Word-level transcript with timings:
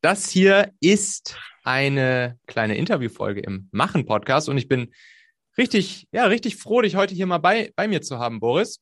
Das 0.00 0.30
hier 0.30 0.72
ist 0.78 1.36
eine 1.64 2.38
kleine 2.46 2.76
Interviewfolge 2.76 3.40
im 3.40 3.68
Machen-Podcast 3.72 4.48
und 4.48 4.56
ich 4.56 4.68
bin 4.68 4.94
richtig, 5.56 6.06
ja, 6.12 6.26
richtig 6.26 6.56
froh, 6.56 6.82
dich 6.82 6.94
heute 6.94 7.16
hier 7.16 7.26
mal 7.26 7.38
bei, 7.38 7.72
bei 7.74 7.88
mir 7.88 8.00
zu 8.00 8.18
haben, 8.18 8.38
Boris, 8.38 8.78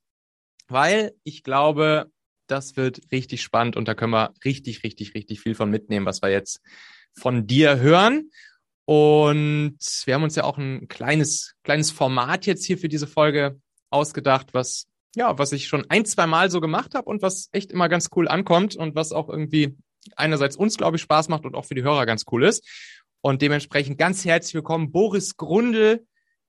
weil 0.68 1.12
ich 1.24 1.42
glaube, 1.42 2.10
das 2.48 2.76
wird 2.76 3.00
richtig 3.12 3.42
spannend 3.42 3.76
und 3.76 3.88
da 3.88 3.94
können 3.94 4.12
wir 4.12 4.34
richtig, 4.44 4.84
richtig, 4.84 5.14
richtig 5.14 5.40
viel 5.40 5.54
von 5.54 5.70
mitnehmen, 5.70 6.04
was 6.04 6.20
wir 6.20 6.28
jetzt 6.28 6.60
von 7.18 7.46
dir 7.46 7.78
hören. 7.78 8.30
Und 8.84 9.78
wir 10.04 10.14
haben 10.14 10.22
uns 10.22 10.36
ja 10.36 10.44
auch 10.44 10.58
ein 10.58 10.86
kleines, 10.86 11.54
kleines 11.64 11.90
Format 11.90 12.44
jetzt 12.44 12.66
hier 12.66 12.76
für 12.76 12.88
diese 12.88 13.06
Folge 13.06 13.58
ausgedacht, 13.88 14.52
was 14.52 14.86
ja, 15.16 15.38
was 15.38 15.52
ich 15.52 15.66
schon 15.66 15.86
ein, 15.88 16.04
zwei 16.04 16.26
Mal 16.26 16.50
so 16.50 16.60
gemacht 16.60 16.94
habe 16.94 17.08
und 17.08 17.22
was 17.22 17.48
echt 17.52 17.72
immer 17.72 17.88
ganz 17.88 18.10
cool 18.14 18.28
ankommt 18.28 18.76
und 18.76 18.94
was 18.94 19.12
auch 19.12 19.30
irgendwie 19.30 19.74
einerseits 20.16 20.56
uns, 20.56 20.76
glaube 20.76 20.96
ich, 20.96 21.02
Spaß 21.02 21.28
macht 21.28 21.44
und 21.44 21.54
auch 21.54 21.64
für 21.64 21.74
die 21.74 21.82
Hörer 21.82 22.06
ganz 22.06 22.24
cool 22.30 22.44
ist. 22.44 22.66
Und 23.20 23.42
dementsprechend 23.42 23.98
ganz 23.98 24.24
herzlich 24.24 24.54
willkommen, 24.54 24.92
Boris 24.92 25.36
Grundel, 25.36 26.06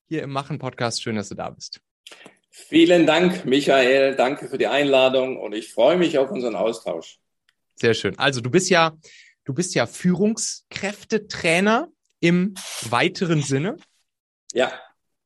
hier 0.07 0.23
im 0.23 0.31
Machen-Podcast. 0.31 1.01
Schön, 1.01 1.15
dass 1.15 1.29
du 1.29 1.35
da 1.35 1.49
bist. 1.49 1.81
Vielen 2.49 3.05
Dank, 3.05 3.45
Michael. 3.45 4.15
Danke 4.15 4.47
für 4.47 4.57
die 4.57 4.67
Einladung 4.67 5.37
und 5.37 5.53
ich 5.53 5.71
freue 5.71 5.97
mich 5.97 6.17
auf 6.17 6.31
unseren 6.31 6.55
Austausch. 6.55 7.19
Sehr 7.75 7.93
schön. 7.93 8.17
Also 8.17 8.41
du 8.41 8.49
bist 8.49 8.69
ja, 8.69 8.97
du 9.45 9.53
bist 9.53 9.75
ja 9.75 9.85
Führungskräftetrainer 9.85 11.89
im 12.19 12.55
weiteren 12.89 13.43
Sinne. 13.43 13.77
Ja. 14.53 14.71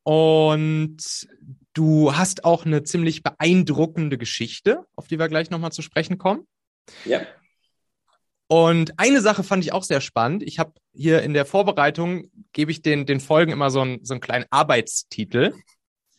Und 0.04 1.28
du 1.74 2.16
hast 2.16 2.44
auch 2.44 2.66
eine 2.66 2.84
ziemlich 2.84 3.24
beeindruckende 3.24 4.18
Geschichte, 4.18 4.86
auf 4.96 5.08
die 5.08 5.20
wir 5.20 5.30
gleich 5.30 5.50
nochmal 5.50 5.72
zu 5.72 5.82
sprechen 5.82 6.18
kommen. 6.18 6.48
Ja. 7.06 7.22
Und 8.52 9.00
eine 9.00 9.22
Sache 9.22 9.46
fand 9.46 9.64
ich 9.64 9.72
auch 9.72 9.84
sehr 9.84 10.02
spannend. 10.02 10.44
Ich 10.44 10.60
habe 10.60 10.74
hier 10.94 11.22
in 11.22 11.34
der 11.34 11.46
Vorbereitung, 11.46 12.30
gebe 12.52 12.70
ich 12.70 12.82
den, 12.82 13.06
den 13.06 13.22
Folgen 13.22 13.54
immer 13.54 13.72
so 13.72 13.80
einen, 13.80 14.04
so 14.04 14.14
einen 14.14 14.20
kleinen 14.20 14.44
Arbeitstitel. 14.50 15.54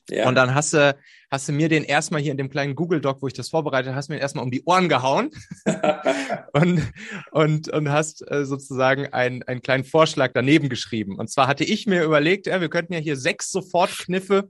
Ja. 0.09 0.27
Und 0.27 0.35
dann 0.35 0.55
hast 0.55 0.73
du, 0.73 0.97
hast 1.31 1.47
du 1.47 1.53
mir 1.53 1.69
den 1.69 1.85
erstmal 1.85 2.23
hier 2.23 2.31
in 2.31 2.39
dem 2.39 2.49
kleinen 2.49 2.75
Google 2.75 3.03
Doc, 3.03 3.21
wo 3.21 3.27
ich 3.27 3.35
das 3.35 3.51
vorbereitet, 3.51 3.95
hast 3.95 4.09
mir 4.09 4.15
den 4.15 4.23
erstmal 4.23 4.47
um 4.47 4.51
die 4.51 4.63
Ohren 4.65 4.89
gehauen 4.89 5.29
und, 6.55 6.91
und, 7.33 7.69
und 7.69 7.91
hast 7.91 8.27
äh, 8.31 8.47
sozusagen 8.47 9.13
einen, 9.13 9.43
einen 9.43 9.61
kleinen 9.61 9.85
Vorschlag 9.85 10.31
daneben 10.33 10.71
geschrieben. 10.71 11.19
Und 11.19 11.29
zwar 11.29 11.49
hatte 11.49 11.65
ich 11.65 11.87
mir 11.87 12.03
überlegt, 12.03 12.47
ja, 12.47 12.63
wir 12.63 12.71
könnten 12.71 12.95
ja 12.95 12.99
hier 12.99 13.19
sechs 13.19 13.51
Sofortkniffe 13.51 14.49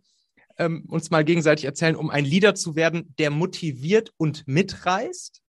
ähm, 0.56 0.84
uns 0.88 1.10
mal 1.10 1.24
gegenseitig 1.24 1.64
erzählen, 1.64 1.96
um 1.96 2.10
ein 2.10 2.26
Leader 2.26 2.54
zu 2.54 2.76
werden, 2.76 3.12
der 3.18 3.30
motiviert 3.30 4.12
und 4.18 4.46
mitreißt. 4.46 5.42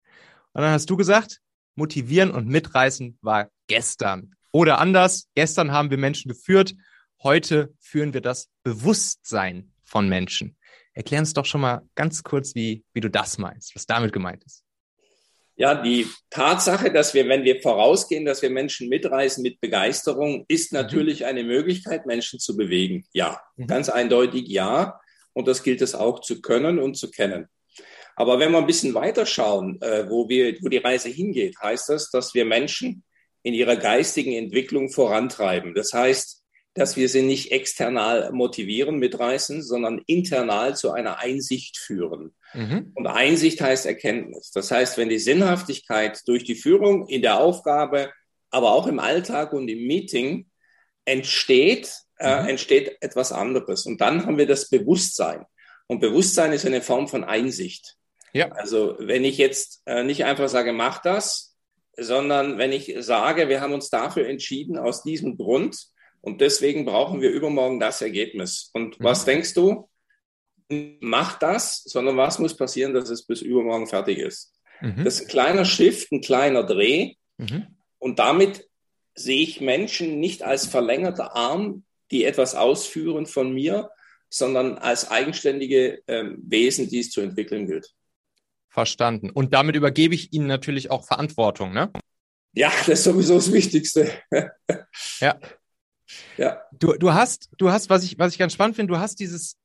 Und 0.52 0.62
dann 0.62 0.70
hast 0.70 0.88
du 0.88 0.96
gesagt, 0.96 1.40
motivieren 1.74 2.30
und 2.30 2.46
mitreißen 2.46 3.18
war 3.22 3.50
gestern. 3.66 4.34
Oder 4.52 4.78
anders, 4.78 5.28
gestern 5.34 5.72
haben 5.72 5.90
wir 5.90 5.98
Menschen 5.98 6.28
geführt, 6.28 6.74
heute 7.22 7.72
führen 7.78 8.14
wir 8.14 8.20
das 8.20 8.48
Bewusstsein 8.62 9.72
von 9.84 10.08
Menschen. 10.08 10.56
Erklär 10.94 11.20
uns 11.20 11.32
doch 11.32 11.46
schon 11.46 11.60
mal 11.60 11.82
ganz 11.94 12.22
kurz, 12.22 12.54
wie, 12.54 12.84
wie 12.92 13.00
du 13.00 13.08
das 13.08 13.38
meinst, 13.38 13.74
was 13.74 13.86
damit 13.86 14.12
gemeint 14.12 14.42
ist. 14.44 14.64
Ja, 15.56 15.74
die 15.74 16.06
Tatsache, 16.30 16.90
dass 16.90 17.12
wir, 17.12 17.28
wenn 17.28 17.44
wir 17.44 17.60
vorausgehen, 17.60 18.24
dass 18.24 18.40
wir 18.40 18.48
Menschen 18.48 18.88
mitreißen 18.88 19.42
mit 19.42 19.60
Begeisterung, 19.60 20.46
ist 20.48 20.72
mhm. 20.72 20.78
natürlich 20.78 21.26
eine 21.26 21.44
Möglichkeit, 21.44 22.06
Menschen 22.06 22.40
zu 22.40 22.56
bewegen. 22.56 23.04
Ja, 23.12 23.40
mhm. 23.56 23.66
ganz 23.66 23.90
eindeutig 23.90 24.48
ja. 24.48 24.98
Und 25.34 25.46
das 25.46 25.62
gilt 25.62 25.82
es 25.82 25.94
auch 25.94 26.20
zu 26.20 26.40
können 26.40 26.78
und 26.78 26.94
zu 26.94 27.10
kennen. 27.10 27.46
Aber 28.16 28.38
wenn 28.38 28.52
wir 28.52 28.58
ein 28.58 28.66
bisschen 28.66 28.94
weiter 28.94 29.26
schauen, 29.26 29.80
äh, 29.80 30.08
wo, 30.08 30.28
wir, 30.28 30.56
wo 30.62 30.68
die 30.68 30.78
Reise 30.78 31.08
hingeht, 31.08 31.56
heißt 31.62 31.88
das, 31.88 32.10
dass 32.10 32.34
wir 32.34 32.44
Menschen 32.44 33.02
in 33.42 33.54
ihrer 33.54 33.76
geistigen 33.76 34.32
Entwicklung 34.32 34.90
vorantreiben. 34.90 35.74
Das 35.74 35.92
heißt, 35.92 36.40
dass 36.74 36.96
wir 36.96 37.08
sie 37.08 37.22
nicht 37.22 37.50
external 37.50 38.30
motivieren, 38.32 38.98
mitreißen, 38.98 39.62
sondern 39.62 40.02
internal 40.06 40.76
zu 40.76 40.92
einer 40.92 41.18
Einsicht 41.18 41.78
führen. 41.78 42.34
Mhm. 42.54 42.92
Und 42.94 43.06
Einsicht 43.06 43.60
heißt 43.60 43.86
Erkenntnis. 43.86 44.50
Das 44.52 44.70
heißt, 44.70 44.96
wenn 44.96 45.08
die 45.08 45.18
Sinnhaftigkeit 45.18 46.20
durch 46.26 46.44
die 46.44 46.54
Führung 46.54 47.08
in 47.08 47.22
der 47.22 47.40
Aufgabe, 47.40 48.12
aber 48.50 48.72
auch 48.72 48.86
im 48.86 48.98
Alltag 48.98 49.52
und 49.52 49.68
im 49.68 49.86
Meeting 49.86 50.46
entsteht, 51.04 51.92
äh, 52.18 52.42
mhm. 52.42 52.46
äh, 52.46 52.50
entsteht 52.50 52.96
etwas 53.00 53.32
anderes. 53.32 53.86
Und 53.86 54.00
dann 54.00 54.26
haben 54.26 54.38
wir 54.38 54.46
das 54.46 54.68
Bewusstsein. 54.68 55.44
Und 55.86 56.00
Bewusstsein 56.00 56.52
ist 56.52 56.66
eine 56.66 56.82
Form 56.82 57.08
von 57.08 57.24
Einsicht. 57.24 57.96
Ja. 58.32 58.50
Also 58.52 58.96
wenn 58.98 59.24
ich 59.24 59.38
jetzt 59.38 59.82
äh, 59.86 60.04
nicht 60.04 60.24
einfach 60.24 60.48
sage, 60.48 60.72
mach 60.72 61.02
das, 61.02 61.56
sondern 61.96 62.58
wenn 62.58 62.72
ich 62.72 62.94
sage, 63.00 63.48
wir 63.48 63.60
haben 63.60 63.72
uns 63.72 63.90
dafür 63.90 64.26
entschieden 64.26 64.78
aus 64.78 65.02
diesem 65.02 65.36
Grund 65.36 65.76
und 66.20 66.40
deswegen 66.40 66.84
brauchen 66.84 67.20
wir 67.20 67.30
übermorgen 67.30 67.80
das 67.80 68.02
Ergebnis. 68.02 68.70
Und 68.72 68.98
mhm. 69.00 69.04
was 69.04 69.24
denkst 69.24 69.54
du? 69.54 69.88
Mach 71.00 71.38
das, 71.38 71.82
sondern 71.84 72.16
was 72.16 72.38
muss 72.38 72.56
passieren, 72.56 72.94
dass 72.94 73.10
es 73.10 73.26
bis 73.26 73.42
übermorgen 73.42 73.86
fertig 73.86 74.18
ist? 74.18 74.52
Mhm. 74.80 75.04
Das 75.04 75.14
ist 75.14 75.22
ein 75.22 75.28
kleiner 75.28 75.64
Shift, 75.64 76.12
ein 76.12 76.20
kleiner 76.20 76.64
Dreh. 76.64 77.14
Mhm. 77.38 77.66
Und 77.98 78.18
damit 78.18 78.68
sehe 79.14 79.42
ich 79.42 79.60
Menschen 79.60 80.20
nicht 80.20 80.42
als 80.42 80.66
verlängerter 80.66 81.34
Arm, 81.34 81.84
die 82.10 82.24
etwas 82.24 82.54
ausführen 82.54 83.26
von 83.26 83.52
mir, 83.52 83.90
sondern 84.28 84.78
als 84.78 85.10
eigenständige 85.10 86.02
äh, 86.06 86.24
Wesen, 86.36 86.88
die 86.88 87.00
es 87.00 87.10
zu 87.10 87.20
entwickeln 87.20 87.66
gilt. 87.66 87.92
Verstanden. 88.70 89.30
Und 89.30 89.52
damit 89.52 89.76
übergebe 89.76 90.14
ich 90.14 90.32
Ihnen 90.32 90.46
natürlich 90.46 90.90
auch 90.90 91.04
Verantwortung, 91.04 91.72
ne? 91.72 91.90
Ja, 92.52 92.70
das 92.70 92.88
ist 92.88 93.04
sowieso 93.04 93.34
das 93.34 93.52
Wichtigste. 93.52 94.10
ja. 95.20 95.38
Ja. 96.36 96.62
Du, 96.72 96.94
du 96.94 97.12
hast, 97.12 97.50
du 97.58 97.70
hast, 97.70 97.90
was 97.90 98.02
ich, 98.02 98.18
was 98.18 98.32
ich 98.32 98.38
ganz 98.38 98.52
spannend 98.52 98.76
finde, 98.76 98.92
du 98.92 98.98
hast 98.98 99.20
dieses, 99.20 99.56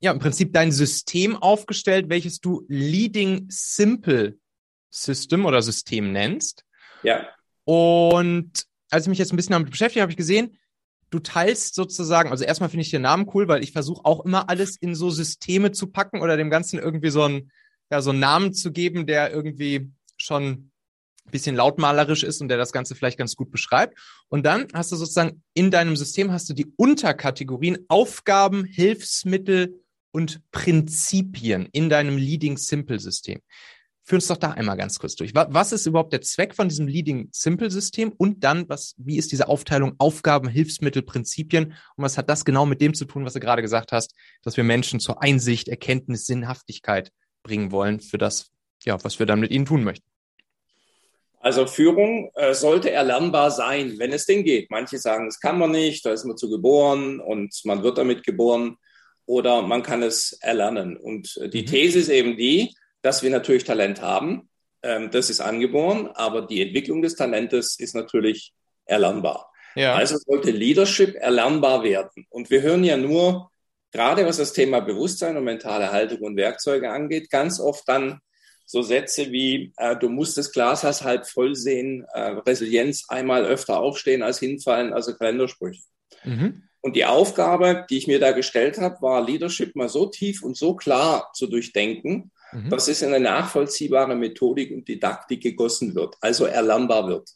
ja, 0.00 0.12
im 0.12 0.18
Prinzip 0.18 0.52
dein 0.52 0.72
System 0.72 1.36
aufgestellt, 1.36 2.08
welches 2.08 2.40
du 2.40 2.64
Leading 2.68 3.46
Simple 3.48 4.38
System 4.90 5.46
oder 5.46 5.62
System 5.62 6.12
nennst. 6.12 6.64
Ja. 7.02 7.28
Und 7.64 8.66
als 8.90 9.04
ich 9.04 9.08
mich 9.08 9.18
jetzt 9.18 9.32
ein 9.32 9.36
bisschen 9.36 9.52
damit 9.52 9.70
beschäftigt 9.70 10.02
habe, 10.02 10.12
ich 10.12 10.18
gesehen, 10.18 10.58
du 11.10 11.18
teilst 11.18 11.74
sozusagen, 11.74 12.30
also 12.30 12.44
erstmal 12.44 12.68
finde 12.68 12.82
ich 12.82 12.90
den 12.90 13.02
Namen 13.02 13.30
cool, 13.34 13.48
weil 13.48 13.62
ich 13.62 13.72
versuche 13.72 14.04
auch 14.04 14.24
immer 14.24 14.48
alles 14.48 14.76
in 14.76 14.94
so 14.94 15.10
Systeme 15.10 15.72
zu 15.72 15.86
packen 15.86 16.20
oder 16.20 16.36
dem 16.36 16.50
Ganzen 16.50 16.78
irgendwie 16.78 17.10
so 17.10 17.22
ein, 17.22 17.50
ja, 17.92 18.00
so 18.00 18.10
einen 18.10 18.20
Namen 18.20 18.54
zu 18.54 18.72
geben, 18.72 19.06
der 19.06 19.32
irgendwie 19.32 19.92
schon 20.16 20.70
ein 21.26 21.30
bisschen 21.30 21.54
lautmalerisch 21.54 22.22
ist 22.22 22.40
und 22.40 22.48
der 22.48 22.56
das 22.56 22.72
Ganze 22.72 22.94
vielleicht 22.94 23.18
ganz 23.18 23.36
gut 23.36 23.50
beschreibt. 23.50 23.98
Und 24.28 24.46
dann 24.46 24.66
hast 24.72 24.92
du 24.92 24.96
sozusagen 24.96 25.42
in 25.52 25.70
deinem 25.70 25.94
System 25.94 26.32
hast 26.32 26.48
du 26.48 26.54
die 26.54 26.72
Unterkategorien 26.76 27.84
Aufgaben, 27.88 28.64
Hilfsmittel 28.64 29.84
und 30.10 30.40
Prinzipien 30.52 31.68
in 31.72 31.90
deinem 31.90 32.16
Leading 32.16 32.56
Simple 32.56 32.98
System. 32.98 33.40
Führ 34.04 34.16
uns 34.16 34.26
doch 34.26 34.38
da 34.38 34.52
einmal 34.52 34.78
ganz 34.78 34.98
kurz 34.98 35.14
durch. 35.14 35.34
Was 35.34 35.72
ist 35.72 35.84
überhaupt 35.84 36.14
der 36.14 36.22
Zweck 36.22 36.54
von 36.54 36.70
diesem 36.70 36.88
Leading 36.88 37.28
Simple 37.30 37.70
System? 37.70 38.12
Und 38.16 38.42
dann, 38.42 38.68
was, 38.70 38.94
wie 38.96 39.18
ist 39.18 39.32
diese 39.32 39.48
Aufteilung 39.48 39.94
Aufgaben, 39.98 40.48
Hilfsmittel, 40.48 41.02
Prinzipien? 41.02 41.74
Und 41.96 42.04
was 42.04 42.16
hat 42.16 42.30
das 42.30 42.46
genau 42.46 42.64
mit 42.64 42.80
dem 42.80 42.94
zu 42.94 43.04
tun, 43.04 43.26
was 43.26 43.34
du 43.34 43.40
gerade 43.40 43.62
gesagt 43.62 43.92
hast, 43.92 44.14
dass 44.42 44.56
wir 44.56 44.64
Menschen 44.64 44.98
zur 44.98 45.22
Einsicht, 45.22 45.68
Erkenntnis, 45.68 46.24
Sinnhaftigkeit 46.24 47.12
bringen 47.42 47.72
wollen 47.72 48.00
für 48.00 48.18
das, 48.18 48.50
ja, 48.84 49.02
was 49.04 49.18
wir 49.18 49.26
dann 49.26 49.40
mit 49.40 49.50
ihnen 49.50 49.66
tun 49.66 49.84
möchten. 49.84 50.06
Also 51.42 51.66
Führung 51.66 52.30
äh, 52.34 52.54
sollte 52.54 52.92
erlernbar 52.92 53.50
sein, 53.50 53.98
wenn 53.98 54.12
es 54.12 54.26
denn 54.26 54.44
geht. 54.44 54.70
Manche 54.70 54.98
sagen, 54.98 55.26
es 55.26 55.40
kann 55.40 55.58
man 55.58 55.72
nicht, 55.72 56.06
da 56.06 56.12
ist 56.12 56.24
man 56.24 56.36
zu 56.36 56.48
geboren 56.48 57.18
und 57.18 57.52
man 57.64 57.82
wird 57.82 57.98
damit 57.98 58.22
geboren 58.22 58.76
oder 59.26 59.62
man 59.62 59.82
kann 59.82 60.04
es 60.04 60.34
erlernen. 60.40 60.96
Und 60.96 61.36
äh, 61.38 61.48
die 61.48 61.62
mhm. 61.62 61.66
These 61.66 61.98
ist 61.98 62.08
eben 62.10 62.36
die, 62.36 62.74
dass 63.02 63.24
wir 63.24 63.30
natürlich 63.30 63.64
Talent 63.64 64.00
haben. 64.00 64.48
Ähm, 64.84 65.10
das 65.10 65.30
ist 65.30 65.40
angeboren, 65.40 66.08
aber 66.14 66.42
die 66.42 66.62
Entwicklung 66.62 67.02
des 67.02 67.16
Talentes 67.16 67.76
ist 67.76 67.96
natürlich 67.96 68.52
erlernbar. 68.84 69.50
Ja. 69.74 69.94
Also 69.94 70.18
sollte 70.18 70.52
Leadership 70.52 71.16
erlernbar 71.16 71.82
werden. 71.82 72.26
Und 72.30 72.50
wir 72.50 72.62
hören 72.62 72.84
ja 72.84 72.96
nur 72.96 73.50
gerade 73.92 74.26
was 74.26 74.38
das 74.38 74.52
Thema 74.52 74.80
Bewusstsein 74.80 75.36
und 75.36 75.44
mentale 75.44 75.92
Haltung 75.92 76.20
und 76.20 76.36
Werkzeuge 76.36 76.90
angeht, 76.90 77.30
ganz 77.30 77.60
oft 77.60 77.86
dann 77.88 78.20
so 78.64 78.82
Sätze 78.82 79.30
wie, 79.30 79.72
äh, 79.76 79.96
du 79.96 80.08
musst 80.08 80.38
das 80.38 80.50
Glas 80.50 80.84
als 80.84 81.04
halb 81.04 81.26
voll 81.26 81.54
sehen, 81.54 82.06
äh, 82.14 82.20
Resilienz 82.46 83.04
einmal 83.08 83.44
öfter 83.44 83.78
aufstehen 83.78 84.22
als 84.22 84.38
hinfallen, 84.38 84.92
also 84.92 85.14
Kalendersprüche. 85.14 85.82
Mhm. 86.24 86.62
Und 86.80 86.96
die 86.96 87.04
Aufgabe, 87.04 87.86
die 87.90 87.98
ich 87.98 88.06
mir 88.06 88.18
da 88.18 88.32
gestellt 88.32 88.78
habe, 88.78 89.00
war 89.02 89.24
Leadership 89.24 89.76
mal 89.76 89.88
so 89.88 90.06
tief 90.06 90.42
und 90.42 90.56
so 90.56 90.74
klar 90.74 91.30
zu 91.34 91.46
durchdenken, 91.46 92.32
mhm. 92.52 92.70
dass 92.70 92.88
es 92.88 93.02
in 93.02 93.12
eine 93.12 93.22
nachvollziehbare 93.22 94.16
Methodik 94.16 94.72
und 94.72 94.88
Didaktik 94.88 95.42
gegossen 95.42 95.94
wird, 95.94 96.16
also 96.20 96.46
erlernbar 96.46 97.08
wird. 97.08 97.30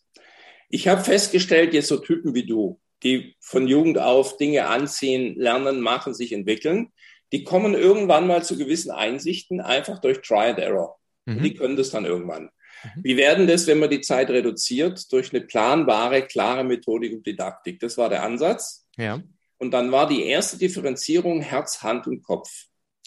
Ich 0.69 0.88
habe 0.88 1.05
festgestellt, 1.05 1.75
jetzt 1.75 1.88
so 1.88 1.99
Typen 1.99 2.35
wie 2.35 2.47
du, 2.47 2.81
die 3.06 3.37
von 3.41 3.69
Jugend 3.69 3.99
auf 3.99 4.37
Dinge 4.37 4.67
anziehen, 4.67 5.37
lernen, 5.37 5.81
machen, 5.81 6.12
sich 6.12 6.32
entwickeln, 6.32 6.93
die 7.32 7.44
kommen 7.44 7.75
irgendwann 7.75 8.26
mal 8.26 8.43
zu 8.43 8.58
gewissen 8.58 8.91
Einsichten 8.91 9.61
einfach 9.61 10.00
durch 10.00 10.20
Try 10.23 10.50
and 10.50 10.58
Error. 10.58 10.99
Mhm. 11.25 11.43
Die 11.43 11.55
können 11.55 11.76
das 11.76 11.91
dann 11.91 12.05
irgendwann. 12.05 12.50
Mhm. 12.85 13.05
Wie 13.05 13.17
werden 13.17 13.47
das, 13.47 13.69
wenn 13.69 13.79
man 13.79 13.91
die 13.91 14.00
Zeit 14.00 14.29
reduziert, 14.31 15.12
durch 15.12 15.32
eine 15.32 15.43
planbare, 15.43 16.23
klare 16.23 16.64
Methodik 16.64 17.12
und 17.12 17.26
Didaktik? 17.26 17.79
Das 17.79 17.97
war 17.97 18.08
der 18.08 18.25
Ansatz. 18.25 18.87
Ja. 18.97 19.23
Und 19.58 19.70
dann 19.70 19.93
war 19.93 20.08
die 20.08 20.25
erste 20.25 20.58
Differenzierung 20.58 21.41
Herz, 21.41 21.82
Hand 21.82 22.06
und 22.08 22.23
Kopf. 22.23 22.50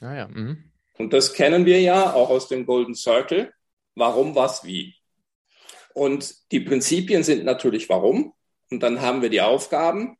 Ah 0.01 0.15
ja. 0.15 0.27
Mhm. 0.27 0.71
Und 0.97 1.13
das 1.13 1.33
kennen 1.33 1.65
wir 1.65 1.81
ja 1.81 2.13
auch 2.13 2.29
aus 2.29 2.47
dem 2.47 2.65
Golden 2.65 2.95
Circle. 2.95 3.51
Warum, 3.95 4.35
was, 4.35 4.63
wie. 4.63 4.95
Und 5.93 6.33
die 6.51 6.61
Prinzipien 6.61 7.23
sind 7.23 7.43
natürlich 7.43 7.89
warum. 7.89 8.33
Und 8.71 8.83
dann 8.83 9.01
haben 9.01 9.21
wir 9.21 9.29
die 9.29 9.41
Aufgaben, 9.41 10.17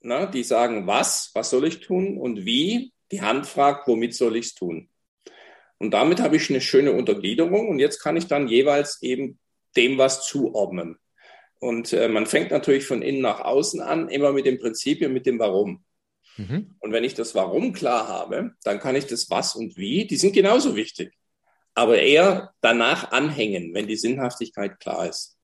ne, 0.00 0.30
die 0.32 0.44
sagen, 0.44 0.86
was, 0.86 1.30
was 1.34 1.50
soll 1.50 1.66
ich 1.66 1.80
tun 1.80 2.18
und 2.18 2.44
wie. 2.44 2.92
Die 3.10 3.22
Hand 3.22 3.46
fragt, 3.46 3.86
womit 3.86 4.14
soll 4.14 4.36
ich 4.36 4.46
es 4.46 4.54
tun. 4.54 4.88
Und 5.78 5.90
damit 5.90 6.20
habe 6.20 6.36
ich 6.36 6.48
eine 6.50 6.60
schöne 6.60 6.92
Untergliederung 6.92 7.68
und 7.68 7.78
jetzt 7.78 8.00
kann 8.00 8.16
ich 8.16 8.26
dann 8.26 8.48
jeweils 8.48 9.02
eben 9.02 9.38
dem 9.76 9.98
was 9.98 10.26
zuordnen. 10.26 10.98
Und 11.60 11.92
äh, 11.92 12.08
man 12.08 12.26
fängt 12.26 12.50
natürlich 12.50 12.86
von 12.86 13.02
innen 13.02 13.20
nach 13.20 13.40
außen 13.40 13.80
an, 13.80 14.08
immer 14.08 14.32
mit 14.32 14.46
dem 14.46 14.58
Prinzipien, 14.58 15.12
mit 15.12 15.26
dem 15.26 15.38
Warum. 15.38 15.84
Mhm. 16.36 16.76
Und 16.80 16.92
wenn 16.92 17.04
ich 17.04 17.14
das 17.14 17.34
Warum 17.34 17.72
klar 17.72 18.08
habe, 18.08 18.52
dann 18.64 18.80
kann 18.80 18.96
ich 18.96 19.06
das 19.06 19.30
Was 19.30 19.54
und 19.54 19.76
Wie, 19.76 20.06
die 20.06 20.16
sind 20.16 20.32
genauso 20.32 20.76
wichtig, 20.76 21.12
aber 21.74 21.98
eher 21.98 22.52
danach 22.60 23.12
anhängen, 23.12 23.74
wenn 23.74 23.86
die 23.86 23.96
Sinnhaftigkeit 23.96 24.80
klar 24.80 25.08
ist. 25.08 25.38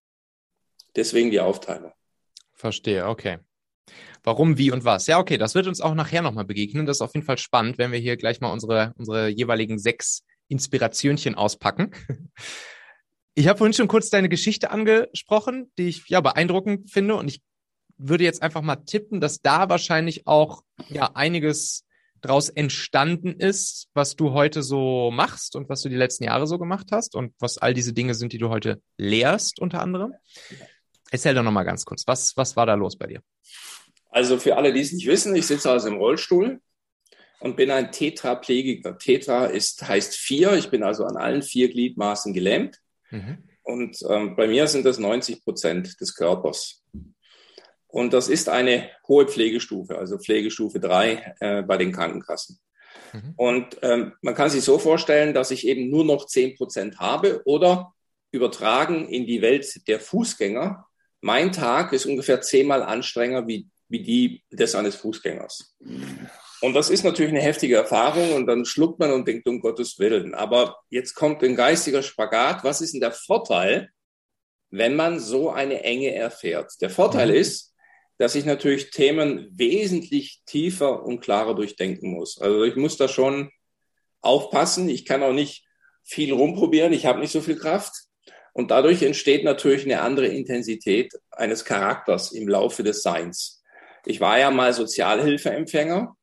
Deswegen 0.97 1.31
die 1.31 1.41
Aufteilung. 1.41 1.93
Verstehe, 2.61 3.07
okay. 3.07 3.39
Warum, 4.23 4.59
wie 4.59 4.71
und 4.71 4.85
was. 4.85 5.07
Ja, 5.07 5.19
okay, 5.19 5.39
das 5.39 5.55
wird 5.55 5.67
uns 5.67 5.81
auch 5.81 5.95
nachher 5.95 6.21
nochmal 6.21 6.45
begegnen. 6.45 6.85
Das 6.85 6.99
ist 6.99 7.03
auf 7.03 7.15
jeden 7.15 7.25
Fall 7.25 7.39
spannend, 7.39 7.79
wenn 7.79 7.91
wir 7.91 7.99
hier 7.99 8.19
gleich 8.19 8.43
mal 8.43 8.53
unsere, 8.53 8.93
unsere 8.99 9.29
jeweiligen 9.29 9.79
sechs 9.79 10.25
Inspirationchen 10.49 11.35
auspacken. 11.35 11.93
Ich 13.37 13.47
habe 13.47 13.59
vorhin 13.59 13.73
schon 13.73 13.89
kurz 13.89 14.11
deine 14.11 14.29
Geschichte 14.29 14.73
angesprochen, 14.73 15.71
die 15.79 15.87
ich 15.87 16.09
ja 16.09 16.21
beeindruckend 16.21 16.91
finde 16.91 17.15
und 17.15 17.29
ich 17.29 17.41
würde 17.97 18.25
jetzt 18.25 18.43
einfach 18.43 18.61
mal 18.61 18.77
tippen, 18.77 19.21
dass 19.21 19.41
da 19.41 19.69
wahrscheinlich 19.69 20.27
auch 20.27 20.63
ja 20.89 21.13
einiges 21.15 21.87
draus 22.21 22.49
entstanden 22.49 23.33
ist, 23.39 23.89
was 23.95 24.17
du 24.17 24.33
heute 24.33 24.65
so 24.65 25.13
machst 25.13 25.55
und 25.55 25.69
was 25.69 25.81
du 25.81 25.89
die 25.89 25.97
letzten 25.97 26.25
Jahre 26.25 26.49
so 26.49 26.59
gemacht 26.59 26.89
hast 26.91 27.15
und 27.15 27.33
was 27.39 27.57
all 27.57 27.73
diese 27.73 27.93
Dinge 27.93 28.15
sind, 28.15 28.33
die 28.33 28.39
du 28.39 28.51
heute 28.51 28.83
lehrst 28.99 29.61
unter 29.61 29.81
anderem. 29.81 30.13
Erzähl 31.11 31.35
doch 31.35 31.43
noch 31.43 31.53
mal 31.53 31.65
ganz 31.65 31.85
kurz, 31.85 32.07
was, 32.07 32.37
was 32.37 32.57
war 32.57 32.67
da 32.67 32.75
los 32.75 32.97
bei 32.97 33.07
dir? 33.07 33.23
Also 34.11 34.39
für 34.39 34.57
alle, 34.57 34.73
die 34.73 34.81
es 34.81 34.93
nicht 34.93 35.07
wissen, 35.07 35.35
ich 35.37 35.47
sitze 35.47 35.71
also 35.71 35.89
im 35.89 35.97
Rollstuhl 35.97 36.61
und 37.41 37.57
bin 37.57 37.71
ein 37.71 37.93
Tetraplegiker. 37.93 38.99
Tetra 38.99 39.47
ist, 39.47 39.87
heißt 39.87 40.15
vier. 40.15 40.55
Ich 40.55 40.71
bin 40.71 40.83
also 40.83 41.05
an 41.05 41.17
allen 41.17 41.43
vier 41.43 41.69
Gliedmaßen 41.69 42.33
gelähmt. 42.33 42.79
Mhm. 43.11 43.39
Und 43.63 43.99
ähm, 44.09 44.37
bei 44.37 44.47
mir 44.47 44.67
sind 44.67 44.85
das 44.85 44.99
90 44.99 45.45
Prozent 45.45 46.01
des 46.01 46.15
Körpers. 46.15 46.83
Und 47.87 48.13
das 48.13 48.29
ist 48.29 48.49
eine 48.49 48.89
hohe 49.09 49.27
Pflegestufe, 49.27 49.99
also 49.99 50.19
Pflegestufe 50.19 50.79
3 50.79 51.35
äh, 51.41 51.63
bei 51.63 51.77
den 51.77 51.93
Krankenkassen. 51.93 52.61
Mhm. 53.13 53.35
Und 53.37 53.79
ähm, 53.83 54.13
man 54.23 54.35
kann 54.35 54.51
sich 54.51 54.63
so 54.63 54.79
vorstellen, 54.79 55.35
dass 55.35 55.51
ich 55.51 55.67
eben 55.67 55.91
nur 55.91 56.05
noch 56.05 56.27
10 56.27 56.57
Prozent 56.57 56.99
habe 56.99 57.43
oder 57.45 57.93
übertragen 58.33 59.09
in 59.09 59.27
die 59.27 59.43
Welt 59.43 59.89
der 59.89 59.99
Fußgänger. 59.99 60.87
Mein 61.21 61.53
Tag 61.53 61.93
ist 61.93 62.07
ungefähr 62.07 62.41
zehnmal 62.41 62.83
anstrengender 62.83 63.47
wie, 63.47 63.69
wie 63.89 64.03
die 64.03 64.43
des 64.51 64.75
eines 64.75 64.97
Fußgängers. 64.97 65.77
Und 66.61 66.75
das 66.75 66.91
ist 66.91 67.05
natürlich 67.05 67.33
eine 67.33 67.43
heftige 67.43 67.77
Erfahrung 67.77 68.35
und 68.35 68.47
dann 68.47 68.65
schluckt 68.65 68.99
man 68.99 69.13
und 69.13 69.27
denkt, 69.27 69.49
um 69.49 69.61
Gottes 69.61 69.99
Willen. 69.99 70.35
Aber 70.35 70.77
jetzt 70.91 71.15
kommt 71.15 71.43
ein 71.43 71.57
geistiger 71.57 72.03
Spagat. 72.03 72.65
Was 72.65 72.81
ist 72.81 72.93
denn 72.93 73.01
der 73.01 73.13
Vorteil, 73.13 73.91
wenn 74.71 74.95
man 74.95 75.21
so 75.21 75.51
eine 75.51 75.83
Enge 75.83 76.15
erfährt? 76.15 76.73
Der 76.81 76.91
Vorteil 76.91 77.29
mhm. 77.29 77.35
ist, 77.35 77.75
dass 78.19 78.35
ich 78.35 78.45
natürlich 78.45 78.91
Themen 78.91 79.49
wesentlich 79.53 80.43
tiefer 80.45 81.03
und 81.03 81.21
klarer 81.21 81.55
durchdenken 81.55 82.11
muss. 82.11 82.39
Also 82.39 82.65
ich 82.65 82.77
muss 82.77 82.99
da 82.99 83.09
schon 83.09 83.51
aufpassen. 84.21 84.91
Ich 84.91 85.07
kann 85.07 85.23
auch 85.23 85.33
nicht 85.33 85.67
viel 86.03 86.33
rumprobieren. 86.35 86.93
Ich 86.93 87.07
habe 87.07 87.21
nicht 87.21 87.33
so 87.33 87.41
viel 87.41 87.57
Kraft. 87.57 87.95
Und 88.53 88.71
dadurch 88.71 89.03
entsteht 89.03 89.45
natürlich 89.45 89.85
eine 89.85 90.01
andere 90.01 90.27
Intensität 90.27 91.13
eines 91.31 91.65
Charakters 91.65 92.33
im 92.33 92.49
Laufe 92.49 92.83
des 92.83 93.03
Seins. 93.03 93.63
Ich 94.07 94.21
war 94.21 94.39
ja 94.39 94.51
mal 94.51 94.73
Sozialhilfeempfänger 94.73 96.17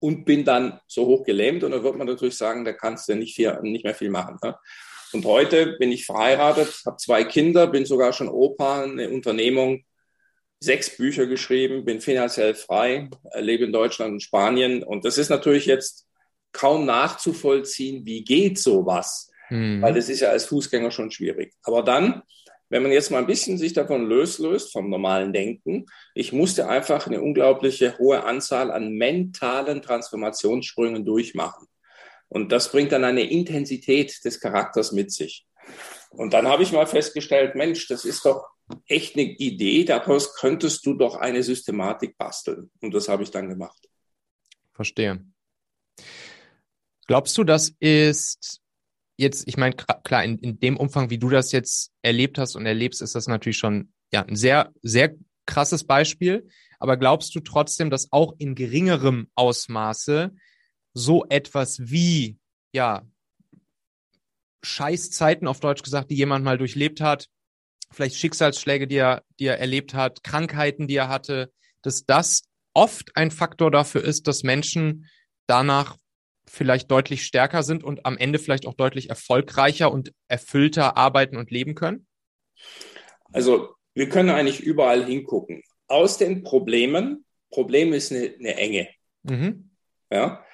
und 0.00 0.24
bin 0.24 0.44
dann 0.44 0.80
so 0.86 1.06
hoch 1.06 1.24
gelähmt 1.24 1.62
und 1.64 1.70
da 1.70 1.82
wird 1.82 1.96
man 1.96 2.06
natürlich 2.06 2.36
sagen, 2.36 2.64
da 2.64 2.72
kannst 2.72 3.08
du 3.08 3.14
nicht, 3.14 3.36
viel, 3.36 3.56
nicht 3.62 3.84
mehr 3.84 3.94
viel 3.94 4.10
machen. 4.10 4.38
Ne? 4.42 4.56
Und 5.12 5.24
heute 5.26 5.76
bin 5.78 5.92
ich 5.92 6.06
verheiratet, 6.06 6.82
habe 6.86 6.96
zwei 6.96 7.24
Kinder, 7.24 7.66
bin 7.66 7.84
sogar 7.84 8.12
schon 8.12 8.28
Opa, 8.28 8.82
eine 8.82 9.10
Unternehmung 9.10 9.84
sechs 10.58 10.96
Bücher 10.96 11.26
geschrieben, 11.26 11.84
bin 11.84 12.00
finanziell 12.00 12.54
frei, 12.54 13.10
lebe 13.34 13.64
in 13.64 13.72
Deutschland 13.72 14.12
und 14.12 14.22
Spanien. 14.22 14.82
Und 14.82 15.04
das 15.04 15.18
ist 15.18 15.28
natürlich 15.28 15.66
jetzt 15.66 16.06
kaum 16.52 16.86
nachzuvollziehen, 16.86 18.06
wie 18.06 18.24
geht 18.24 18.58
sowas? 18.58 19.30
Mhm. 19.52 19.82
Weil 19.82 19.92
das 19.92 20.08
ist 20.08 20.20
ja 20.20 20.30
als 20.30 20.46
Fußgänger 20.46 20.90
schon 20.90 21.10
schwierig. 21.10 21.52
Aber 21.62 21.82
dann, 21.82 22.22
wenn 22.70 22.82
man 22.82 22.90
jetzt 22.90 23.10
mal 23.10 23.18
ein 23.18 23.26
bisschen 23.26 23.58
sich 23.58 23.74
davon 23.74 24.08
löst, 24.08 24.40
vom 24.72 24.88
normalen 24.88 25.34
Denken, 25.34 25.84
ich 26.14 26.32
musste 26.32 26.70
einfach 26.70 27.06
eine 27.06 27.20
unglaubliche 27.20 27.98
hohe 27.98 28.24
Anzahl 28.24 28.70
an 28.70 28.94
mentalen 28.94 29.82
Transformationssprüngen 29.82 31.04
durchmachen. 31.04 31.68
Und 32.28 32.50
das 32.50 32.72
bringt 32.72 32.92
dann 32.92 33.04
eine 33.04 33.28
Intensität 33.30 34.24
des 34.24 34.40
Charakters 34.40 34.92
mit 34.92 35.12
sich. 35.12 35.46
Und 36.08 36.32
dann 36.32 36.48
habe 36.48 36.62
ich 36.62 36.72
mal 36.72 36.86
festgestellt, 36.86 37.54
Mensch, 37.54 37.86
das 37.88 38.06
ist 38.06 38.24
doch 38.24 38.46
echt 38.86 39.16
eine 39.16 39.24
Idee, 39.24 39.84
daraus 39.84 40.34
könntest 40.34 40.86
du 40.86 40.94
doch 40.94 41.16
eine 41.16 41.42
Systematik 41.42 42.16
basteln. 42.16 42.70
Und 42.80 42.94
das 42.94 43.06
habe 43.06 43.22
ich 43.22 43.30
dann 43.30 43.50
gemacht. 43.50 43.86
Verstehe. 44.72 45.22
Glaubst 47.06 47.36
du, 47.36 47.44
das 47.44 47.74
ist 47.80 48.61
jetzt, 49.22 49.48
ich 49.48 49.56
meine, 49.56 49.74
klar, 49.74 50.24
in, 50.24 50.38
in 50.38 50.60
dem 50.60 50.76
Umfang, 50.76 51.10
wie 51.10 51.18
du 51.18 51.30
das 51.30 51.52
jetzt 51.52 51.92
erlebt 52.02 52.38
hast 52.38 52.56
und 52.56 52.66
erlebst, 52.66 53.00
ist 53.00 53.14
das 53.14 53.26
natürlich 53.26 53.58
schon 53.58 53.92
ja, 54.12 54.22
ein 54.22 54.36
sehr, 54.36 54.72
sehr 54.82 55.14
krasses 55.46 55.84
Beispiel. 55.84 56.46
Aber 56.78 56.96
glaubst 56.96 57.34
du 57.34 57.40
trotzdem, 57.40 57.90
dass 57.90 58.12
auch 58.12 58.34
in 58.38 58.54
geringerem 58.54 59.28
Ausmaße 59.34 60.34
so 60.92 61.24
etwas 61.28 61.78
wie, 61.80 62.38
ja, 62.72 63.02
Scheißzeiten 64.64 65.48
auf 65.48 65.60
Deutsch 65.60 65.82
gesagt, 65.82 66.10
die 66.10 66.16
jemand 66.16 66.44
mal 66.44 66.58
durchlebt 66.58 67.00
hat, 67.00 67.28
vielleicht 67.90 68.16
Schicksalsschläge, 68.16 68.86
die 68.86 68.96
er, 68.96 69.22
die 69.38 69.46
er 69.46 69.58
erlebt 69.58 69.94
hat, 69.94 70.22
Krankheiten, 70.22 70.86
die 70.86 70.96
er 70.96 71.08
hatte, 71.08 71.52
dass 71.82 72.04
das 72.04 72.42
oft 72.74 73.16
ein 73.16 73.30
Faktor 73.30 73.70
dafür 73.70 74.04
ist, 74.04 74.28
dass 74.28 74.42
Menschen 74.42 75.08
danach 75.46 75.96
vielleicht 76.52 76.90
deutlich 76.90 77.24
stärker 77.24 77.62
sind 77.62 77.82
und 77.82 78.04
am 78.04 78.18
Ende 78.18 78.38
vielleicht 78.38 78.66
auch 78.66 78.74
deutlich 78.74 79.08
erfolgreicher 79.08 79.90
und 79.90 80.12
erfüllter 80.28 80.98
arbeiten 80.98 81.38
und 81.38 81.50
leben 81.50 81.74
können? 81.74 82.06
Also 83.32 83.74
wir 83.94 84.10
können 84.10 84.28
eigentlich 84.28 84.60
überall 84.60 85.04
hingucken. 85.04 85.62
Aus 85.88 86.18
den 86.18 86.42
Problemen, 86.42 87.24
Problem 87.50 87.94
ist 87.94 88.12
eine, 88.12 88.34
eine 88.38 88.56
Enge, 88.56 88.88
mhm. 89.22 89.70
ja, 90.10 90.44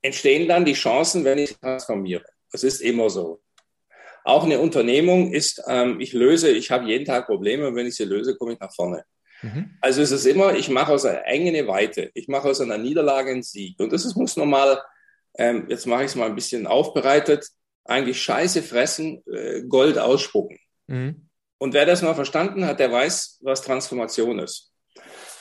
entstehen 0.00 0.48
dann 0.48 0.64
die 0.64 0.72
Chancen, 0.72 1.24
wenn 1.24 1.38
ich 1.38 1.54
transformiere. 1.58 2.24
Das 2.50 2.64
ist 2.64 2.80
immer 2.80 3.10
so. 3.10 3.42
Auch 4.24 4.44
eine 4.44 4.58
Unternehmung 4.58 5.32
ist, 5.32 5.62
ähm, 5.68 6.00
ich 6.00 6.14
löse, 6.14 6.50
ich 6.50 6.70
habe 6.70 6.86
jeden 6.86 7.04
Tag 7.04 7.26
Probleme 7.26 7.68
und 7.68 7.76
wenn 7.76 7.86
ich 7.86 7.96
sie 7.96 8.04
löse, 8.04 8.36
komme 8.36 8.54
ich 8.54 8.58
nach 8.58 8.74
vorne. 8.74 9.04
Mhm. 9.42 9.76
Also 9.82 10.00
es 10.00 10.10
ist 10.10 10.24
immer, 10.24 10.54
ich 10.54 10.70
mache 10.70 10.92
aus 10.92 11.04
einer 11.04 11.26
Enge 11.26 11.50
eine 11.50 11.68
Weite. 11.68 12.10
Ich 12.14 12.26
mache 12.26 12.48
aus 12.48 12.60
einer 12.62 12.78
Niederlage 12.78 13.32
einen 13.32 13.42
Sieg. 13.42 13.78
Und 13.78 13.92
das 13.92 14.06
ist, 14.06 14.16
muss 14.16 14.36
normal, 14.36 14.80
ähm, 15.38 15.66
jetzt 15.68 15.86
mache 15.86 16.04
ich 16.04 16.10
es 16.10 16.14
mal 16.14 16.26
ein 16.26 16.34
bisschen 16.34 16.66
aufbereitet, 16.66 17.46
eigentlich 17.84 18.20
Scheiße 18.20 18.62
fressen, 18.62 19.22
äh, 19.32 19.62
Gold 19.62 19.98
ausspucken. 19.98 20.58
Mhm. 20.86 21.28
Und 21.58 21.72
wer 21.74 21.86
das 21.86 22.02
mal 22.02 22.14
verstanden 22.14 22.66
hat, 22.66 22.80
der 22.80 22.92
weiß, 22.92 23.38
was 23.42 23.62
Transformation 23.62 24.38
ist. 24.38 24.72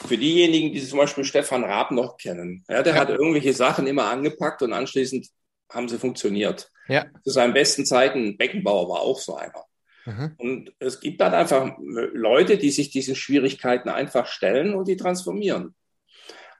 Für 0.07 0.17
diejenigen, 0.17 0.73
die 0.73 0.85
zum 0.85 0.99
Beispiel 0.99 1.23
Stefan 1.23 1.63
Raab 1.63 1.91
noch 1.91 2.17
kennen, 2.17 2.63
ja, 2.69 2.83
der 2.83 2.95
ja. 2.95 2.99
hat 2.99 3.09
irgendwelche 3.09 3.53
Sachen 3.53 3.87
immer 3.87 4.05
angepackt 4.05 4.61
und 4.61 4.73
anschließend 4.73 5.27
haben 5.71 5.89
sie 5.89 5.97
funktioniert. 5.97 6.69
Ja. 6.87 7.05
Zu 7.23 7.31
seinen 7.31 7.53
besten 7.53 7.85
Zeiten, 7.85 8.37
Beckenbauer 8.37 8.89
war 8.89 8.99
auch 9.01 9.19
so 9.19 9.35
einer. 9.35 9.63
Mhm. 10.05 10.35
Und 10.37 10.73
es 10.79 10.99
gibt 10.99 11.19
dann 11.21 11.33
einfach 11.33 11.75
Leute, 11.79 12.57
die 12.57 12.69
sich 12.69 12.91
diesen 12.91 13.15
Schwierigkeiten 13.15 13.89
einfach 13.89 14.27
stellen 14.27 14.75
und 14.75 14.87
die 14.87 14.97
transformieren. 14.97 15.73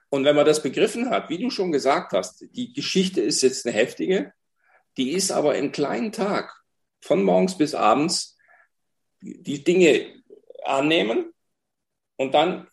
Und 0.08 0.24
wenn 0.24 0.36
man 0.36 0.46
das 0.46 0.62
begriffen 0.62 1.10
hat, 1.10 1.28
wie 1.30 1.38
du 1.38 1.50
schon 1.50 1.72
gesagt 1.72 2.12
hast, 2.12 2.44
die 2.52 2.72
Geschichte 2.72 3.20
ist 3.20 3.42
jetzt 3.42 3.66
eine 3.66 3.74
heftige, 3.74 4.32
die 4.96 5.12
ist 5.12 5.30
aber 5.30 5.56
im 5.56 5.72
kleinen 5.72 6.12
Tag, 6.12 6.52
von 7.00 7.22
morgens 7.22 7.58
bis 7.58 7.74
abends, 7.74 8.36
die 9.20 9.62
Dinge 9.62 10.22
annehmen 10.64 11.32
und 12.16 12.34
dann 12.34 12.68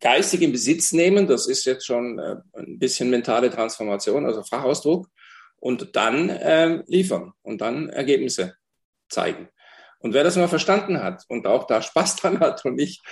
geistig 0.00 0.42
in 0.42 0.52
Besitz 0.52 0.92
nehmen, 0.92 1.26
das 1.26 1.46
ist 1.46 1.64
jetzt 1.64 1.86
schon 1.86 2.18
äh, 2.18 2.36
ein 2.52 2.78
bisschen 2.78 3.10
mentale 3.10 3.50
Transformation, 3.50 4.26
also 4.26 4.42
Fachausdruck, 4.42 5.08
und 5.56 5.96
dann 5.96 6.28
äh, 6.28 6.82
liefern 6.86 7.32
und 7.42 7.60
dann 7.60 7.88
Ergebnisse 7.88 8.56
zeigen. 9.08 9.48
Und 10.04 10.12
wer 10.12 10.22
das 10.22 10.36
mal 10.36 10.48
verstanden 10.48 11.02
hat 11.02 11.24
und 11.28 11.46
auch 11.46 11.66
da 11.66 11.80
Spaß 11.80 12.16
dran 12.20 12.40
hat 12.40 12.62
und 12.66 12.74
nicht, 12.74 13.02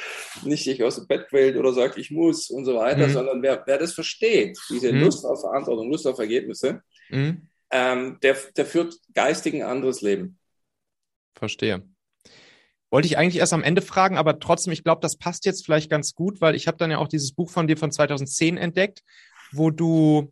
nicht 0.45 0.63
sich 0.63 0.85
aus 0.85 0.97
dem 0.97 1.07
Bett 1.07 1.27
quält 1.31 1.57
oder 1.57 1.73
sagt, 1.73 1.97
ich 1.97 2.11
muss 2.11 2.51
und 2.51 2.67
so 2.67 2.75
weiter, 2.75 3.09
mhm. 3.09 3.13
sondern 3.13 3.43
wer, 3.43 3.63
wer 3.65 3.79
das 3.79 3.95
versteht, 3.95 4.59
diese 4.69 4.93
mhm. 4.93 5.01
Lust 5.01 5.25
auf 5.25 5.41
Verantwortung, 5.41 5.91
Lust 5.91 6.07
auf 6.07 6.19
Ergebnisse, 6.19 6.83
mhm. 7.09 7.49
ähm, 7.71 8.19
der, 8.23 8.37
der 8.59 8.67
führt 8.67 8.95
geistig 9.15 9.55
ein 9.55 9.63
anderes 9.63 10.03
Leben. 10.03 10.39
Verstehe. 11.35 11.83
Wollte 12.91 13.07
ich 13.07 13.17
eigentlich 13.17 13.39
erst 13.39 13.55
am 13.55 13.65
Ende 13.65 13.81
fragen, 13.81 14.19
aber 14.19 14.39
trotzdem, 14.39 14.75
ich 14.75 14.85
glaube, 14.85 15.01
das 15.01 15.17
passt 15.17 15.47
jetzt 15.47 15.65
vielleicht 15.65 15.89
ganz 15.89 16.13
gut, 16.13 16.43
weil 16.43 16.55
ich 16.55 16.67
habe 16.67 16.77
dann 16.77 16.91
ja 16.91 16.99
auch 16.99 17.09
dieses 17.09 17.33
Buch 17.33 17.49
von 17.49 17.67
dir 17.67 17.79
von 17.79 17.91
2010 17.91 18.59
entdeckt, 18.59 19.03
wo 19.51 19.71
du, 19.71 20.31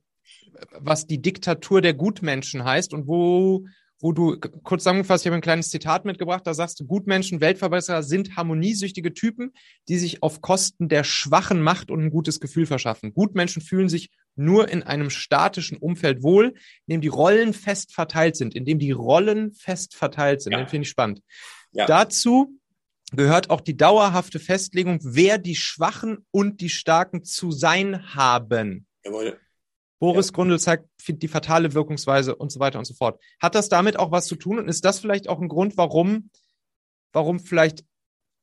was 0.73 1.07
die 1.07 1.23
Diktatur 1.23 1.81
der 1.81 1.95
Gutmenschen 1.95 2.65
heißt 2.65 2.93
und 2.93 3.07
wo 3.09 3.65
wo 4.01 4.13
du 4.13 4.39
kurz 4.39 4.83
zusammengefasst, 4.83 5.25
ich 5.25 5.29
habe 5.29 5.37
ein 5.37 5.43
kleines 5.43 5.69
Zitat 5.69 6.05
mitgebracht, 6.05 6.47
da 6.47 6.55
sagst 6.55 6.81
du, 6.81 6.87
Gutmenschen, 6.87 7.41
Weltverbesserer 7.41 8.03
sind 8.03 8.37
harmoniesüchtige 8.37 9.13
Typen, 9.13 9.53
die 9.89 9.99
sich 9.99 10.23
auf 10.23 10.41
Kosten 10.41 10.89
der 10.89 11.05
Schwachen 11.05 11.61
Macht 11.61 11.91
und 11.91 12.03
ein 12.03 12.11
gutes 12.11 12.41
Gefühl 12.41 12.67
verschaffen. 12.67 13.13
Gutmenschen 13.13 13.63
fühlen 13.63 13.89
sich 13.89 14.11
nur 14.37 14.69
in 14.69 14.83
einem 14.83 15.11
statischen 15.11 15.77
Umfeld 15.77 16.23
wohl, 16.23 16.55
in 16.87 16.95
dem 16.95 17.01
die 17.03 17.09
Rollen 17.09 17.53
fest 17.53 17.93
verteilt 17.93 18.37
sind, 18.37 18.55
in 18.55 18.65
dem 18.65 18.79
die 18.79 18.93
Rollen 18.93 19.53
fest 19.53 19.95
verteilt 19.95 20.41
sind. 20.41 20.53
Ja. 20.53 20.59
Den 20.59 20.69
finde 20.69 20.85
ich 20.85 20.91
spannend. 20.91 21.21
Ja. 21.73 21.87
Dazu 21.87 22.59
gehört 23.13 23.51
auch 23.51 23.61
die 23.61 23.77
dauerhafte 23.77 24.39
Festlegung, 24.39 25.01
wer 25.03 25.39
die 25.39 25.57
Schwachen 25.57 26.25
und 26.31 26.61
die 26.61 26.71
Starken 26.71 27.25
zu 27.25 27.51
sein 27.51 28.15
haben. 28.15 28.87
Jawohl. 29.05 29.39
Boris 30.01 30.29
ja. 30.29 30.33
Grundl 30.33 30.59
zeigt 30.59 30.89
die 31.07 31.29
fatale 31.29 31.75
Wirkungsweise 31.75 32.35
und 32.35 32.51
so 32.51 32.59
weiter 32.59 32.79
und 32.79 32.87
so 32.87 32.95
fort. 32.95 33.23
Hat 33.41 33.55
das 33.55 33.69
damit 33.69 33.99
auch 33.99 34.11
was 34.11 34.27
zu 34.27 34.35
tun? 34.35 34.59
Und 34.59 34.69
ist 34.69 34.85
das 34.85 34.99
vielleicht 34.99 35.29
auch 35.29 35.41
ein 35.41 35.49
Grund, 35.49 35.77
warum, 35.77 36.31
warum 37.13 37.39
vielleicht 37.39 37.85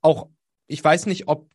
auch, 0.01 0.29
ich 0.67 0.81
weiß 0.81 1.07
nicht, 1.07 1.27
ob 1.27 1.49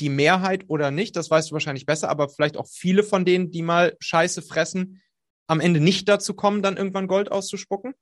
die 0.00 0.08
Mehrheit 0.08 0.64
oder 0.68 0.90
nicht, 0.90 1.16
das 1.16 1.30
weißt 1.30 1.50
du 1.50 1.52
wahrscheinlich 1.52 1.86
besser, 1.86 2.08
aber 2.08 2.28
vielleicht 2.28 2.56
auch 2.56 2.66
viele 2.66 3.02
von 3.02 3.24
denen, 3.24 3.50
die 3.50 3.62
mal 3.62 3.96
Scheiße 4.00 4.42
fressen, 4.42 5.02
am 5.46 5.60
Ende 5.60 5.80
nicht 5.80 6.08
dazu 6.08 6.34
kommen, 6.34 6.62
dann 6.62 6.76
irgendwann 6.76 7.08
Gold 7.08 7.30
auszuspucken? 7.30 7.94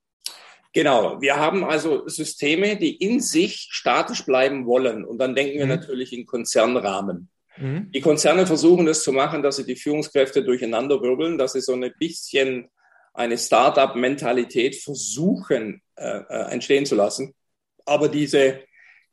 Genau, 0.73 1.19
wir 1.21 1.35
haben 1.35 1.65
also 1.65 2.07
Systeme, 2.07 2.77
die 2.77 2.95
in 2.95 3.19
sich 3.19 3.67
statisch 3.71 4.25
bleiben 4.25 4.65
wollen. 4.65 5.03
Und 5.03 5.17
dann 5.17 5.35
denken 5.35 5.57
wir 5.57 5.65
mhm. 5.65 5.71
natürlich 5.71 6.13
in 6.13 6.25
Konzernrahmen. 6.25 7.29
Mhm. 7.61 7.91
Die 7.91 8.01
Konzerne 8.01 8.47
versuchen 8.47 8.87
es 8.87 9.03
zu 9.03 9.11
machen, 9.11 9.43
dass 9.43 9.57
sie 9.57 9.65
die 9.65 9.75
Führungskräfte 9.75 10.43
durcheinander 10.43 11.01
wirbeln, 11.01 11.37
dass 11.37 11.53
sie 11.53 11.61
so 11.61 11.73
ein 11.73 11.93
bisschen 11.99 12.69
eine 13.13 13.37
Startup-Mentalität 13.37 14.75
versuchen 14.75 15.81
äh, 15.95 16.21
äh, 16.29 16.51
entstehen 16.51 16.85
zu 16.85 16.95
lassen. 16.95 17.35
Aber 17.85 18.09
diese, 18.09 18.61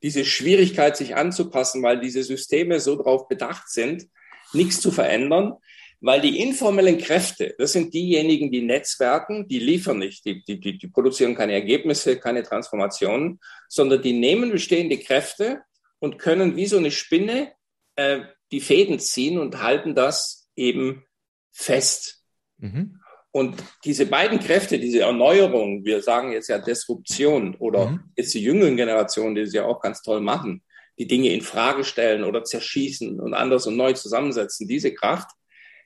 diese 0.02 0.24
Schwierigkeit, 0.24 0.96
sich 0.96 1.16
anzupassen, 1.16 1.82
weil 1.82 2.00
diese 2.00 2.22
Systeme 2.22 2.80
so 2.80 2.96
darauf 2.96 3.28
bedacht 3.28 3.68
sind, 3.68 4.06
nichts 4.52 4.80
zu 4.80 4.90
verändern, 4.90 5.54
weil 6.00 6.20
die 6.20 6.40
informellen 6.40 6.98
Kräfte, 6.98 7.54
das 7.58 7.72
sind 7.72 7.92
diejenigen, 7.92 8.52
die 8.52 8.62
Netzwerken, 8.62 9.48
die 9.48 9.58
liefern 9.58 9.98
nicht, 9.98 10.24
die, 10.24 10.44
die, 10.44 10.60
die, 10.60 10.78
die 10.78 10.88
produzieren 10.88 11.34
keine 11.34 11.54
Ergebnisse, 11.54 12.18
keine 12.18 12.44
Transformationen, 12.44 13.40
sondern 13.68 14.00
die 14.00 14.12
nehmen 14.12 14.52
bestehende 14.52 14.96
Kräfte 14.98 15.62
und 15.98 16.18
können 16.18 16.54
wie 16.54 16.66
so 16.66 16.76
eine 16.76 16.92
Spinne 16.92 17.52
äh, 17.96 18.20
die 18.52 18.60
Fäden 18.60 18.98
ziehen 18.98 19.38
und 19.38 19.62
halten 19.62 19.94
das 19.94 20.48
eben 20.56 21.04
fest. 21.52 22.22
Mhm. 22.58 23.00
Und 23.30 23.62
diese 23.84 24.06
beiden 24.06 24.40
Kräfte, 24.40 24.78
diese 24.78 25.00
Erneuerung, 25.00 25.84
wir 25.84 26.02
sagen 26.02 26.32
jetzt 26.32 26.48
ja 26.48 26.58
Disruption 26.58 27.54
oder 27.56 27.90
mhm. 27.90 28.00
jetzt 28.16 28.34
die 28.34 28.42
jüngeren 28.42 28.76
Generationen, 28.76 29.34
die 29.34 29.42
es 29.42 29.52
ja 29.52 29.64
auch 29.64 29.80
ganz 29.80 30.02
toll 30.02 30.20
machen, 30.20 30.62
die 30.98 31.06
Dinge 31.06 31.32
in 31.32 31.42
Frage 31.42 31.84
stellen 31.84 32.24
oder 32.24 32.42
zerschießen 32.42 33.20
und 33.20 33.34
anders 33.34 33.66
und 33.66 33.76
neu 33.76 33.92
zusammensetzen, 33.92 34.66
diese 34.66 34.92
Kraft, 34.92 35.30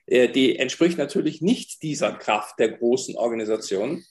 äh, 0.07 0.29
die 0.29 0.57
entspricht 0.57 0.97
natürlich 0.97 1.41
nicht 1.41 1.83
dieser 1.83 2.13
Kraft 2.13 2.59
der 2.59 2.69
großen 2.69 3.15
Organisationen. 3.15 4.05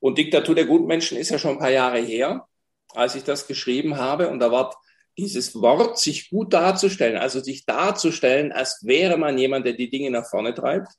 Und 0.00 0.18
Diktatur 0.18 0.54
der 0.54 0.66
Gutmenschen 0.66 1.18
ist 1.18 1.30
ja 1.30 1.38
schon 1.38 1.52
ein 1.52 1.58
paar 1.58 1.70
Jahre 1.70 1.98
her, 1.98 2.46
als 2.94 3.16
ich 3.16 3.24
das 3.24 3.46
geschrieben 3.46 3.96
habe. 3.96 4.28
Und 4.28 4.38
da 4.40 4.50
war 4.50 4.80
dieses 5.18 5.60
Wort, 5.60 5.98
sich 5.98 6.30
gut 6.30 6.52
darzustellen, 6.52 7.16
also 7.16 7.40
sich 7.40 7.66
darzustellen, 7.66 8.52
als 8.52 8.80
wäre 8.84 9.16
man 9.18 9.36
jemand, 9.36 9.66
der 9.66 9.72
die 9.74 9.90
Dinge 9.90 10.10
nach 10.10 10.26
vorne 10.30 10.54
treibt, 10.54 10.92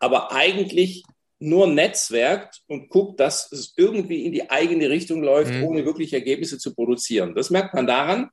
aber 0.00 0.32
eigentlich 0.32 1.04
nur 1.38 1.66
netzwerkt 1.66 2.62
und 2.66 2.88
guckt, 2.88 3.20
dass 3.20 3.50
es 3.52 3.74
irgendwie 3.76 4.24
in 4.24 4.32
die 4.32 4.50
eigene 4.50 4.90
Richtung 4.90 5.22
läuft, 5.22 5.52
mhm. 5.52 5.64
ohne 5.64 5.84
wirklich 5.84 6.12
Ergebnisse 6.12 6.58
zu 6.58 6.74
produzieren. 6.74 7.34
Das 7.34 7.50
merkt 7.50 7.74
man 7.74 7.86
daran, 7.86 8.30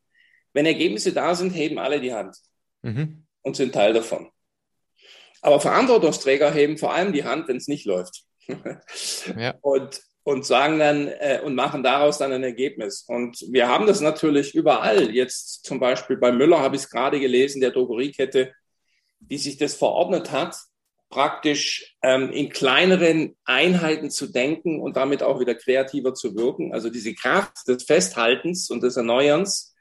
wenn 0.53 0.65
Ergebnisse 0.65 1.13
da 1.13 1.35
sind, 1.35 1.51
heben 1.51 1.77
alle 1.77 2.01
die 2.01 2.13
Hand 2.13 2.35
mhm. 2.81 3.25
und 3.41 3.55
sind 3.55 3.73
Teil 3.73 3.93
davon. 3.93 4.29
Aber 5.41 5.59
Verantwortungsträger 5.59 6.51
heben 6.51 6.77
vor 6.77 6.93
allem 6.93 7.13
die 7.13 7.23
Hand, 7.23 7.47
wenn 7.47 7.57
es 7.57 7.67
nicht 7.67 7.85
läuft. 7.85 8.23
ja. 9.37 9.55
Und 9.61 10.01
und 10.23 10.45
sagen 10.45 10.79
dann 10.79 11.07
äh, 11.07 11.41
und 11.43 11.55
machen 11.55 11.83
daraus 11.83 12.17
dann 12.17 12.31
ein 12.31 12.43
Ergebnis. 12.43 13.03
Und 13.07 13.43
wir 13.49 13.67
haben 13.67 13.87
das 13.87 14.01
natürlich 14.01 14.53
überall. 14.53 15.09
Jetzt 15.11 15.65
zum 15.65 15.79
Beispiel 15.79 16.17
bei 16.17 16.31
Müller 16.31 16.59
habe 16.59 16.75
ich 16.75 16.83
es 16.83 16.89
gerade 16.89 17.19
gelesen, 17.19 17.61
der 17.61 17.71
Drogeriekette, 17.71 18.53
die 19.19 19.37
sich 19.37 19.57
das 19.57 19.75
verordnet 19.75 20.31
hat, 20.31 20.55
praktisch 21.09 21.95
ähm, 22.01 22.31
in 22.31 22.49
kleineren 22.49 23.35
Einheiten 23.45 24.09
zu 24.11 24.27
denken 24.27 24.79
und 24.79 24.95
damit 24.95 25.23
auch 25.23 25.39
wieder 25.39 25.55
kreativer 25.55 26.13
zu 26.13 26.35
wirken. 26.35 26.73
Also 26.73 26.89
diese 26.89 27.13
Kraft 27.13 27.67
des 27.67 27.83
Festhaltens 27.83 28.69
und 28.69 28.81
des 28.81 28.97
Erneuerns 28.97 29.75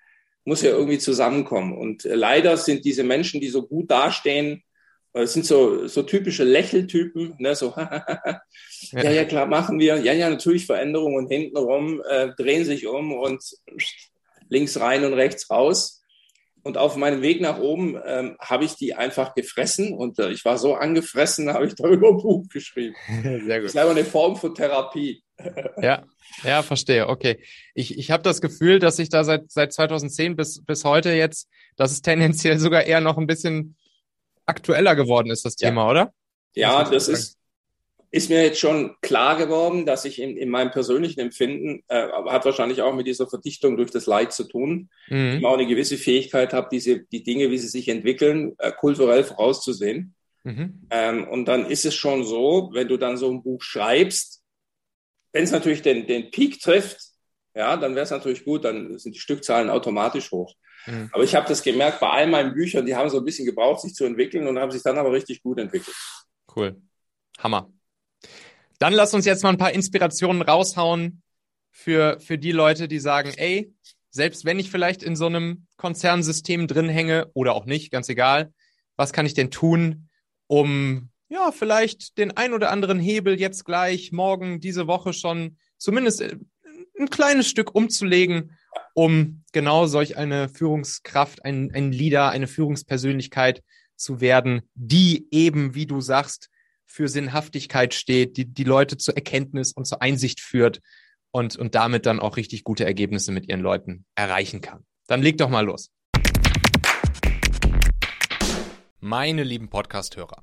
muss 0.44 0.62
ja 0.62 0.70
irgendwie 0.70 0.98
zusammenkommen. 0.98 1.76
Und 1.76 2.04
äh, 2.04 2.14
leider 2.14 2.56
sind 2.56 2.84
diese 2.84 3.04
Menschen, 3.04 3.40
die 3.40 3.48
so 3.48 3.66
gut 3.66 3.90
dastehen, 3.90 4.62
es 5.12 5.32
sind 5.32 5.44
so, 5.44 5.88
so 5.88 6.02
typische 6.02 6.44
Lächeltypen, 6.44 7.34
ne, 7.38 7.54
so, 7.54 7.74
ja, 8.92 9.10
ja, 9.10 9.24
klar, 9.24 9.46
machen 9.46 9.78
wir. 9.78 9.96
Ja, 9.98 10.12
ja, 10.12 10.30
natürlich 10.30 10.66
Veränderungen 10.66 11.16
und 11.16 11.28
hintenrum 11.28 12.02
äh, 12.08 12.28
drehen 12.36 12.64
sich 12.64 12.86
um 12.86 13.12
und 13.12 13.42
links 14.48 14.78
rein 14.78 15.04
und 15.04 15.14
rechts 15.14 15.50
raus. 15.50 16.02
Und 16.62 16.76
auf 16.76 16.96
meinem 16.96 17.22
Weg 17.22 17.40
nach 17.40 17.58
oben 17.58 17.98
ähm, 18.04 18.36
habe 18.38 18.66
ich 18.66 18.74
die 18.74 18.94
einfach 18.94 19.34
gefressen 19.34 19.94
und 19.94 20.18
äh, 20.18 20.30
ich 20.30 20.44
war 20.44 20.58
so 20.58 20.74
angefressen, 20.74 21.50
habe 21.52 21.66
ich 21.66 21.74
darüber 21.74 22.08
ein 22.10 22.18
Buch 22.18 22.46
geschrieben. 22.50 22.94
Sehr 23.22 23.40
gut. 23.40 23.64
Das 23.64 23.74
ist 23.74 23.76
einfach 23.78 23.96
eine 23.96 24.04
Form 24.04 24.36
von 24.36 24.54
Therapie. 24.54 25.22
ja, 25.80 26.04
ja, 26.44 26.62
verstehe. 26.62 27.08
Okay. 27.08 27.42
Ich, 27.74 27.98
ich 27.98 28.10
habe 28.10 28.22
das 28.22 28.42
Gefühl, 28.42 28.78
dass 28.78 28.98
ich 28.98 29.08
da 29.08 29.24
seit, 29.24 29.50
seit 29.50 29.72
2010 29.72 30.36
bis, 30.36 30.62
bis 30.62 30.84
heute 30.84 31.12
jetzt, 31.12 31.48
dass 31.76 31.92
es 31.92 32.02
tendenziell 32.02 32.58
sogar 32.58 32.84
eher 32.84 33.00
noch 33.00 33.16
ein 33.16 33.26
bisschen 33.26 33.76
aktueller 34.50 34.94
geworden 34.94 35.30
ist, 35.30 35.44
das 35.44 35.56
Thema, 35.56 35.84
ja. 35.84 35.90
oder? 35.90 36.14
Ja, 36.54 36.84
das 36.84 37.08
ist, 37.08 37.38
ist 38.10 38.28
mir 38.28 38.42
jetzt 38.42 38.58
schon 38.58 38.96
klar 39.02 39.36
geworden, 39.36 39.86
dass 39.86 40.04
ich 40.04 40.20
in, 40.20 40.36
in 40.36 40.50
meinem 40.50 40.72
persönlichen 40.72 41.20
Empfinden, 41.20 41.84
äh, 41.88 42.08
hat 42.08 42.44
wahrscheinlich 42.44 42.82
auch 42.82 42.94
mit 42.94 43.06
dieser 43.06 43.28
Verdichtung 43.28 43.76
durch 43.76 43.90
das 43.90 44.06
Leid 44.06 44.32
zu 44.32 44.44
tun, 44.44 44.90
mhm. 45.08 45.38
ich 45.38 45.44
auch 45.44 45.54
eine 45.54 45.66
gewisse 45.66 45.96
Fähigkeit 45.96 46.52
habe, 46.52 46.68
diese, 46.72 47.00
die 47.00 47.22
Dinge, 47.22 47.50
wie 47.50 47.58
sie 47.58 47.68
sich 47.68 47.88
entwickeln, 47.88 48.54
äh, 48.58 48.72
kulturell 48.72 49.22
vorauszusehen. 49.22 50.14
Mhm. 50.42 50.86
Ähm, 50.90 51.28
und 51.28 51.46
dann 51.46 51.66
ist 51.66 51.84
es 51.84 51.94
schon 51.94 52.24
so, 52.24 52.70
wenn 52.72 52.88
du 52.88 52.96
dann 52.96 53.16
so 53.16 53.30
ein 53.30 53.42
Buch 53.42 53.62
schreibst, 53.62 54.42
wenn 55.32 55.44
es 55.44 55.52
natürlich 55.52 55.82
den, 55.82 56.06
den 56.08 56.30
Peak 56.30 56.60
trifft, 56.60 56.98
ja, 57.54 57.76
dann 57.76 57.94
wäre 57.94 58.04
es 58.04 58.10
natürlich 58.10 58.44
gut, 58.44 58.64
dann 58.64 58.98
sind 58.98 59.14
die 59.14 59.20
Stückzahlen 59.20 59.70
automatisch 59.70 60.30
hoch. 60.30 60.54
Mhm. 60.86 61.08
Aber 61.12 61.24
ich 61.24 61.34
habe 61.34 61.48
das 61.48 61.62
gemerkt 61.62 62.00
bei 62.00 62.08
all 62.08 62.26
meinen 62.26 62.54
Büchern, 62.54 62.86
die 62.86 62.94
haben 62.94 63.10
so 63.10 63.18
ein 63.18 63.24
bisschen 63.24 63.46
gebraucht, 63.46 63.80
sich 63.80 63.94
zu 63.94 64.04
entwickeln 64.04 64.46
und 64.46 64.58
haben 64.58 64.70
sich 64.70 64.82
dann 64.82 64.98
aber 64.98 65.12
richtig 65.12 65.42
gut 65.42 65.58
entwickelt. 65.58 65.96
Cool. 66.54 66.80
Hammer. 67.38 67.70
Dann 68.78 68.92
lass 68.92 69.14
uns 69.14 69.26
jetzt 69.26 69.42
mal 69.42 69.50
ein 69.50 69.58
paar 69.58 69.72
Inspirationen 69.72 70.42
raushauen 70.42 71.22
für, 71.70 72.18
für 72.20 72.38
die 72.38 72.52
Leute, 72.52 72.88
die 72.88 72.98
sagen, 72.98 73.32
ey, 73.36 73.72
selbst 74.10 74.44
wenn 74.44 74.58
ich 74.58 74.70
vielleicht 74.70 75.02
in 75.02 75.16
so 75.16 75.26
einem 75.26 75.66
Konzernsystem 75.76 76.66
drin 76.66 76.88
hänge 76.88 77.30
oder 77.34 77.54
auch 77.54 77.66
nicht, 77.66 77.90
ganz 77.92 78.08
egal, 78.08 78.52
was 78.96 79.12
kann 79.12 79.26
ich 79.26 79.34
denn 79.34 79.50
tun, 79.50 80.08
um 80.46 81.10
ja, 81.28 81.52
vielleicht 81.52 82.18
den 82.18 82.36
ein 82.36 82.52
oder 82.52 82.70
anderen 82.70 82.98
Hebel 82.98 83.38
jetzt 83.38 83.64
gleich, 83.64 84.10
morgen, 84.10 84.60
diese 84.60 84.88
Woche 84.88 85.12
schon 85.12 85.56
zumindest 85.78 86.20
äh, 86.22 86.36
ein 86.98 87.08
kleines 87.08 87.48
Stück 87.48 87.74
umzulegen, 87.74 88.56
um 88.94 89.44
genau 89.52 89.86
solch 89.86 90.16
eine 90.16 90.48
Führungskraft, 90.48 91.44
ein, 91.44 91.70
ein 91.74 91.92
Leader, 91.92 92.30
eine 92.30 92.46
Führungspersönlichkeit 92.46 93.62
zu 93.96 94.20
werden, 94.20 94.62
die 94.74 95.26
eben, 95.30 95.74
wie 95.74 95.86
du 95.86 96.00
sagst, 96.00 96.48
für 96.86 97.08
Sinnhaftigkeit 97.08 97.94
steht, 97.94 98.36
die 98.36 98.46
die 98.46 98.64
Leute 98.64 98.96
zur 98.96 99.14
Erkenntnis 99.14 99.72
und 99.72 99.86
zur 99.86 100.02
Einsicht 100.02 100.40
führt 100.40 100.80
und, 101.30 101.56
und 101.56 101.74
damit 101.74 102.04
dann 102.06 102.18
auch 102.18 102.36
richtig 102.36 102.64
gute 102.64 102.84
Ergebnisse 102.84 103.30
mit 103.30 103.48
ihren 103.48 103.60
Leuten 103.60 104.04
erreichen 104.16 104.60
kann. 104.60 104.84
Dann 105.06 105.22
leg 105.22 105.38
doch 105.38 105.48
mal 105.48 105.64
los. 105.64 105.90
Meine 108.98 109.44
lieben 109.44 109.68
Podcast-Hörer. 109.68 110.42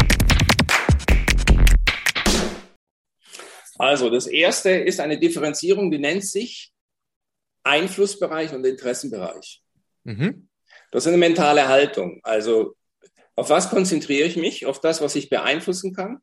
Also 3.81 4.11
das 4.11 4.27
erste 4.27 4.69
ist 4.69 4.99
eine 4.99 5.17
Differenzierung, 5.17 5.89
die 5.89 5.97
nennt 5.97 6.23
sich 6.23 6.71
Einflussbereich 7.63 8.53
und 8.53 8.63
Interessenbereich. 8.63 9.63
Mhm. 10.03 10.49
Das 10.91 11.03
ist 11.03 11.07
eine 11.07 11.17
mentale 11.17 11.67
Haltung. 11.67 12.19
Also 12.21 12.75
auf 13.35 13.49
was 13.49 13.71
konzentriere 13.71 14.27
ich 14.27 14.35
mich? 14.35 14.67
Auf 14.67 14.81
das, 14.81 15.01
was 15.01 15.15
ich 15.15 15.31
beeinflussen 15.31 15.95
kann 15.95 16.19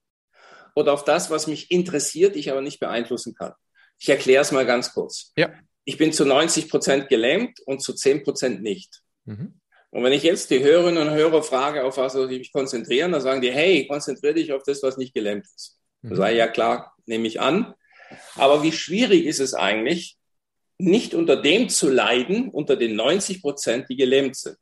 oder 0.77 0.93
auf 0.93 1.03
das, 1.03 1.33
was 1.33 1.49
mich 1.49 1.73
interessiert, 1.73 2.37
ich 2.37 2.49
aber 2.53 2.61
nicht 2.61 2.79
beeinflussen 2.79 3.35
kann. 3.35 3.55
Ich 3.99 4.09
erkläre 4.09 4.43
es 4.43 4.53
mal 4.53 4.65
ganz 4.65 4.95
kurz. 4.95 5.33
Ja. 5.37 5.53
Ich 5.85 5.99
bin 5.99 6.13
zu 6.13 6.25
90 6.25 6.71
Prozent 6.71 7.09
gelähmt 7.09 7.59
und 7.67 7.83
zu 7.83 7.93
10 7.93 8.23
Prozent 8.23 8.63
nicht. 8.63 9.03
Mhm. 9.25 9.59
Und 9.91 10.05
wenn 10.05 10.13
ich 10.13 10.23
jetzt 10.23 10.51
die 10.51 10.63
Hörerinnen 10.63 11.09
und 11.09 11.15
Hörer 11.15 11.43
frage, 11.43 11.83
auf 11.83 11.97
was 11.97 12.13
soll 12.13 12.31
ich 12.31 12.39
mich 12.39 12.53
konzentrieren, 12.53 13.11
dann 13.11 13.21
sagen 13.21 13.41
die, 13.41 13.51
hey, 13.51 13.89
konzentriere 13.89 14.35
dich 14.35 14.53
auf 14.53 14.63
das, 14.63 14.81
was 14.85 14.97
nicht 14.97 15.13
gelähmt 15.13 15.45
ist. 15.57 15.81
Mhm. 16.03 16.15
Sei 16.15 16.35
ja 16.35 16.47
klar, 16.47 16.95
nehme 17.09 17.27
ich 17.27 17.41
an. 17.41 17.75
Aber 18.37 18.63
wie 18.63 18.73
schwierig 18.73 19.27
ist 19.27 19.41
es 19.41 19.55
eigentlich, 19.55 20.17
nicht 20.79 21.15
unter 21.15 21.41
dem 21.41 21.69
zu 21.69 21.91
leiden, 21.91 22.49
unter 22.51 22.77
den 22.77 22.95
90 22.95 23.43
Prozent, 23.43 23.87
die 23.89 23.97
gelähmt 23.97 24.37
sind? 24.37 24.59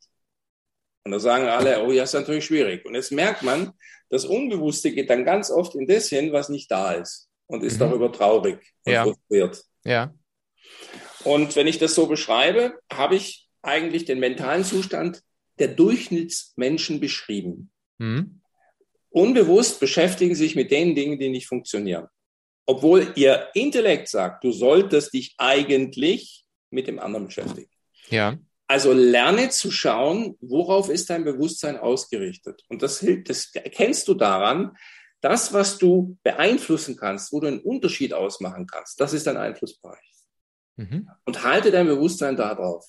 Und 1.04 1.12
da 1.12 1.20
sagen 1.20 1.46
alle, 1.46 1.84
oh 1.84 1.92
ja, 1.92 2.04
ist 2.04 2.14
natürlich 2.14 2.46
schwierig. 2.46 2.84
Und 2.84 2.94
jetzt 2.94 3.12
merkt 3.12 3.42
man, 3.42 3.72
das 4.08 4.24
Unbewusste 4.24 4.90
geht 4.90 5.10
dann 5.10 5.24
ganz 5.24 5.50
oft 5.50 5.74
in 5.74 5.86
das 5.86 6.08
hin, 6.08 6.32
was 6.32 6.48
nicht 6.48 6.70
da 6.70 6.92
ist 6.92 7.28
und 7.46 7.62
ist 7.62 7.74
mhm. 7.74 7.80
darüber 7.80 8.10
traurig 8.10 8.58
und 8.84 8.92
ja. 8.92 9.04
frustriert. 9.04 9.62
Ja. 9.84 10.14
Und 11.22 11.54
wenn 11.54 11.66
ich 11.66 11.78
das 11.78 11.94
so 11.94 12.06
beschreibe, 12.06 12.78
habe 12.92 13.16
ich 13.16 13.48
eigentlich 13.62 14.04
den 14.04 14.18
mentalen 14.18 14.64
Zustand 14.64 15.22
der 15.58 15.68
Durchschnittsmenschen 15.68 16.98
beschrieben. 16.98 17.70
Mhm 17.98 18.40
unbewusst 19.16 19.80
beschäftigen 19.80 20.34
sich 20.34 20.54
mit 20.56 20.70
den 20.70 20.94
Dingen, 20.94 21.18
die 21.18 21.30
nicht 21.30 21.46
funktionieren. 21.46 22.06
Obwohl 22.66 23.12
ihr 23.14 23.48
Intellekt 23.54 24.08
sagt, 24.08 24.42
du 24.44 24.52
solltest 24.52 25.14
dich 25.14 25.34
eigentlich 25.38 26.44
mit 26.70 26.88
dem 26.88 26.98
anderen 26.98 27.26
beschäftigen. 27.26 27.70
Ja. 28.08 28.36
Also 28.66 28.92
lerne 28.92 29.50
zu 29.50 29.70
schauen, 29.70 30.36
worauf 30.40 30.88
ist 30.88 31.08
dein 31.08 31.24
Bewusstsein 31.24 31.78
ausgerichtet. 31.78 32.64
Und 32.68 32.82
das, 32.82 33.04
das 33.24 33.54
erkennst 33.54 34.08
du 34.08 34.14
daran, 34.14 34.76
das, 35.20 35.52
was 35.52 35.78
du 35.78 36.18
beeinflussen 36.24 36.96
kannst, 36.96 37.32
wo 37.32 37.40
du 37.40 37.46
einen 37.46 37.60
Unterschied 37.60 38.12
ausmachen 38.12 38.66
kannst, 38.66 39.00
das 39.00 39.12
ist 39.12 39.26
dein 39.26 39.36
Einflussbereich. 39.36 40.12
Mhm. 40.76 41.08
Und 41.24 41.42
halte 41.44 41.70
dein 41.70 41.86
Bewusstsein 41.86 42.36
darauf. 42.36 42.84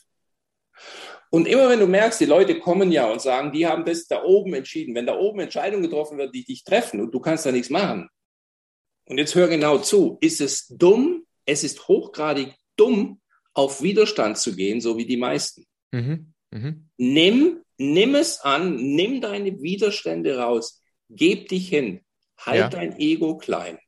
Und 1.30 1.48
immer 1.48 1.70
wenn 1.70 1.80
du 1.80 1.88
merkst, 1.88 2.20
die 2.20 2.26
Leute 2.26 2.60
kommen 2.60 2.92
ja 2.92 3.06
und 3.06 3.22
sagen, 3.22 3.52
die 3.52 3.68
haben 3.68 3.86
das 3.86 4.08
da 4.08 4.24
oben 4.24 4.54
entschieden. 4.54 4.96
Wenn 4.96 5.06
da 5.06 5.18
oben 5.18 5.40
Entscheidungen 5.40 5.84
getroffen 5.84 6.18
wird, 6.18 6.34
die 6.34 6.46
dich 6.46 6.64
treffen 6.64 7.02
und 7.02 7.14
du 7.14 7.20
kannst 7.20 7.46
da 7.46 7.52
nichts 7.52 7.70
machen. 7.70 8.10
Und 9.08 9.18
jetzt 9.18 9.36
hör 9.36 9.48
genau 9.48 9.78
zu. 9.80 10.18
Ist 10.22 10.42
es 10.42 10.68
dumm? 10.68 11.26
Es 11.46 11.64
ist 11.64 11.88
hochgradig 11.88 12.54
dumm, 12.76 13.22
auf 13.54 13.82
Widerstand 13.82 14.38
zu 14.38 14.56
gehen, 14.56 14.82
so 14.82 14.98
wie 14.98 15.06
die 15.06 15.18
meisten. 15.18 15.66
Mhm. 15.92 16.34
Mhm. 16.52 16.90
Nimm, 16.98 17.62
nimm 17.78 18.16
es 18.16 18.42
an, 18.42 18.76
nimm 18.76 19.22
deine 19.22 19.62
Widerstände 19.62 20.38
raus, 20.38 20.82
geb 21.10 21.48
dich 21.48 21.70
hin, 21.70 22.02
halt 22.38 22.60
ja. 22.60 22.70
dein 22.70 23.00
Ego 23.00 23.38
klein. 23.38 23.80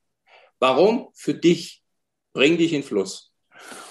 Warum? 0.59 1.09
Für 1.13 1.33
dich. 1.33 1.83
Bring 2.33 2.57
dich 2.57 2.73
in 2.73 2.83
Fluss. 2.83 3.33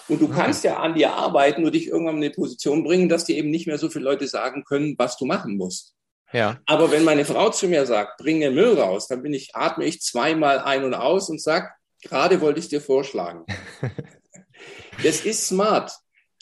Und 0.09 0.23
du 0.23 0.29
kannst 0.29 0.65
ja 0.65 0.79
an 0.79 0.95
dir 0.95 1.13
arbeiten 1.13 1.65
und 1.65 1.75
dich 1.75 1.89
irgendwann 1.89 2.17
in 2.17 2.25
eine 2.25 2.33
Position 2.33 2.85
bringen, 2.85 3.11
dass 3.11 3.27
dir 3.27 3.37
eben 3.37 3.51
nicht 3.51 3.67
mehr 3.67 3.77
so 3.77 3.91
viele 3.91 4.05
Leute 4.05 4.27
sagen 4.27 4.65
können, 4.65 4.95
was 4.97 5.19
du 5.19 5.27
machen 5.27 5.57
musst. 5.57 5.95
Ja. 6.33 6.61
Aber 6.67 6.91
wenn 6.91 7.05
meine 7.05 7.25
Frau 7.25 7.51
zu 7.51 7.69
mir 7.69 7.87
sagt, 7.87 8.19
bringe 8.19 8.51
Müll 8.51 8.79
raus, 8.79 9.09
dann 9.09 9.23
bin 9.23 9.33
ich, 9.33 9.55
atme 9.55 9.85
ich 9.85 10.01
zweimal 10.03 10.59
ein 10.59 10.85
und 10.85 10.95
aus 10.95 11.31
und 11.31 11.41
sag, 11.41 11.75
gerade 12.03 12.41
wollte 12.41 12.59
ich 12.59 12.67
es 12.67 12.71
dir 12.71 12.81
vorschlagen. 12.81 13.47
das 15.03 15.25
ist 15.25 15.49
smart. 15.49 15.93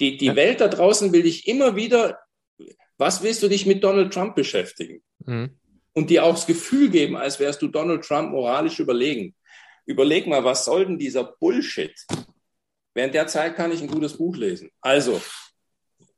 Die, 0.00 0.16
die 0.16 0.26
ja. 0.26 0.36
Welt 0.36 0.60
da 0.60 0.68
draußen 0.68 1.12
will 1.12 1.22
dich 1.22 1.46
immer 1.46 1.76
wieder, 1.76 2.18
was 2.98 3.22
willst 3.22 3.42
du 3.42 3.48
dich 3.48 3.66
mit 3.66 3.82
Donald 3.84 4.12
Trump 4.12 4.34
beschäftigen? 4.34 5.02
Mhm. 5.24 5.58
Und 5.92 6.10
dir 6.10 6.24
auch 6.24 6.34
das 6.34 6.46
Gefühl 6.46 6.90
geben, 6.90 7.16
als 7.16 7.40
wärst 7.40 7.62
du 7.62 7.68
Donald 7.68 8.04
Trump 8.04 8.30
moralisch 8.30 8.80
überlegen. 8.80 9.34
Überleg 9.86 10.26
mal, 10.26 10.44
was 10.44 10.64
soll 10.64 10.84
denn 10.84 10.98
dieser 10.98 11.24
Bullshit? 11.24 11.94
Während 12.92 13.14
der 13.14 13.26
Zeit 13.28 13.56
kann 13.56 13.72
ich 13.72 13.80
ein 13.80 13.88
gutes 13.88 14.18
Buch 14.18 14.36
lesen. 14.36 14.70
Also, 14.80 15.22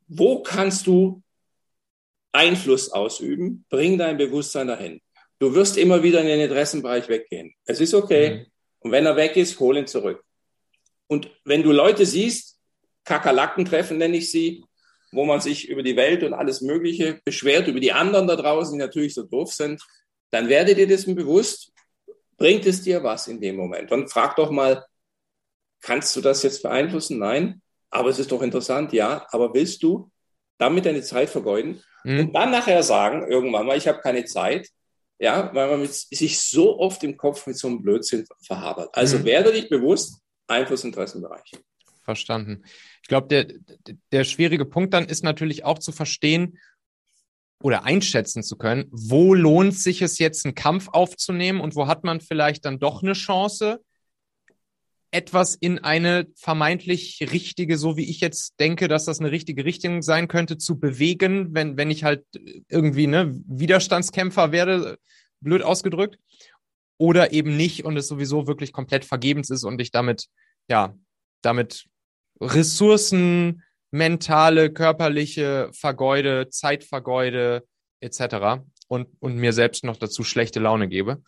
wo 0.08 0.42
kannst 0.42 0.86
du 0.86 1.22
Einfluss 2.32 2.90
ausüben? 2.90 3.64
Bring 3.68 3.98
dein 3.98 4.16
Bewusstsein 4.16 4.68
dahin. 4.68 5.00
Du 5.38 5.54
wirst 5.54 5.76
immer 5.76 6.02
wieder 6.02 6.20
in 6.20 6.26
den 6.26 6.40
Interessenbereich 6.40 7.08
weggehen. 7.08 7.54
Es 7.64 7.80
ist 7.80 7.94
okay. 7.94 8.30
Mhm. 8.30 8.46
Und 8.80 8.92
wenn 8.92 9.06
er 9.06 9.16
weg 9.16 9.36
ist, 9.36 9.58
hol 9.60 9.76
ihn 9.76 9.86
zurück. 9.86 10.22
Und 11.06 11.30
wenn 11.44 11.62
du 11.62 11.72
Leute 11.72 12.04
siehst, 12.06 12.58
Kakerlaken-Treffen 13.04 13.98
nenne 13.98 14.18
ich 14.18 14.30
sie, 14.30 14.64
wo 15.12 15.24
man 15.24 15.40
sich 15.40 15.68
über 15.68 15.82
die 15.82 15.96
Welt 15.96 16.22
und 16.22 16.34
alles 16.34 16.60
Mögliche 16.60 17.20
beschwert, 17.24 17.66
über 17.66 17.80
die 17.80 17.92
anderen 17.92 18.26
da 18.26 18.36
draußen, 18.36 18.74
die 18.74 18.84
natürlich 18.84 19.14
so 19.14 19.22
doof 19.22 19.52
sind, 19.52 19.82
dann 20.30 20.48
werde 20.48 20.74
dir 20.74 20.86
dessen 20.86 21.14
bewusst, 21.14 21.72
bringt 22.36 22.66
es 22.66 22.82
dir 22.82 23.02
was 23.02 23.26
in 23.26 23.40
dem 23.40 23.56
Moment. 23.56 23.90
Und 23.90 24.10
frag 24.12 24.36
doch 24.36 24.50
mal, 24.50 24.84
Kannst 25.80 26.14
du 26.16 26.20
das 26.20 26.42
jetzt 26.42 26.62
beeinflussen? 26.62 27.18
Nein. 27.18 27.62
Aber 27.90 28.10
es 28.10 28.18
ist 28.18 28.32
doch 28.32 28.42
interessant, 28.42 28.92
ja. 28.92 29.26
Aber 29.30 29.54
willst 29.54 29.82
du 29.82 30.10
damit 30.58 30.86
deine 30.86 31.02
Zeit 31.02 31.30
vergeuden 31.30 31.82
mhm. 32.04 32.20
und 32.20 32.32
dann 32.34 32.50
nachher 32.50 32.82
sagen, 32.82 33.30
irgendwann 33.30 33.66
mal, 33.66 33.76
ich 33.76 33.88
habe 33.88 34.00
keine 34.00 34.24
Zeit, 34.24 34.68
ja, 35.18 35.52
weil 35.54 35.70
man 35.70 35.80
mit, 35.80 35.92
sich 35.92 36.40
so 36.40 36.78
oft 36.78 37.02
im 37.04 37.16
Kopf 37.16 37.46
mit 37.46 37.56
so 37.56 37.68
einem 37.68 37.82
Blödsinn 37.82 38.24
verhabert. 38.44 38.90
Also 38.92 39.18
mhm. 39.18 39.24
werde 39.24 39.52
dich 39.52 39.68
bewusst, 39.68 40.20
Einflussinteressenbereich. 40.46 41.52
Verstanden. 42.02 42.64
Ich 43.02 43.08
glaube, 43.08 43.28
der, 43.28 43.46
der 44.12 44.24
schwierige 44.24 44.64
Punkt 44.64 44.94
dann 44.94 45.06
ist 45.06 45.24
natürlich 45.24 45.64
auch 45.64 45.78
zu 45.78 45.92
verstehen 45.92 46.58
oder 47.62 47.84
einschätzen 47.84 48.42
zu 48.42 48.56
können, 48.56 48.86
wo 48.90 49.34
lohnt 49.34 49.74
sich 49.74 50.00
es 50.00 50.18
jetzt, 50.18 50.44
einen 50.44 50.54
Kampf 50.54 50.88
aufzunehmen 50.88 51.60
und 51.60 51.74
wo 51.74 51.86
hat 51.86 52.04
man 52.04 52.20
vielleicht 52.20 52.64
dann 52.64 52.78
doch 52.78 53.02
eine 53.02 53.14
Chance, 53.14 53.80
etwas 55.10 55.54
in 55.54 55.78
eine 55.78 56.26
vermeintlich 56.36 57.26
richtige, 57.32 57.78
so 57.78 57.96
wie 57.96 58.08
ich 58.10 58.20
jetzt 58.20 58.60
denke, 58.60 58.88
dass 58.88 59.06
das 59.06 59.20
eine 59.20 59.30
richtige 59.30 59.64
Richtung 59.64 60.02
sein 60.02 60.28
könnte, 60.28 60.58
zu 60.58 60.78
bewegen, 60.78 61.54
wenn, 61.54 61.76
wenn 61.76 61.90
ich 61.90 62.04
halt 62.04 62.24
irgendwie 62.68 63.06
ne, 63.06 63.34
Widerstandskämpfer 63.46 64.52
werde, 64.52 64.98
blöd 65.40 65.62
ausgedrückt, 65.62 66.18
oder 66.98 67.32
eben 67.32 67.56
nicht 67.56 67.84
und 67.84 67.96
es 67.96 68.08
sowieso 68.08 68.46
wirklich 68.46 68.72
komplett 68.72 69.04
vergebens 69.04 69.50
ist 69.50 69.64
und 69.64 69.80
ich 69.80 69.92
damit, 69.92 70.26
ja, 70.68 70.94
damit 71.42 71.86
Ressourcen, 72.40 73.62
mentale, 73.90 74.72
körperliche 74.72 75.70
vergeude, 75.72 76.48
Zeit 76.50 76.84
vergeude, 76.84 77.66
etc. 78.00 78.62
und, 78.88 79.08
und 79.20 79.36
mir 79.36 79.52
selbst 79.52 79.84
noch 79.84 79.96
dazu 79.96 80.24
schlechte 80.24 80.60
Laune 80.60 80.88
gebe. 80.88 81.22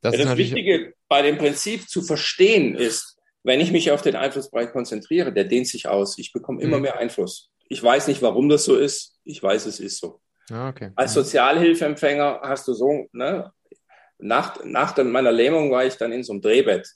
Das, 0.00 0.16
ja, 0.16 0.24
das 0.24 0.36
Wichtige 0.36 0.94
bei 1.08 1.22
dem 1.22 1.38
Prinzip 1.38 1.88
zu 1.88 2.02
verstehen 2.02 2.74
ist, 2.74 3.18
wenn 3.42 3.60
ich 3.60 3.72
mich 3.72 3.90
auf 3.90 4.02
den 4.02 4.16
Einflussbereich 4.16 4.72
konzentriere, 4.72 5.32
der 5.32 5.44
dehnt 5.44 5.66
sich 5.66 5.88
aus. 5.88 6.18
Ich 6.18 6.32
bekomme 6.32 6.60
immer 6.62 6.76
mhm. 6.76 6.82
mehr 6.82 6.98
Einfluss. 6.98 7.50
Ich 7.68 7.82
weiß 7.82 8.08
nicht, 8.08 8.22
warum 8.22 8.48
das 8.48 8.64
so 8.64 8.76
ist. 8.76 9.18
Ich 9.24 9.42
weiß, 9.42 9.66
es 9.66 9.80
ist 9.80 9.98
so. 9.98 10.20
Ah, 10.50 10.68
okay. 10.68 10.90
Als 10.96 11.12
mhm. 11.12 11.20
Sozialhilfeempfänger 11.20 12.40
hast 12.42 12.66
du 12.68 12.74
so, 12.74 13.06
ne, 13.12 13.52
nach, 14.18 14.62
nach 14.64 14.96
meiner 14.98 15.32
Lähmung 15.32 15.70
war 15.70 15.84
ich 15.84 15.96
dann 15.96 16.12
in 16.12 16.22
so 16.22 16.32
einem 16.32 16.42
Drehbett 16.42 16.88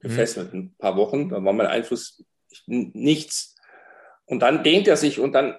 gefesselt, 0.00 0.54
mhm. 0.54 0.60
ein 0.60 0.74
paar 0.78 0.96
Wochen. 0.96 1.28
Da 1.28 1.42
war 1.42 1.52
mein 1.52 1.66
Einfluss 1.66 2.24
nichts. 2.66 3.56
Und 4.24 4.40
dann 4.40 4.62
dehnt 4.62 4.88
er 4.88 4.96
sich 4.96 5.18
und 5.18 5.32
dann 5.32 5.56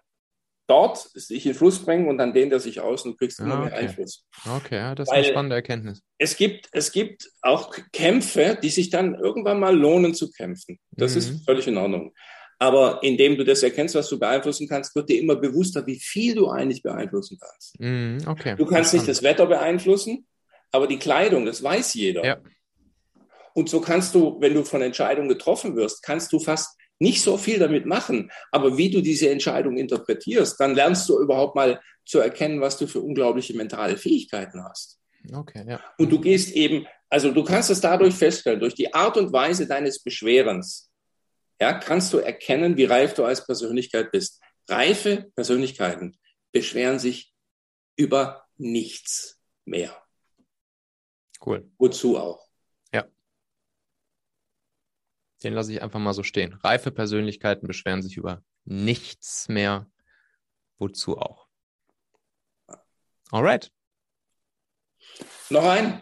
dort 0.72 0.98
sich 0.98 1.46
in 1.46 1.54
Fluss 1.54 1.84
bringen 1.84 2.08
und 2.08 2.18
dann 2.18 2.34
dehnt 2.34 2.54
er 2.54 2.62
sich 2.62 2.80
aus 2.80 3.06
und 3.06 3.20
kriegst 3.20 3.42
immer 3.42 3.56
ah, 3.56 3.62
okay. 3.64 3.70
mehr 3.70 3.80
Einfluss. 3.80 4.26
Okay, 4.58 4.78
ja, 4.78 4.96
das 4.96 5.10
ist 5.10 5.12
Weil 5.12 5.24
eine 5.24 5.32
spannende 5.32 5.56
Erkenntnis. 5.58 6.02
Es 6.18 6.38
gibt, 6.38 6.70
es 6.72 6.94
gibt 6.94 7.30
auch 7.42 7.76
Kämpfe, 7.92 8.58
die 8.64 8.70
sich 8.70 8.90
dann 8.90 9.16
irgendwann 9.16 9.60
mal 9.60 9.76
lohnen 9.76 10.14
zu 10.14 10.32
kämpfen. 10.32 10.80
Das 10.92 11.12
mhm. 11.12 11.18
ist 11.18 11.46
völlig 11.46 11.68
in 11.68 11.78
Ordnung. 11.78 12.14
Aber 12.58 13.04
indem 13.04 13.36
du 13.36 13.44
das 13.44 13.64
erkennst, 13.64 13.96
was 13.96 14.08
du 14.08 14.18
beeinflussen 14.18 14.68
kannst, 14.70 14.96
wird 14.96 15.10
dir 15.10 15.20
immer 15.20 15.36
bewusster, 15.36 15.86
wie 15.88 16.00
viel 16.00 16.36
du 16.36 16.48
eigentlich 16.48 16.82
beeinflussen 16.82 17.38
kannst. 17.42 17.78
Mhm, 17.80 18.20
okay. 18.28 18.56
Du 18.56 18.66
kannst 18.66 18.94
nicht 18.94 19.08
das 19.08 19.24
Wetter 19.24 19.48
beeinflussen, 19.48 20.26
aber 20.72 20.88
die 20.88 21.00
Kleidung, 21.00 21.46
das 21.46 21.62
weiß 21.62 21.96
jeder. 21.96 22.24
Ja. 22.24 22.38
Und 23.54 23.68
so 23.68 23.82
kannst 23.82 24.16
du, 24.16 24.40
wenn 24.40 24.54
du 24.54 24.64
von 24.64 24.82
Entscheidungen 24.82 25.28
getroffen 25.28 25.76
wirst, 25.76 26.02
kannst 26.04 26.32
du 26.32 26.40
fast 26.40 26.78
nicht 27.02 27.22
so 27.24 27.36
viel 27.36 27.58
damit 27.58 27.86
machen. 27.86 28.32
Aber 28.52 28.78
wie 28.78 28.90
du 28.92 29.02
diese 29.02 29.30
Entscheidung 29.30 29.78
interpretierst, 29.78 30.60
dann 30.60 30.76
lernst 30.76 31.10
du 31.10 31.20
überhaupt 31.20 31.56
mal 31.56 31.82
zu 32.06 32.20
erkennen, 32.20 32.62
was 32.62 32.78
du 32.78 32.88
für 32.88 33.02
unglaubliche 33.02 33.56
mentale 33.56 33.98
Fähigkeiten 33.98 34.64
hast. 34.64 35.00
Okay, 35.34 35.66
ja. 35.68 35.82
Und 35.98 36.12
du 36.12 36.20
gehst 36.22 36.56
eben, 36.56 36.86
also 37.10 37.32
du 37.32 37.44
kannst 37.44 37.72
es 37.72 37.82
dadurch 37.82 38.14
feststellen, 38.14 38.60
durch 38.60 38.76
die 38.76 38.94
Art 38.94 39.18
und 39.18 39.34
Weise 39.34 39.68
deines 39.68 40.02
Beschwerens, 40.02 40.92
ja, 41.60 41.74
kannst 41.74 42.14
du 42.14 42.20
erkennen, 42.20 42.78
wie 42.78 42.86
reif 42.86 43.14
du 43.14 43.24
als 43.24 43.46
Persönlichkeit 43.46 44.12
bist. 44.12 44.42
Reife 44.68 45.32
Persönlichkeiten 45.36 46.18
beschweren 46.52 47.00
sich 47.00 47.34
über 47.96 48.46
nichts 48.58 49.40
mehr. 49.66 49.96
Cool. 51.44 51.70
Wozu 51.78 52.18
auch? 52.18 52.51
Den 55.44 55.54
lasse 55.54 55.74
ich 55.74 55.82
einfach 55.82 56.00
mal 56.00 56.14
so 56.14 56.24
stehen. 56.24 56.54
Reife 56.54 56.92
Persönlichkeiten 56.92 57.68
beschweren 57.68 58.02
sich 58.02 58.18
über 58.18 58.44
nichts 58.66 59.48
mehr. 59.50 59.88
Wozu 60.78 61.18
auch? 61.18 61.48
Alright. 63.32 63.72
Noch 65.50 65.64
ein? 65.64 66.02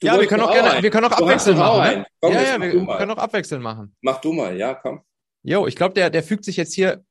Du 0.00 0.06
ja, 0.06 0.20
wir 0.20 0.26
können 0.26 0.42
auch 0.42 0.52
gerne, 0.52 0.72
ein. 0.72 0.82
wir 0.82 0.90
können 0.90 1.06
auch 1.06 1.12
abwechseln 1.12 1.56
machen. 1.56 1.98
Ne? 2.00 2.06
Komm, 2.20 2.32
ja, 2.32 2.42
ja, 2.42 2.60
wir 2.60 2.70
können 2.70 3.10
auch 3.10 3.18
abwechseln 3.18 3.62
machen. 3.62 3.96
Mach 4.02 4.20
du 4.20 4.32
mal, 4.32 4.56
ja, 4.56 4.74
komm. 4.74 5.02
Jo, 5.42 5.66
ich 5.66 5.76
glaube, 5.76 5.94
der, 5.94 6.10
der 6.10 6.22
fügt 6.22 6.44
sich 6.44 6.56
jetzt 6.56 6.74
hier 6.74 7.04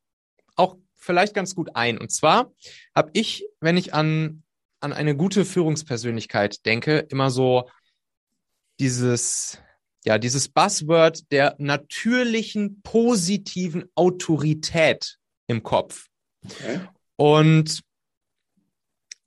auch 0.56 0.78
vielleicht 0.96 1.34
ganz 1.34 1.56
gut 1.56 1.76
ein. 1.76 1.98
Und 1.98 2.12
zwar 2.12 2.52
habe 2.96 3.10
ich, 3.14 3.46
wenn 3.60 3.78
ich 3.78 3.94
an, 3.94 4.44
an 4.80 4.94
eine 4.94 5.16
gute 5.16 5.46
Führungspersönlichkeit 5.46 6.66
denke, 6.66 7.00
immer 7.10 7.30
so 7.32 7.70
dieses, 8.80 9.60
ja, 10.06 10.18
dieses 10.18 10.50
Buzzword 10.50 11.32
der 11.32 11.56
natürlichen 11.60 12.82
positiven 12.82 13.86
Autorität 13.96 15.18
im 15.48 15.64
Kopf. 15.64 16.08
Okay. 16.44 16.82
Und 17.16 17.82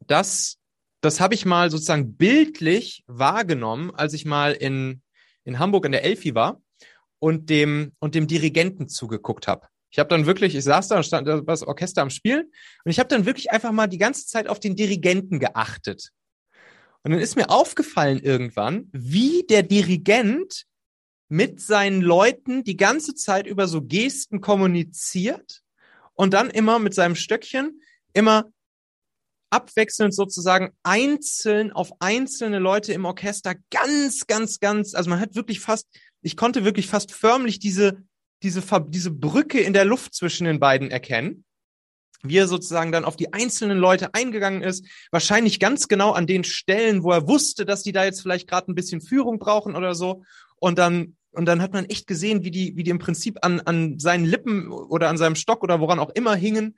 das, 0.07 0.59
das 1.01 1.21
habe 1.21 1.35
ich 1.35 1.45
mal 1.45 1.71
sozusagen 1.71 2.17
bildlich 2.17 3.05
wahrgenommen, 3.07 3.95
als 3.95 4.13
ich 4.13 4.25
mal 4.25 4.53
in, 4.53 5.03
in 5.45 5.59
Hamburg 5.59 5.87
in 5.87 5.93
der 5.93 6.05
Elfi 6.05 6.35
war 6.35 6.61
und 7.19 7.49
dem, 7.51 7.93
und 7.99 8.15
dem 8.15 8.27
Dirigenten 8.27 8.89
zugeguckt 8.89 9.49
habe. 9.49 9.69
Ich 9.91 9.99
habe 9.99 10.11
dann 10.11 10.27
wirklich, 10.27 10.55
ich 10.55 10.65
saß 10.65 10.89
da 10.89 10.97
und 10.97 11.05
stand 11.05 11.27
das 11.27 11.63
Orchester 11.63 12.03
am 12.03 12.11
Spielen 12.11 12.51
und 12.85 12.91
ich 12.91 12.99
habe 12.99 13.09
dann 13.09 13.25
wirklich 13.25 13.51
einfach 13.51 13.73
mal 13.73 13.87
die 13.87 13.99
ganze 13.99 14.27
Zeit 14.27 14.49
auf 14.49 14.61
den 14.61 14.77
Dirigenten 14.77 15.39
geachtet. 15.39 16.11
Und 17.07 17.13
dann 17.13 17.21
ist 17.21 17.37
mir 17.37 17.51
aufgefallen 17.51 18.19
irgendwann, 18.19 18.89
wie 18.91 19.45
der 19.49 19.63
Dirigent 19.63 20.65
mit 21.29 21.61
seinen 21.61 22.01
Leuten 22.01 22.65
die 22.65 22.77
ganze 22.77 23.15
Zeit 23.15 23.47
über 23.47 23.69
so 23.69 23.81
Gesten 23.81 24.41
kommuniziert 24.41 25.63
und 26.15 26.35
dann 26.35 26.51
immer 26.51 26.81
mit 26.81 26.95
seinem 26.95 27.15
Stöckchen 27.15 27.81
immer 28.13 28.51
abwechselnd 29.51 30.17
sozusagen 30.17 30.73
einzeln 30.83 31.71
auf 31.71 31.93
einzelne 32.01 32.59
Leute 32.59 32.93
im 32.93 33.05
Orchester 33.05 33.55
ganz, 33.71 34.27
ganz, 34.27 34.59
ganz, 34.59 34.95
also 34.95 35.09
man 35.09 35.21
hat 35.21 35.37
wirklich 35.37 35.61
fast, 35.61 35.87
ich 36.23 36.37
konnte 36.37 36.65
wirklich 36.65 36.89
fast 36.89 37.13
förmlich 37.13 37.61
diese, 37.61 38.03
diese, 38.43 38.65
diese 38.89 39.13
Brücke 39.13 39.61
in 39.61 39.75
der 39.75 39.85
Luft 39.85 40.13
zwischen 40.13 40.45
den 40.45 40.59
beiden 40.59 40.91
erkennen 40.91 41.45
wie 42.29 42.39
er 42.39 42.49
sozusagen 42.49 42.93
dann 42.93 43.05
auf 43.05 43.17
die 43.17 43.33
einzelnen 43.33 43.79
Leute 43.79 44.15
eingegangen 44.15 44.63
ist, 44.63 44.87
wahrscheinlich 45.11 45.61
ganz 45.61 45.89
genau 45.89 46.13
an 46.13 46.27
den 46.27 46.45
Stellen, 46.45 47.03
wo 47.03 47.13
er 47.13 47.27
wusste, 47.29 47.65
dass 47.65 47.83
die 47.83 47.93
da 47.93 48.05
jetzt 48.05 48.23
vielleicht 48.23 48.49
gerade 48.49 48.71
ein 48.71 48.75
bisschen 48.75 49.01
Führung 49.01 49.39
brauchen 49.39 49.77
oder 49.77 49.95
so. 49.95 50.23
Und 50.57 50.79
dann, 50.79 51.17
und 51.33 51.47
dann 51.47 51.63
hat 51.63 51.73
man 51.73 51.85
echt 51.85 52.07
gesehen, 52.07 52.45
wie 52.45 52.51
die, 52.51 52.77
wie 52.77 52.83
die 52.83 52.91
im 52.91 52.99
Prinzip 52.99 53.39
an, 53.43 53.61
an 53.61 53.99
seinen 53.99 54.25
Lippen 54.25 54.71
oder 54.71 55.09
an 55.09 55.19
seinem 55.19 55.37
Stock 55.37 55.63
oder 55.63 55.81
woran 55.81 55.99
auch 55.99 56.11
immer 56.11 56.35
hingen. 56.35 56.77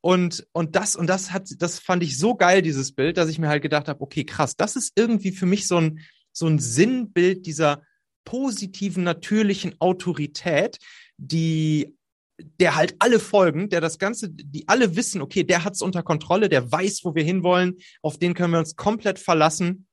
Und, 0.00 0.46
und 0.52 0.76
das, 0.76 0.94
und 0.94 1.08
das 1.08 1.32
hat, 1.32 1.48
das 1.58 1.78
fand 1.80 2.02
ich 2.02 2.18
so 2.18 2.36
geil, 2.36 2.62
dieses 2.62 2.92
Bild, 2.92 3.16
dass 3.16 3.28
ich 3.28 3.38
mir 3.38 3.48
halt 3.48 3.62
gedacht 3.62 3.88
habe, 3.88 4.00
okay, 4.00 4.24
krass, 4.24 4.56
das 4.56 4.76
ist 4.76 4.92
irgendwie 4.94 5.32
für 5.32 5.46
mich 5.46 5.66
so 5.66 5.78
ein, 5.78 6.00
so 6.32 6.46
ein 6.46 6.58
Sinnbild 6.58 7.46
dieser 7.46 7.82
positiven, 8.24 9.04
natürlichen 9.04 9.74
Autorität, 9.80 10.78
die 11.16 11.96
der 12.38 12.76
halt 12.76 12.96
alle 12.98 13.18
folgen, 13.18 13.68
der 13.68 13.80
das 13.80 13.98
Ganze, 13.98 14.28
die 14.30 14.68
alle 14.68 14.96
wissen, 14.96 15.22
okay, 15.22 15.44
der 15.44 15.64
hat's 15.64 15.82
unter 15.82 16.02
Kontrolle, 16.02 16.48
der 16.48 16.70
weiß, 16.70 17.00
wo 17.04 17.14
wir 17.14 17.24
hinwollen, 17.24 17.76
auf 18.02 18.18
den 18.18 18.34
können 18.34 18.52
wir 18.52 18.58
uns 18.58 18.76
komplett 18.76 19.18
verlassen. 19.18 19.86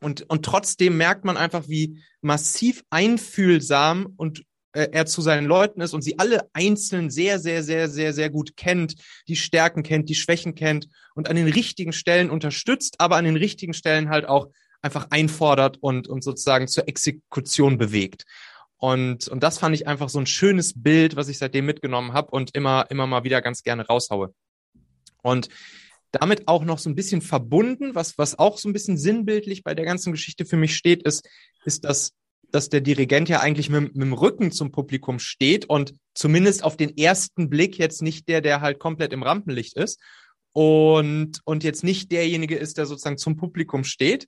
Und, 0.00 0.22
und 0.30 0.44
trotzdem 0.44 0.96
merkt 0.96 1.24
man 1.24 1.36
einfach, 1.36 1.68
wie 1.68 2.00
massiv 2.22 2.82
einfühlsam 2.90 4.14
und 4.16 4.44
äh, 4.72 4.88
er 4.92 5.06
zu 5.06 5.20
seinen 5.20 5.46
Leuten 5.46 5.80
ist 5.80 5.94
und 5.94 6.02
sie 6.02 6.18
alle 6.18 6.48
einzeln 6.52 7.10
sehr, 7.10 7.38
sehr, 7.38 7.62
sehr, 7.62 7.88
sehr, 7.88 8.12
sehr 8.12 8.30
gut 8.30 8.56
kennt, 8.56 8.94
die 9.26 9.36
Stärken 9.36 9.82
kennt, 9.82 10.08
die 10.08 10.14
Schwächen 10.14 10.54
kennt 10.54 10.88
und 11.14 11.28
an 11.28 11.36
den 11.36 11.48
richtigen 11.48 11.92
Stellen 11.92 12.30
unterstützt, 12.30 12.96
aber 12.98 13.16
an 13.16 13.24
den 13.24 13.36
richtigen 13.36 13.74
Stellen 13.74 14.10
halt 14.10 14.26
auch 14.26 14.48
einfach 14.80 15.08
einfordert 15.10 15.78
und, 15.80 16.08
und 16.08 16.22
sozusagen 16.22 16.68
zur 16.68 16.88
Exekution 16.88 17.78
bewegt. 17.78 18.24
Und, 18.80 19.28
und 19.28 19.42
das 19.42 19.58
fand 19.58 19.74
ich 19.74 19.86
einfach 19.86 20.08
so 20.08 20.18
ein 20.18 20.26
schönes 20.26 20.72
Bild, 20.74 21.14
was 21.14 21.28
ich 21.28 21.36
seitdem 21.36 21.66
mitgenommen 21.66 22.14
habe 22.14 22.30
und 22.30 22.56
immer, 22.56 22.86
immer 22.88 23.06
mal 23.06 23.24
wieder 23.24 23.42
ganz 23.42 23.62
gerne 23.62 23.86
raushaue. 23.86 24.34
Und 25.22 25.50
damit 26.12 26.48
auch 26.48 26.64
noch 26.64 26.78
so 26.78 26.88
ein 26.88 26.94
bisschen 26.94 27.20
verbunden, 27.20 27.94
was, 27.94 28.16
was 28.16 28.38
auch 28.38 28.56
so 28.56 28.68
ein 28.68 28.72
bisschen 28.72 28.96
sinnbildlich 28.96 29.64
bei 29.64 29.74
der 29.74 29.84
ganzen 29.84 30.12
Geschichte 30.12 30.46
für 30.46 30.56
mich 30.56 30.74
steht, 30.74 31.02
ist, 31.02 31.28
ist, 31.66 31.84
dass, 31.84 32.14
dass 32.50 32.70
der 32.70 32.80
Dirigent 32.80 33.28
ja 33.28 33.40
eigentlich 33.40 33.68
mit, 33.68 33.94
mit 33.94 34.02
dem 34.02 34.14
Rücken 34.14 34.50
zum 34.50 34.72
Publikum 34.72 35.18
steht 35.18 35.66
und 35.66 35.94
zumindest 36.14 36.64
auf 36.64 36.78
den 36.78 36.96
ersten 36.96 37.50
Blick 37.50 37.76
jetzt 37.76 38.00
nicht 38.00 38.28
der, 38.28 38.40
der 38.40 38.62
halt 38.62 38.78
komplett 38.78 39.12
im 39.12 39.22
Rampenlicht 39.22 39.76
ist 39.76 40.00
und, 40.54 41.40
und 41.44 41.64
jetzt 41.64 41.84
nicht 41.84 42.10
derjenige 42.10 42.56
ist, 42.56 42.78
der 42.78 42.86
sozusagen 42.86 43.18
zum 43.18 43.36
Publikum 43.36 43.84
steht. 43.84 44.26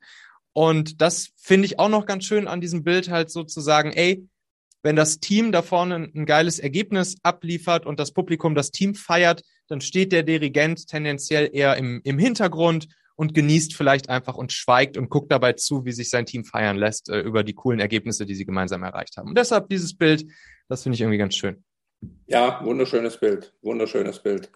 Und 0.53 1.01
das 1.01 1.31
finde 1.37 1.65
ich 1.65 1.79
auch 1.79 1.89
noch 1.89 2.05
ganz 2.05 2.27
schön 2.27 2.47
an 2.47 2.61
diesem 2.61 2.85
Bild 2.85 3.09
halt 3.09 3.31
sozusagen, 3.31 3.93
ey, 3.93 4.29
wenn 4.83 4.97
das 4.97 5.21
Team 5.21 5.53
da 5.53 5.63
vorne 5.63 6.11
ein 6.15 6.27
geiles 6.27 6.59
Ergebnis 6.59 7.17
abliefert 7.23 7.87
und 7.87 8.01
das 8.01 8.13
Publikum 8.13 8.55
das 8.55 8.71
Team 8.71 8.95
feiert, 8.95 9.43
dann 9.69 9.81
steht 9.81 10.13
der 10.13 10.23
Dirigent 10.23 10.89
tendenziell 10.89 11.51
eher 11.53 11.77
im, 11.77 12.01
im 12.05 12.19
Hintergrund 12.19 12.89
und 13.15 13.35
genießt 13.35 13.75
vielleicht 13.75 14.09
einfach 14.09 14.37
und 14.37 14.53
schweigt 14.53 14.97
und 14.97 15.09
guckt 15.09 15.31
dabei 15.31 15.53
zu, 15.53 15.85
wie 15.85 15.93
sich 15.93 16.11
sein 16.11 16.27
Team 16.27 16.45
feiern 16.45 16.77
lässt 16.77 17.09
äh, 17.09 17.21
über 17.21 17.45
die 17.45 17.55
coolen 17.55 17.79
Ergebnisse, 17.79 18.27
die 18.27 18.35
sie 18.35 18.45
gemeinsam 18.45 18.83
erreicht 18.83 19.17
haben. 19.17 19.29
Und 19.29 19.39
deshalb 19.39 19.69
dieses 19.69 19.97
Bild, 19.97 20.27
das 20.69 20.83
finde 20.83 20.95
ich 20.95 21.03
irgendwie 21.03 21.19
ganz 21.19 21.37
schön. 21.37 21.63
Ja, 22.27 22.65
wunderschönes 22.65 23.19
Bild, 23.19 23.55
wunderschönes 23.63 24.21
Bild. 24.21 24.51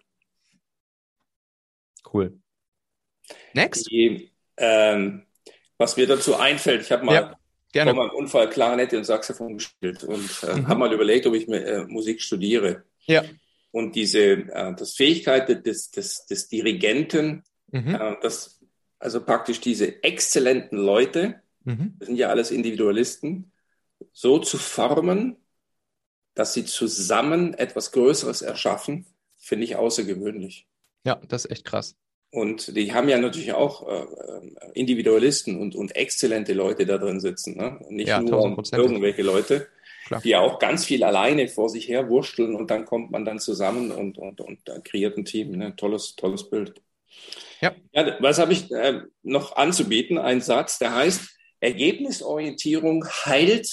Cool. 2.12 2.39
Next. 3.55 3.89
Die, 3.91 4.33
ähm, 4.57 5.27
was 5.79 5.97
mir 5.97 6.07
dazu 6.07 6.37
einfällt, 6.37 6.83
ich 6.83 6.91
habe 6.91 7.05
mal 7.05 7.15
ja. 7.15 7.39
Gerne. 7.77 7.93
Vor 7.93 8.07
meinem 8.07 8.17
Unfall 8.17 8.49
Klarinette 8.49 8.97
und 8.97 9.05
Saxophon 9.05 9.59
gespielt 9.59 10.03
und 10.03 10.31
äh, 10.45 10.55
mhm. 10.55 10.67
habe 10.67 10.81
mal 10.81 10.95
überlegt, 10.95 11.27
ob 11.27 11.35
ich 11.35 11.47
äh, 11.47 11.85
Musik 11.87 12.23
studiere. 12.23 12.85
Ja. 13.05 13.23
Und 13.71 13.95
diese 13.97 14.19
äh, 14.19 14.75
das 14.75 14.95
Fähigkeit 14.95 15.67
des, 15.67 15.91
des, 15.91 16.25
des 16.25 16.49
Dirigenten, 16.49 17.45
mhm. 17.71 17.95
äh, 17.95 18.17
das, 18.23 18.62
also 18.99 19.23
praktisch 19.23 19.61
diese 19.61 20.03
exzellenten 20.03 20.79
Leute, 20.79 21.43
mhm. 21.65 21.97
das 21.99 22.07
sind 22.07 22.17
ja 22.17 22.31
alles 22.31 22.51
Individualisten, 22.51 23.53
so 24.11 24.39
zu 24.39 24.57
formen, 24.57 25.37
dass 26.33 26.55
sie 26.55 26.65
zusammen 26.65 27.53
etwas 27.53 27.93
Größeres 27.93 28.41
erschaffen, 28.41 29.05
finde 29.37 29.67
ich 29.67 29.77
außergewöhnlich. 29.77 30.67
Ja, 31.05 31.21
das 31.29 31.45
ist 31.45 31.51
echt 31.51 31.67
krass. 31.67 31.95
Und 32.37 32.77
die 32.77 32.92
haben 32.92 33.09
ja 33.09 33.16
natürlich 33.16 33.55
auch 33.55 33.88
äh, 33.88 34.05
Individualisten 34.75 35.59
und, 35.59 35.75
und 35.75 35.96
exzellente 35.96 36.53
Leute 36.53 36.85
da 36.85 36.99
drin 36.99 37.18
sitzen. 37.18 37.57
Ne? 37.57 37.81
Nicht 37.88 38.09
ja, 38.09 38.20
nur 38.20 38.62
irgendwelche 38.72 39.22
Leute, 39.22 39.68
Klar. 40.05 40.20
die 40.20 40.29
ja 40.29 40.40
auch 40.40 40.59
ganz 40.59 40.85
viel 40.85 41.03
alleine 41.03 41.49
vor 41.49 41.70
sich 41.70 41.88
her 41.88 42.11
wursteln 42.11 42.55
und 42.55 42.70
dann 42.70 42.85
kommt 42.85 43.11
man 43.11 43.25
dann 43.25 43.38
zusammen 43.38 43.90
und, 43.90 44.18
und, 44.18 44.42
und 44.42 44.61
kreiert 44.85 45.16
ein 45.16 45.25
Team. 45.25 45.53
Ne? 45.53 45.75
Tolles, 45.77 46.14
tolles 46.14 46.51
Bild. 46.51 46.75
Ja. 47.62 47.75
ja 47.92 48.18
was 48.20 48.38
habe 48.38 48.53
ich 48.53 48.70
äh, 48.70 49.01
noch 49.22 49.57
anzubieten? 49.57 50.18
Ein 50.18 50.42
Satz, 50.42 50.79
der 50.79 50.94
heißt, 50.94 51.38
Ergebnisorientierung 51.61 53.07
heilt 53.25 53.66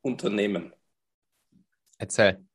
Unternehmen. 0.00 0.72
Erzähl. 1.98 2.45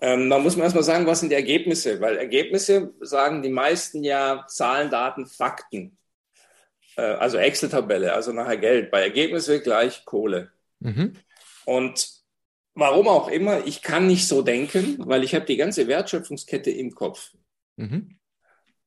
Ähm, 0.00 0.30
da 0.30 0.38
muss 0.38 0.56
man 0.56 0.64
erstmal 0.64 0.84
sagen, 0.84 1.06
was 1.06 1.20
sind 1.20 1.30
die 1.30 1.36
Ergebnisse? 1.36 2.00
Weil 2.00 2.16
Ergebnisse 2.16 2.94
sagen 3.00 3.42
die 3.42 3.50
meisten 3.50 4.04
ja 4.04 4.44
Zahlen, 4.48 4.90
Daten, 4.90 5.26
Fakten. 5.26 5.96
Äh, 6.96 7.02
also 7.02 7.38
Excel-Tabelle, 7.38 8.12
also 8.12 8.32
nachher 8.32 8.56
Geld. 8.56 8.90
Bei 8.90 9.02
Ergebnisse 9.02 9.60
gleich 9.60 10.04
Kohle. 10.04 10.50
Mhm. 10.80 11.14
Und 11.64 12.10
warum 12.74 13.08
auch 13.08 13.28
immer, 13.28 13.66
ich 13.66 13.82
kann 13.82 14.06
nicht 14.06 14.26
so 14.26 14.42
denken, 14.42 14.96
weil 14.98 15.24
ich 15.24 15.34
habe 15.34 15.46
die 15.46 15.56
ganze 15.56 15.86
Wertschöpfungskette 15.88 16.70
im 16.70 16.94
Kopf. 16.94 17.32
Mhm. 17.76 18.18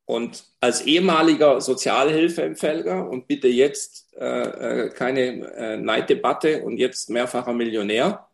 Und 0.06 0.44
als 0.60 0.82
ehemaliger 0.82 1.62
Sozialhilfeempfänger 1.62 3.10
und 3.10 3.28
bitte 3.28 3.48
jetzt 3.48 4.13
äh, 4.17 4.86
äh, 4.86 4.89
keine 4.89 5.22
äh, 5.56 5.78
Neiddebatte 5.78 6.63
und 6.63 6.78
jetzt 6.78 7.10
mehrfacher 7.10 7.54
Millionär, 7.54 8.28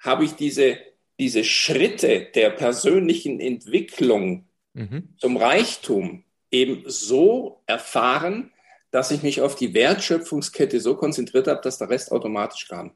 habe 0.00 0.24
ich 0.24 0.32
diese, 0.32 0.78
diese 1.22 1.44
Schritte 1.44 2.26
der 2.34 2.50
persönlichen 2.50 3.38
Entwicklung 3.38 4.44
mhm. 4.74 5.10
zum 5.18 5.36
Reichtum 5.36 6.24
eben 6.50 6.82
so 6.86 7.62
erfahren, 7.66 8.50
dass 8.90 9.12
ich 9.12 9.22
mich 9.22 9.40
auf 9.40 9.54
die 9.54 9.72
Wertschöpfungskette 9.72 10.80
so 10.80 10.96
konzentriert 10.96 11.46
habe, 11.46 11.60
dass 11.62 11.78
der 11.78 11.90
Rest 11.90 12.10
automatisch 12.10 12.66
kam. 12.66 12.90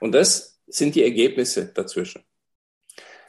Und 0.00 0.12
das 0.12 0.58
sind 0.66 0.94
die 0.94 1.02
Ergebnisse 1.02 1.66
dazwischen. 1.66 2.22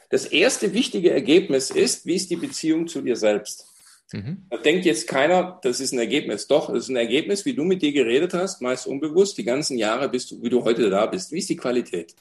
Das 0.08 0.24
erste 0.24 0.72
wichtige 0.72 1.10
Ergebnis 1.10 1.68
ist, 1.68 2.06
wie 2.06 2.14
ist 2.14 2.30
die 2.30 2.36
Beziehung 2.36 2.88
zu 2.88 3.02
dir 3.02 3.16
selbst? 3.16 3.66
Mhm. 4.14 4.46
Da 4.48 4.56
denkt 4.56 4.86
jetzt 4.86 5.08
keiner, 5.08 5.60
das 5.62 5.80
ist 5.80 5.92
ein 5.92 5.98
Ergebnis. 5.98 6.46
Doch, 6.46 6.72
das 6.72 6.84
ist 6.84 6.88
ein 6.88 6.96
Ergebnis, 6.96 7.44
wie 7.44 7.54
du 7.54 7.64
mit 7.64 7.82
dir 7.82 7.92
geredet 7.92 8.32
hast, 8.32 8.62
meist 8.62 8.86
unbewusst, 8.86 9.36
die 9.36 9.44
ganzen 9.44 9.76
Jahre, 9.76 10.08
bist 10.08 10.30
du, 10.30 10.42
wie 10.42 10.48
du 10.48 10.64
heute 10.64 10.88
da 10.88 11.04
bist. 11.04 11.32
Wie 11.32 11.38
ist 11.38 11.50
die 11.50 11.56
Qualität? 11.56 12.14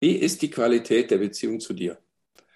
Wie 0.00 0.16
ist 0.16 0.42
die 0.42 0.50
Qualität 0.50 1.10
der 1.10 1.18
Beziehung 1.18 1.60
zu 1.60 1.72
dir? 1.72 1.98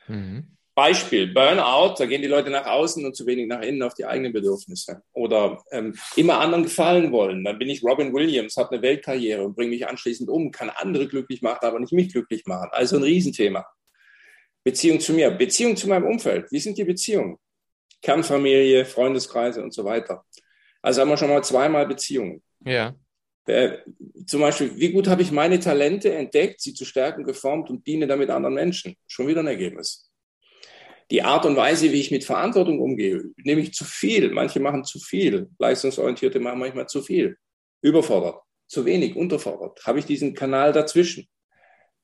Mhm. 0.06 0.56
Beispiel, 0.74 1.34
Burnout, 1.34 1.96
da 1.98 2.06
gehen 2.06 2.22
die 2.22 2.28
Leute 2.28 2.48
nach 2.48 2.66
außen 2.66 3.04
und 3.04 3.14
zu 3.14 3.26
wenig 3.26 3.46
nach 3.46 3.60
innen 3.60 3.82
auf 3.82 3.92
die 3.92 4.06
eigenen 4.06 4.32
Bedürfnisse. 4.32 5.02
Oder 5.12 5.62
ähm, 5.70 5.94
immer 6.16 6.40
anderen 6.40 6.62
gefallen 6.62 7.12
wollen. 7.12 7.44
Dann 7.44 7.58
bin 7.58 7.68
ich 7.68 7.82
Robin 7.82 8.14
Williams, 8.14 8.56
habe 8.56 8.72
eine 8.72 8.82
Weltkarriere 8.82 9.44
und 9.44 9.54
bringe 9.54 9.70
mich 9.70 9.86
anschließend 9.86 10.30
um, 10.30 10.50
kann 10.50 10.70
andere 10.70 11.08
glücklich 11.08 11.42
machen, 11.42 11.66
aber 11.66 11.78
nicht 11.78 11.92
mich 11.92 12.10
glücklich 12.10 12.46
machen. 12.46 12.70
Also 12.72 12.96
ein 12.96 13.02
Riesenthema. 13.02 13.66
Beziehung 14.64 15.00
zu 15.00 15.12
mir, 15.12 15.30
Beziehung 15.30 15.76
zu 15.76 15.88
meinem 15.88 16.06
Umfeld. 16.06 16.50
Wie 16.50 16.60
sind 16.60 16.78
die 16.78 16.84
Beziehungen? 16.84 17.36
Kernfamilie, 18.00 18.86
Freundeskreise 18.86 19.62
und 19.62 19.74
so 19.74 19.84
weiter. 19.84 20.24
Also 20.80 21.02
haben 21.02 21.08
wir 21.10 21.16
schon 21.18 21.28
mal 21.28 21.44
zweimal 21.44 21.86
Beziehungen. 21.86 22.42
Ja. 22.64 22.94
Zum 23.44 24.40
Beispiel, 24.40 24.72
wie 24.76 24.92
gut 24.92 25.08
habe 25.08 25.22
ich 25.22 25.32
meine 25.32 25.58
Talente 25.58 26.14
entdeckt, 26.14 26.60
sie 26.60 26.74
zu 26.74 26.84
stärken, 26.84 27.24
geformt 27.24 27.70
und 27.70 27.86
diene 27.86 28.06
damit 28.06 28.30
anderen 28.30 28.54
Menschen? 28.54 28.96
Schon 29.06 29.26
wieder 29.26 29.40
ein 29.40 29.48
Ergebnis. 29.48 30.08
Die 31.10 31.22
Art 31.22 31.44
und 31.44 31.56
Weise, 31.56 31.92
wie 31.92 32.00
ich 32.00 32.10
mit 32.10 32.24
Verantwortung 32.24 32.80
umgehe, 32.80 33.22
nehme 33.36 33.60
ich 33.60 33.74
zu 33.74 33.84
viel. 33.84 34.30
Manche 34.30 34.60
machen 34.60 34.84
zu 34.84 34.98
viel. 34.98 35.50
Leistungsorientierte 35.58 36.40
machen 36.40 36.60
manchmal 36.60 36.86
zu 36.86 37.02
viel. 37.02 37.36
Überfordert. 37.82 38.40
Zu 38.68 38.84
wenig, 38.86 39.16
unterfordert. 39.16 39.84
Habe 39.84 39.98
ich 39.98 40.06
diesen 40.06 40.34
Kanal 40.34 40.72
dazwischen? 40.72 41.28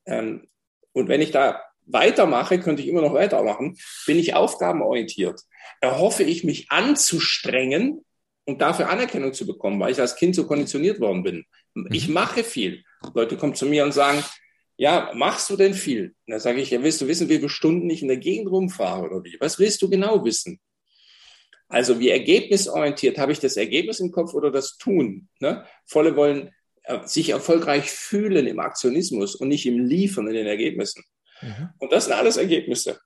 Ähm, 0.06 0.48
und 0.92 1.08
wenn 1.08 1.22
ich 1.22 1.30
da 1.30 1.62
weitermache, 1.86 2.58
könnte 2.58 2.82
ich 2.82 2.88
immer 2.88 3.00
noch 3.00 3.14
weitermachen, 3.14 3.78
bin 4.06 4.18
ich 4.18 4.34
aufgabenorientiert. 4.34 5.40
Erhoffe 5.80 6.24
ich 6.24 6.44
mich 6.44 6.70
anzustrengen 6.70 8.04
und 8.48 8.62
dafür 8.62 8.88
Anerkennung 8.88 9.34
zu 9.34 9.46
bekommen, 9.46 9.78
weil 9.78 9.92
ich 9.92 10.00
als 10.00 10.16
Kind 10.16 10.34
so 10.34 10.46
konditioniert 10.46 11.00
worden 11.00 11.22
bin. 11.22 11.44
Ich 11.90 12.08
mhm. 12.08 12.14
mache 12.14 12.42
viel. 12.42 12.82
Leute 13.12 13.36
kommen 13.36 13.54
zu 13.54 13.66
mir 13.66 13.84
und 13.84 13.92
sagen, 13.92 14.24
ja, 14.78 15.12
machst 15.14 15.50
du 15.50 15.56
denn 15.56 15.74
viel? 15.74 16.14
Und 16.26 16.32
dann 16.32 16.40
sage 16.40 16.62
ich, 16.62 16.70
ja, 16.70 16.82
willst 16.82 17.00
du 17.02 17.06
wissen, 17.06 17.28
wie 17.28 17.36
viele 17.36 17.50
Stunden 17.50 17.90
ich 17.90 18.00
in 18.00 18.08
der 18.08 18.16
Gegend 18.16 18.50
rumfahre 18.50 19.04
oder 19.04 19.22
wie? 19.22 19.36
Was 19.38 19.58
willst 19.58 19.82
du 19.82 19.90
genau 19.90 20.24
wissen? 20.24 20.60
Also 21.68 22.00
wie 22.00 22.08
ergebnisorientiert, 22.08 23.18
habe 23.18 23.32
ich 23.32 23.38
das 23.38 23.58
Ergebnis 23.58 24.00
im 24.00 24.12
Kopf 24.12 24.32
oder 24.32 24.50
das 24.50 24.78
Tun? 24.78 25.28
Ne? 25.40 25.66
Volle 25.84 26.16
wollen 26.16 26.50
äh, 26.84 27.06
sich 27.06 27.28
erfolgreich 27.28 27.90
fühlen 27.90 28.46
im 28.46 28.60
Aktionismus 28.60 29.34
und 29.34 29.48
nicht 29.48 29.66
im 29.66 29.78
Liefern 29.78 30.26
in 30.26 30.34
den 30.34 30.46
Ergebnissen. 30.46 31.04
Mhm. 31.42 31.68
Und 31.80 31.92
das 31.92 32.06
sind 32.06 32.14
alles 32.14 32.38
Ergebnisse. 32.38 32.98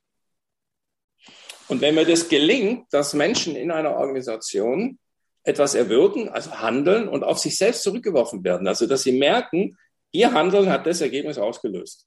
Und 1.67 1.81
wenn 1.81 1.97
mir 1.97 2.07
das 2.07 2.29
gelingt, 2.29 2.87
dass 2.93 3.13
Menschen 3.13 3.57
in 3.57 3.73
einer 3.73 3.97
Organisation 3.97 5.01
etwas 5.45 5.75
erwirken, 5.75 6.29
also 6.29 6.61
handeln 6.61 7.09
und 7.09 7.25
auf 7.25 7.39
sich 7.39 7.57
selbst 7.57 7.83
zurückgeworfen 7.83 8.45
werden, 8.45 8.69
also 8.69 8.87
dass 8.87 9.03
sie 9.03 9.13
merken, 9.13 9.77
ihr 10.13 10.33
Handeln 10.33 10.71
hat 10.71 10.87
das 10.87 11.01
Ergebnis 11.01 11.39
ausgelöst. 11.39 12.07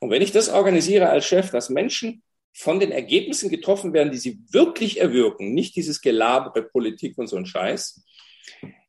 Und 0.00 0.10
wenn 0.10 0.22
ich 0.22 0.32
das 0.32 0.48
organisiere 0.48 1.08
als 1.08 1.26
Chef, 1.26 1.50
dass 1.50 1.70
Menschen 1.70 2.22
von 2.52 2.80
den 2.80 2.92
Ergebnissen 2.92 3.50
getroffen 3.50 3.92
werden, 3.92 4.12
die 4.12 4.18
sie 4.18 4.40
wirklich 4.50 5.00
erwirken, 5.00 5.52
nicht 5.52 5.76
dieses 5.76 6.00
Gelabere, 6.00 6.62
Politik 6.62 7.18
und 7.18 7.26
so 7.26 7.36
ein 7.36 7.46
Scheiß, 7.46 8.02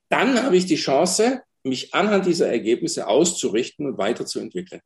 dann 0.09 0.41
habe 0.43 0.55
ich 0.57 0.65
die 0.65 0.75
Chance, 0.75 1.41
mich 1.63 1.93
anhand 1.93 2.25
dieser 2.25 2.49
Ergebnisse 2.49 3.07
auszurichten 3.07 3.85
und 3.85 3.97
weiterzuentwickeln. 3.97 4.81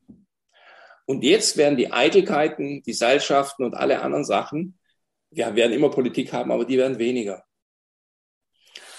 Und 1.06 1.24
jetzt 1.24 1.58
werden 1.58 1.78
die 1.78 1.92
Eitelkeiten, 1.92 2.82
die 2.84 2.94
Seilschaften 2.94 3.66
und 3.66 3.76
alle 3.76 4.02
anderen 4.02 4.26
Sachen, 4.26 4.80
wir 5.30 5.56
werden 5.56 5.74
immer 5.74 5.90
Politik 5.90 6.34
haben, 6.34 6.52
aber 6.52 6.66
die 6.66 6.78
werden 6.78 7.00
weniger. 7.00 7.44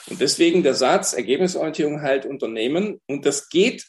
Und 0.09 0.21
deswegen 0.21 0.62
der 0.62 0.75
Satz, 0.75 1.12
Ergebnisorientierung 1.12 2.03
halt 2.03 2.27
Unternehmen. 2.27 3.01
Und 3.07 3.25
das 3.25 3.49
geht 3.49 3.87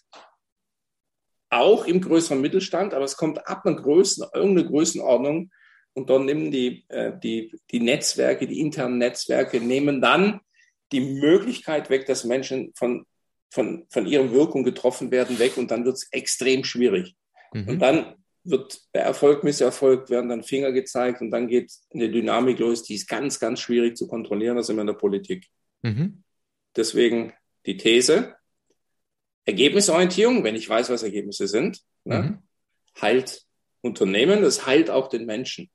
auch 1.50 1.86
im 1.86 2.02
größeren 2.02 2.42
Mittelstand, 2.42 2.94
aber 2.94 3.06
es 3.06 3.18
kommt 3.18 3.48
ab 3.48 3.66
einer 3.66 3.76
Größen, 3.76 4.26
irgendeine 4.34 4.68
Größenordnung. 4.68 5.52
Und 5.94 6.10
dann 6.10 6.26
nehmen 6.26 6.52
die, 6.52 6.86
äh, 6.90 7.14
die, 7.22 7.56
die 7.72 7.80
Netzwerke, 7.80 8.48
die 8.48 8.60
internen 8.60 8.98
Netzwerke, 8.98 9.60
nehmen 9.60 10.02
dann 10.02 10.40
die 10.92 11.02
Möglichkeit 11.02 11.90
weg, 11.90 12.06
dass 12.06 12.24
Menschen 12.24 12.72
von, 12.76 13.06
von, 13.52 13.86
von 13.90 14.08
ihrer 14.08 14.32
Wirkung 14.32 14.64
getroffen 14.64 15.12
werden, 15.12 15.40
weg. 15.40 15.58
Und 15.58 15.70
dann 15.72 15.86
wird 15.86 15.98
es 15.98 16.12
extrem 16.12 16.64
schwierig. 16.64 17.16
Mhm. 17.54 17.68
Und 17.68 17.80
dann 17.80 18.16
wird 18.44 18.82
bei 18.92 19.00
Erfolg, 19.00 19.44
Misserfolg, 19.44 20.10
werden 20.10 20.30
dann 20.30 20.44
Finger 20.44 20.72
gezeigt 20.72 21.22
und 21.22 21.32
dann 21.32 21.48
geht 21.48 21.72
eine 21.94 22.10
Dynamik 22.10 22.60
los, 22.60 22.84
die 22.84 22.96
ist 22.96 23.08
ganz, 23.08 23.40
ganz 23.40 23.62
schwierig 23.62 23.96
zu 23.96 24.08
kontrollieren, 24.08 24.58
das 24.58 24.66
ist 24.66 24.70
immer 24.72 24.82
in 24.82 24.88
der 24.88 24.94
Politik. 24.94 25.48
Mhm. 25.84 26.24
Deswegen 26.76 27.34
die 27.66 27.78
These, 27.78 28.36
Ergebnisorientierung, 29.46 30.44
wenn 30.44 30.56
ich 30.56 30.68
weiß, 30.68 30.90
was 30.90 31.04
Ergebnisse 31.04 31.48
sind, 31.48 31.82
ne, 32.06 32.24
mhm. 32.24 33.02
heilt 33.02 33.44
Unternehmen, 33.82 34.42
das 34.42 34.66
heilt 34.66 34.90
auch 34.90 35.10
den 35.10 35.26
Menschen. 35.26 35.70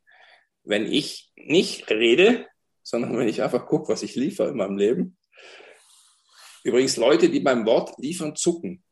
Wenn 0.65 0.91
ich 0.91 1.31
nicht 1.37 1.91
rede, 1.91 2.47
sondern 2.83 3.17
wenn 3.17 3.29
ich 3.29 3.43
einfach 3.43 3.67
gucke, 3.67 3.93
was 3.93 4.03
ich 4.03 4.17
liefere 4.17 4.49
in 4.49 4.57
meinem 4.57 4.79
Leben. 4.79 5.19
Übrigens, 6.65 6.97
Leute, 6.97 7.29
die 7.29 7.41
beim 7.41 7.67
Wort 7.67 7.99
liefern, 7.99 8.35
zucken, 8.35 8.83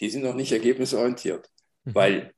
die 0.00 0.08
sind 0.08 0.22
noch 0.22 0.34
nicht 0.34 0.52
ergebnisorientiert. 0.52 1.48
Mhm. 1.84 1.94
Weil 1.94 2.34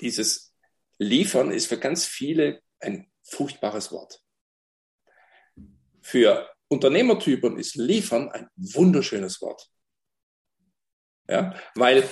dieses 0.00 0.54
Liefern 0.98 1.50
ist 1.50 1.66
für 1.66 1.78
ganz 1.78 2.06
viele 2.06 2.62
ein 2.80 3.10
furchtbares 3.22 3.92
Wort. 3.92 4.22
Für 6.00 6.48
Unternehmertypen 6.68 7.58
ist 7.58 7.76
Liefern 7.76 8.30
ein 8.30 8.48
wunderschönes 8.56 9.40
Wort. 9.40 9.70
Ja, 11.28 11.54
weil 11.74 12.08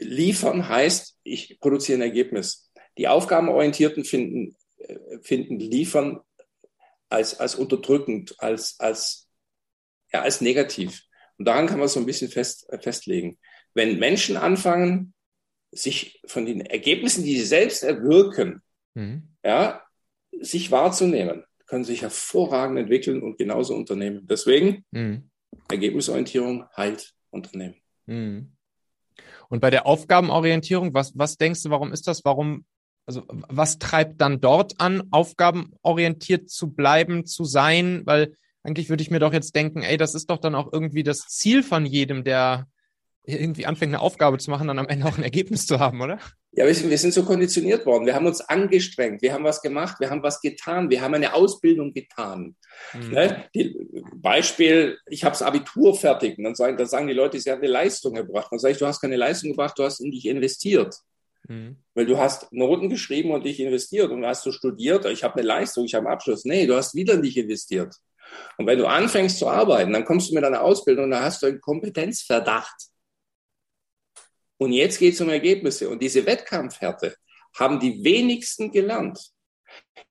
liefern 0.00 0.68
heißt, 0.68 1.18
ich 1.22 1.58
produziere 1.60 1.98
ein 1.98 2.02
Ergebnis. 2.02 2.70
Die 2.98 3.08
Aufgabenorientierten 3.08 4.04
finden, 4.04 4.56
äh, 4.78 4.98
finden 5.22 5.58
liefern 5.58 6.20
als, 7.08 7.38
als 7.38 7.54
unterdrückend, 7.54 8.34
als, 8.38 8.78
als, 8.78 9.28
ja, 10.12 10.22
als 10.22 10.40
negativ. 10.40 11.02
Und 11.38 11.46
daran 11.46 11.66
kann 11.66 11.78
man 11.78 11.88
so 11.88 12.00
ein 12.00 12.06
bisschen 12.06 12.30
fest, 12.30 12.68
äh, 12.70 12.78
festlegen. 12.78 13.38
Wenn 13.74 13.98
Menschen 13.98 14.36
anfangen, 14.36 15.14
sich 15.70 16.20
von 16.26 16.44
den 16.44 16.60
Ergebnissen, 16.60 17.24
die 17.24 17.38
sie 17.38 17.46
selbst 17.46 17.82
erwirken, 17.82 18.62
mhm. 18.94 19.34
ja, 19.42 19.82
sich 20.40 20.70
wahrzunehmen, 20.70 21.44
können 21.72 21.84
sich 21.84 22.02
hervorragend 22.02 22.78
entwickeln 22.78 23.22
und 23.22 23.38
genauso 23.38 23.74
unternehmen. 23.74 24.26
Deswegen 24.26 24.84
mhm. 24.90 25.30
Ergebnisorientierung 25.70 26.66
heilt 26.76 27.14
Unternehmen. 27.30 27.76
Mhm. 28.04 28.52
Und 29.48 29.60
bei 29.60 29.70
der 29.70 29.86
Aufgabenorientierung, 29.86 30.92
was, 30.92 31.16
was 31.16 31.38
denkst 31.38 31.62
du, 31.62 31.70
warum 31.70 31.90
ist 31.90 32.06
das? 32.06 32.26
Warum, 32.26 32.66
also 33.06 33.22
was 33.26 33.78
treibt 33.78 34.20
dann 34.20 34.42
dort 34.42 34.82
an, 34.82 35.04
aufgabenorientiert 35.12 36.50
zu 36.50 36.74
bleiben, 36.74 37.24
zu 37.24 37.46
sein? 37.46 38.02
Weil 38.04 38.36
eigentlich 38.62 38.90
würde 38.90 39.02
ich 39.02 39.10
mir 39.10 39.20
doch 39.20 39.32
jetzt 39.32 39.56
denken, 39.56 39.80
ey, 39.80 39.96
das 39.96 40.14
ist 40.14 40.28
doch 40.28 40.40
dann 40.40 40.54
auch 40.54 40.70
irgendwie 40.74 41.04
das 41.04 41.20
Ziel 41.20 41.62
von 41.62 41.86
jedem, 41.86 42.22
der 42.22 42.66
irgendwie 43.24 43.66
anfängt, 43.66 43.90
eine 43.90 44.00
Aufgabe 44.00 44.38
zu 44.38 44.50
machen, 44.50 44.68
dann 44.68 44.78
am 44.78 44.88
Ende 44.88 45.06
auch 45.06 45.16
ein 45.16 45.22
Ergebnis 45.22 45.66
zu 45.66 45.78
haben, 45.78 46.00
oder? 46.00 46.18
Ja, 46.52 46.66
wir 46.66 46.74
sind, 46.74 46.90
wir 46.90 46.98
sind 46.98 47.14
so 47.14 47.24
konditioniert 47.24 47.86
worden. 47.86 48.04
Wir 48.04 48.14
haben 48.14 48.26
uns 48.26 48.40
angestrengt, 48.40 49.22
wir 49.22 49.32
haben 49.32 49.44
was 49.44 49.62
gemacht, 49.62 50.00
wir 50.00 50.10
haben 50.10 50.22
was 50.22 50.40
getan, 50.40 50.90
wir 50.90 51.00
haben 51.00 51.14
eine 51.14 51.32
Ausbildung 51.34 51.94
getan. 51.94 52.56
Mhm. 52.92 53.10
Ne? 53.10 53.44
Die, 53.54 53.76
Beispiel, 54.16 54.98
ich 55.06 55.24
habe 55.24 55.32
das 55.32 55.42
Abitur 55.42 55.94
fertig 55.94 56.36
und 56.36 56.44
dann 56.44 56.54
sagen, 56.54 56.76
dann 56.76 56.86
sagen 56.86 57.06
die 57.06 57.14
Leute, 57.14 57.38
sie 57.38 57.50
haben 57.50 57.62
eine 57.62 57.70
Leistung 57.70 58.14
gebracht. 58.14 58.48
Dann 58.50 58.58
sage 58.58 58.72
ich, 58.72 58.78
du 58.78 58.86
hast 58.86 59.00
keine 59.00 59.16
Leistung 59.16 59.50
gebracht, 59.50 59.78
du 59.78 59.84
hast 59.84 60.00
in 60.00 60.10
dich 60.10 60.26
investiert. 60.26 60.96
Mhm. 61.48 61.76
Weil 61.94 62.06
du 62.06 62.18
hast 62.18 62.52
Noten 62.52 62.90
geschrieben 62.90 63.30
und 63.30 63.44
dich 63.44 63.60
investiert 63.60 64.10
und 64.10 64.26
hast 64.26 64.44
du 64.44 64.52
studiert, 64.52 65.06
ich 65.06 65.24
habe 65.24 65.36
eine 65.36 65.46
Leistung, 65.46 65.84
ich 65.84 65.94
habe 65.94 66.06
einen 66.06 66.14
Abschluss. 66.14 66.44
Nee, 66.44 66.66
du 66.66 66.74
hast 66.74 66.94
wieder 66.94 67.16
nicht 67.16 67.36
investiert. 67.36 67.94
Und 68.58 68.66
wenn 68.66 68.78
du 68.78 68.86
anfängst 68.86 69.38
zu 69.38 69.48
arbeiten, 69.48 69.92
dann 69.92 70.04
kommst 70.04 70.30
du 70.30 70.34
mit 70.34 70.44
einer 70.44 70.62
Ausbildung 70.62 71.04
und 71.04 71.10
da 71.12 71.22
hast 71.22 71.42
du 71.42 71.46
einen 71.46 71.60
Kompetenzverdacht. 71.60 72.91
Und 74.62 74.72
jetzt 74.72 74.98
geht 74.98 75.14
es 75.14 75.20
um 75.20 75.28
Ergebnisse. 75.28 75.88
Und 75.88 76.02
diese 76.02 76.24
Wettkampfhärte 76.24 77.16
haben 77.58 77.80
die 77.80 78.04
wenigsten 78.04 78.70
gelernt. 78.70 79.18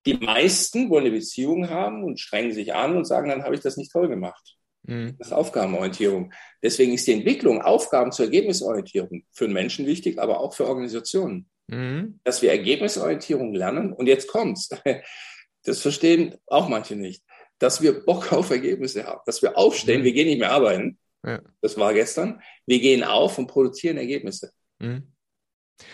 Die 0.06 0.16
meisten 0.16 0.90
wollen 0.90 1.06
eine 1.06 1.16
Beziehung 1.16 1.70
haben 1.70 2.04
und 2.04 2.20
strengen 2.20 2.52
sich 2.52 2.74
an 2.74 2.98
und 2.98 3.06
sagen, 3.06 3.30
dann 3.30 3.44
habe 3.44 3.56
ich 3.56 3.62
das 3.62 3.78
nicht 3.78 3.92
toll 3.92 4.10
gemacht. 4.10 4.58
Mhm. 4.84 5.16
Das 5.20 5.28
ist 5.28 5.34
Aufgabenorientierung. 5.34 6.34
Deswegen 6.62 6.94
ist 6.94 7.08
die 7.08 7.14
Entwicklung 7.14 7.62
Aufgaben 7.62 8.12
zur 8.12 8.26
Ergebnisorientierung 8.26 9.24
für 9.32 9.46
den 9.46 9.54
Menschen 9.54 9.86
wichtig, 9.86 10.20
aber 10.20 10.40
auch 10.40 10.54
für 10.54 10.68
Organisationen. 10.68 11.50
Mhm. 11.68 12.20
Dass 12.24 12.42
wir 12.42 12.52
Ergebnisorientierung 12.52 13.54
lernen 13.54 13.94
und 13.94 14.08
jetzt 14.08 14.28
kommt's. 14.28 14.70
Das 15.64 15.80
verstehen 15.80 16.34
auch 16.48 16.70
manche 16.70 16.96
nicht. 16.96 17.24
Dass 17.60 17.84
wir 17.84 18.04
Bock 18.04 18.34
auf 18.34 18.50
Ergebnisse 18.50 19.06
haben, 19.06 19.22
dass 19.28 19.44
wir 19.44 19.60
aufstehen, 19.60 20.02
mhm. 20.02 20.06
wir 20.06 20.14
gehen 20.14 20.28
nicht 20.28 20.40
mehr 20.40 20.52
arbeiten. 20.52 20.98
Ja. 21.26 21.42
Das 21.62 21.78
war 21.78 21.94
gestern. 21.94 22.42
Wir 22.66 22.80
gehen 22.80 23.04
auf 23.04 23.38
und 23.38 23.48
produzieren 23.48 23.98
Ergebnisse. 23.98 24.52
Mhm. 24.80 25.14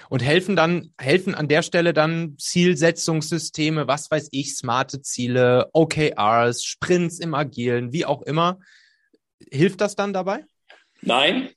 Und 0.09 0.21
helfen 0.21 0.55
dann, 0.55 0.93
helfen 0.99 1.33
an 1.33 1.47
der 1.47 1.61
Stelle 1.61 1.93
dann 1.93 2.37
Zielsetzungssysteme, 2.37 3.87
was 3.87 4.11
weiß 4.11 4.29
ich, 4.31 4.55
smarte 4.55 5.01
Ziele, 5.01 5.69
OKRs, 5.73 6.63
Sprints 6.63 7.19
im 7.19 7.33
Agilen, 7.33 7.93
wie 7.93 8.05
auch 8.05 8.21
immer. 8.23 8.59
Hilft 9.49 9.81
das 9.81 9.95
dann 9.95 10.13
dabei? 10.13 10.43
Nein, 11.01 11.49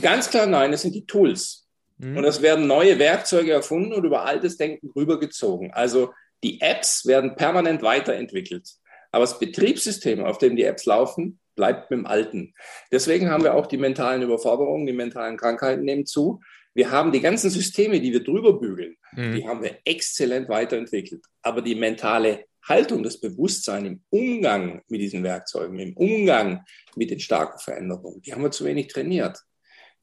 ganz 0.00 0.30
klar 0.30 0.46
nein, 0.46 0.72
es 0.72 0.82
sind 0.82 0.94
die 0.94 1.06
Tools. 1.06 1.68
Mhm. 1.98 2.16
Und 2.16 2.24
es 2.24 2.42
werden 2.42 2.66
neue 2.66 2.98
Werkzeuge 2.98 3.52
erfunden 3.52 3.92
und 3.92 4.04
über 4.04 4.24
altes 4.24 4.56
Denken 4.56 4.90
rübergezogen. 4.94 5.72
Also 5.72 6.12
die 6.42 6.60
Apps 6.60 7.06
werden 7.06 7.36
permanent 7.36 7.82
weiterentwickelt. 7.82 8.68
Aber 9.10 9.24
das 9.24 9.38
Betriebssystem, 9.38 10.24
auf 10.24 10.38
dem 10.38 10.56
die 10.56 10.64
Apps 10.64 10.84
laufen, 10.84 11.40
bleibt 11.58 11.90
mit 11.90 11.98
dem 11.98 12.06
Alten. 12.06 12.54
Deswegen 12.90 13.28
haben 13.28 13.42
wir 13.42 13.54
auch 13.54 13.66
die 13.66 13.76
mentalen 13.76 14.22
Überforderungen, 14.22 14.86
die 14.86 14.92
mentalen 14.92 15.36
Krankheiten 15.36 15.84
nehmen 15.84 16.06
zu. 16.06 16.40
Wir 16.72 16.92
haben 16.92 17.10
die 17.10 17.20
ganzen 17.20 17.50
Systeme, 17.50 18.00
die 18.00 18.12
wir 18.12 18.22
drüber 18.22 18.58
bügeln, 18.58 18.96
mhm. 19.12 19.34
die 19.34 19.46
haben 19.46 19.62
wir 19.62 19.76
exzellent 19.84 20.48
weiterentwickelt. 20.48 21.24
Aber 21.42 21.60
die 21.60 21.74
mentale 21.74 22.44
Haltung, 22.62 23.02
das 23.02 23.18
Bewusstsein 23.20 23.86
im 23.86 24.02
Umgang 24.10 24.82
mit 24.88 25.00
diesen 25.00 25.24
Werkzeugen, 25.24 25.78
im 25.80 25.96
Umgang 25.96 26.64
mit 26.94 27.10
den 27.10 27.18
starken 27.18 27.58
Veränderungen, 27.58 28.22
die 28.22 28.32
haben 28.32 28.42
wir 28.42 28.52
zu 28.52 28.64
wenig 28.64 28.86
trainiert. 28.86 29.38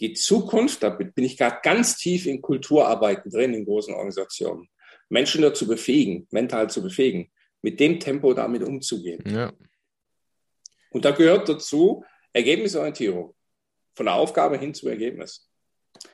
Die 0.01 0.13
Zukunft, 0.13 0.83
da 0.83 0.89
bin 0.89 1.23
ich 1.23 1.37
gerade 1.37 1.59
ganz 1.63 1.95
tief 1.95 2.25
in 2.25 2.41
Kulturarbeiten 2.41 3.31
drin, 3.31 3.53
in 3.53 3.63
großen 3.63 3.93
Organisationen. 3.93 4.67
Menschen 5.07 5.41
dazu 5.41 5.67
befähigen, 5.67 6.27
mental 6.31 6.69
zu 6.69 6.83
befähigen, 6.83 7.31
mit 7.61 7.79
dem 7.79 8.01
Tempo 8.01 8.33
damit 8.33 8.63
umzugehen. 8.63 9.23
Ja. 9.25 9.53
Und 10.95 11.03
da 11.03 11.11
gehört 11.11 11.49
dazu 11.49 12.05
Ergebnisorientierung. 12.31 13.35
Von 13.97 14.05
der 14.05 14.15
Aufgabe 14.15 14.57
hin 14.57 14.73
zum 14.73 14.87
Ergebnis. 14.87 15.49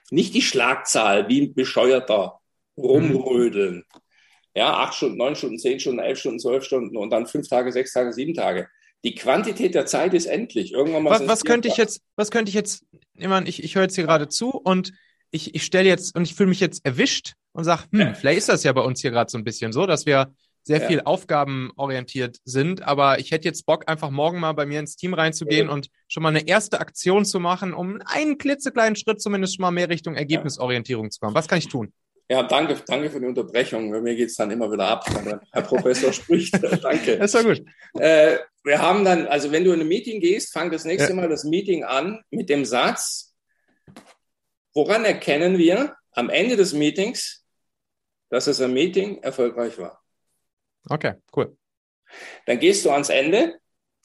Nicht 0.09 0.33
die 0.33 0.41
Schlagzahl 0.41 1.29
wie 1.29 1.41
ein 1.41 1.53
Bescheuerter 1.53 2.39
rumrödeln. 2.75 3.85
Ja, 4.55 4.73
acht 4.77 4.95
Stunden, 4.95 5.17
neun 5.17 5.35
Stunden, 5.35 5.59
zehn 5.59 5.79
Stunden, 5.79 5.99
elf 5.99 6.17
Stunden, 6.17 6.39
zwölf 6.39 6.63
Stunden 6.63 6.97
und 6.97 7.11
dann 7.11 7.27
fünf 7.27 7.47
Tage, 7.47 7.71
sechs 7.71 7.93
Tage, 7.93 8.11
sieben 8.11 8.33
Tage. 8.33 8.69
Die 9.03 9.13
Quantität 9.13 9.75
der 9.75 9.85
Zeit 9.85 10.15
ist 10.15 10.25
endlich. 10.25 10.73
Irgendwann 10.73 11.03
mal 11.03 11.11
was, 11.11 11.27
was 11.27 11.43
könnte 11.43 11.67
ich 11.67 11.77
jetzt, 11.77 12.01
was 12.15 12.31
könnte 12.31 12.49
ich 12.49 12.55
jetzt, 12.55 12.83
ich 13.13 13.27
meine, 13.27 13.47
ich, 13.47 13.63
ich 13.63 13.75
höre 13.75 13.83
jetzt 13.83 13.93
hier 13.93 14.05
gerade 14.05 14.29
zu 14.29 14.49
und 14.49 14.93
ich, 15.29 15.53
ich 15.53 15.63
stelle 15.63 15.89
jetzt 15.89 16.15
und 16.15 16.23
ich 16.23 16.33
fühle 16.33 16.49
mich 16.49 16.59
jetzt 16.59 16.83
erwischt 16.83 17.33
und 17.51 17.65
sage, 17.65 17.83
hm, 17.91 17.99
ja. 17.99 18.13
vielleicht 18.15 18.39
ist 18.39 18.49
das 18.49 18.63
ja 18.63 18.73
bei 18.73 18.81
uns 18.81 18.99
hier 18.99 19.11
gerade 19.11 19.29
so 19.29 19.37
ein 19.37 19.43
bisschen 19.43 19.73
so, 19.73 19.85
dass 19.85 20.07
wir 20.07 20.33
sehr 20.63 20.81
ja. 20.81 20.87
viel 20.87 21.01
aufgabenorientiert 21.01 22.37
sind. 22.45 22.83
Aber 22.83 23.19
ich 23.19 23.31
hätte 23.31 23.47
jetzt 23.47 23.65
Bock, 23.65 23.89
einfach 23.89 24.09
morgen 24.09 24.39
mal 24.39 24.53
bei 24.53 24.65
mir 24.65 24.79
ins 24.79 24.95
Team 24.95 25.13
reinzugehen 25.13 25.67
ja. 25.67 25.73
und 25.73 25.89
schon 26.07 26.23
mal 26.23 26.29
eine 26.29 26.47
erste 26.47 26.79
Aktion 26.79 27.25
zu 27.25 27.39
machen, 27.39 27.73
um 27.73 27.99
einen 28.05 28.37
klitzekleinen 28.37 28.95
Schritt 28.95 29.21
zumindest 29.21 29.55
schon 29.55 29.63
mal 29.63 29.71
mehr 29.71 29.89
Richtung 29.89 30.15
Ergebnisorientierung 30.15 31.11
zu 31.11 31.19
kommen. 31.19 31.35
Was 31.35 31.47
kann 31.47 31.59
ich 31.59 31.67
tun? 31.67 31.93
Ja, 32.29 32.43
danke, 32.43 32.77
danke 32.87 33.09
für 33.09 33.19
die 33.19 33.25
Unterbrechung. 33.25 33.91
Bei 33.91 33.99
mir 33.99 34.15
geht 34.15 34.29
es 34.29 34.35
dann 34.35 34.51
immer 34.51 34.71
wieder 34.71 34.87
ab, 34.87 35.05
wenn 35.13 35.25
der 35.25 35.41
Herr 35.51 35.63
Professor 35.63 36.13
spricht. 36.13 36.53
danke. 36.81 37.17
Das 37.17 37.33
ja 37.33 37.41
gut. 37.41 37.61
Äh, 37.95 38.37
wir 38.63 38.81
haben 38.81 39.03
dann, 39.03 39.27
also 39.27 39.51
wenn 39.51 39.65
du 39.65 39.73
in 39.73 39.81
ein 39.81 39.87
Meeting 39.87 40.21
gehst, 40.21 40.53
fang 40.53 40.71
das 40.71 40.85
nächste 40.85 41.09
ja. 41.09 41.15
Mal 41.15 41.27
das 41.27 41.43
Meeting 41.43 41.83
an 41.83 42.21
mit 42.29 42.49
dem 42.49 42.63
Satz, 42.63 43.33
woran 44.73 45.03
erkennen 45.03 45.57
wir 45.57 45.95
am 46.11 46.29
Ende 46.29 46.55
des 46.55 46.71
Meetings, 46.71 47.43
dass 48.29 48.47
es 48.47 48.61
ein 48.61 48.71
Meeting 48.71 49.21
erfolgreich 49.21 49.77
war? 49.77 50.00
Okay, 50.89 51.13
cool. 51.35 51.55
Dann 52.45 52.59
gehst 52.59 52.85
du 52.85 52.91
ans 52.91 53.09
Ende. 53.09 53.55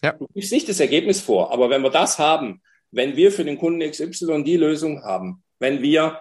Ja. 0.02 0.12
Du 0.12 0.26
gibst 0.34 0.52
nicht 0.52 0.68
das 0.68 0.80
Ergebnis 0.80 1.20
vor, 1.20 1.52
aber 1.52 1.70
wenn 1.70 1.82
wir 1.82 1.90
das 1.90 2.18
haben, 2.18 2.62
wenn 2.90 3.16
wir 3.16 3.32
für 3.32 3.44
den 3.44 3.58
Kunden 3.58 3.88
XY 3.88 4.44
die 4.44 4.56
Lösung 4.56 5.02
haben, 5.02 5.42
wenn 5.58 5.82
wir 5.82 6.20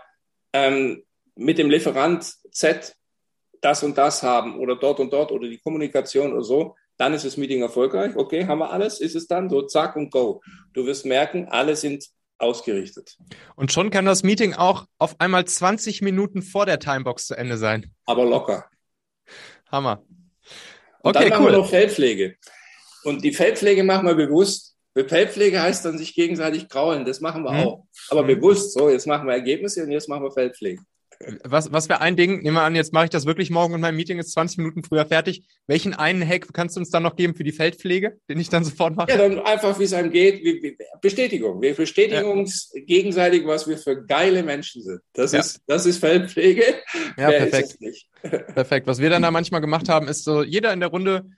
ähm, 0.54 1.04
mit 1.36 1.58
dem 1.58 1.70
Lieferant 1.70 2.24
Z 2.52 2.96
das 3.62 3.84
und 3.84 3.98
das 3.98 4.24
haben 4.24 4.60
oder 4.60 4.76
dort 4.76 5.00
und 5.00 5.12
dort 5.12 5.32
oder 5.32 5.48
die 5.48 5.58
Kommunikation 5.58 6.34
oder 6.34 6.44
so, 6.44 6.76
dann 6.98 7.13
ist 7.13 7.26
das 7.26 7.38
Meeting 7.38 7.62
erfolgreich. 7.62 8.15
Okay, 8.15 8.46
haben 8.48 8.60
wir 8.60 8.72
alles? 8.72 9.02
Ist 9.02 9.15
es 9.15 9.28
dann 9.28 9.50
so, 9.50 9.63
zack 9.63 9.96
und 9.96 10.12
go. 10.12 10.41
Du 10.74 10.86
wirst 10.86 11.06
merken, 11.06 11.48
alle 11.50 11.76
sind 11.76 12.06
ausgerichtet. 12.38 13.18
Und 13.56 13.72
schon 13.72 13.89
kann 13.89 14.06
das 14.06 14.24
Meeting 14.24 14.54
auch 14.54 14.86
auf 14.98 15.20
einmal 15.20 15.46
20 15.46 16.02
Minuten 16.02 16.41
vor 16.41 16.65
der 16.65 16.80
Timebox 16.80 17.28
zu 17.28 17.36
Ende 17.36 17.58
sein. 17.58 17.91
Aber 18.06 18.26
locker. 18.26 18.70
Hammer. 19.72 20.04
Und 21.06 21.15
okay, 21.15 21.30
dann 21.30 21.30
machen 21.30 21.46
cool. 21.46 21.52
wir 21.52 21.58
noch 21.60 21.70
Feldpflege. 21.70 22.36
Und 23.04 23.24
die 23.24 23.32
Feldpflege 23.32 23.84
machen 23.84 24.08
wir 24.08 24.15
bewusst. 24.15 24.76
Feldpflege 24.96 25.62
heißt 25.62 25.86
dann 25.86 26.00
sich 26.00 26.15
gegenseitig 26.15 26.68
kraulen. 26.68 27.06
Das 27.06 27.22
machen 27.22 27.44
wir 27.44 27.52
hm. 27.52 27.60
auch. 27.60 27.86
Aber 28.10 28.22
hm. 28.22 28.28
bewusst. 28.28 28.74
So, 28.74 28.89
jetzt 28.89 29.06
machen 29.06 29.28
wir 29.28 29.36
Ergebnisse 29.36 29.84
und 29.84 29.91
jetzt 29.91 30.10
machen 30.10 30.24
wir 30.24 30.32
Feldpflege. 30.32 30.82
Was, 31.43 31.71
was 31.71 31.89
wäre 31.89 32.01
ein 32.01 32.15
Ding? 32.15 32.41
Nehmen 32.41 32.56
wir 32.56 32.63
an, 32.63 32.75
jetzt 32.75 32.93
mache 32.93 33.06
ich 33.06 33.10
das 33.10 33.25
wirklich 33.25 33.49
morgen 33.49 33.73
und 33.73 33.82
mein 33.82 33.95
Meeting 33.95 34.19
ist 34.19 34.32
20 34.32 34.58
Minuten 34.58 34.84
früher 34.84 35.06
fertig. 35.06 35.43
Welchen 35.67 35.93
einen 35.93 36.28
Hack 36.28 36.54
kannst 36.54 36.75
du 36.75 36.80
uns 36.80 36.89
dann 36.89 37.04
noch 37.04 37.15
geben 37.15 37.36
für 37.36 37.43
die 37.43 37.51
Feldpflege, 37.51 38.17
den 38.30 38.39
ich 38.39 38.49
dann 38.49 38.63
sofort 38.63 38.95
mache? 38.95 39.12
Ja, 39.12 39.17
dann 39.17 39.39
einfach, 39.39 39.80
wie 39.80 39.84
es 39.84 39.93
einem 39.93 40.12
geht. 40.12 40.43
Wie, 40.43 40.62
wie, 40.62 40.78
Bestätigung. 41.01 41.62
Wir 41.62 41.73
bestätigen 41.73 42.25
ja. 42.25 42.32
uns 42.32 42.71
gegenseitig, 42.73 43.45
was 43.45 43.67
wir 43.67 43.78
für 43.78 44.04
geile 44.06 44.43
Menschen 44.43 44.82
sind. 44.82 45.01
Das, 45.13 45.32
ja. 45.32 45.39
ist, 45.39 45.62
das 45.67 45.86
ist 45.86 45.99
Feldpflege. 45.99 46.63
Ja, 47.17 47.30
Wer 47.30 47.45
perfekt. 47.45 47.78
Perfekt. 48.54 48.88
Was 48.88 48.99
wir 48.99 49.10
dann 49.10 49.21
da 49.21 49.32
manchmal 49.32 49.62
gemacht 49.62 49.89
haben, 49.89 50.08
ist 50.08 50.23
so, 50.23 50.43
jeder 50.43 50.73
in 50.73 50.80
der 50.80 50.89
Runde 50.89 51.30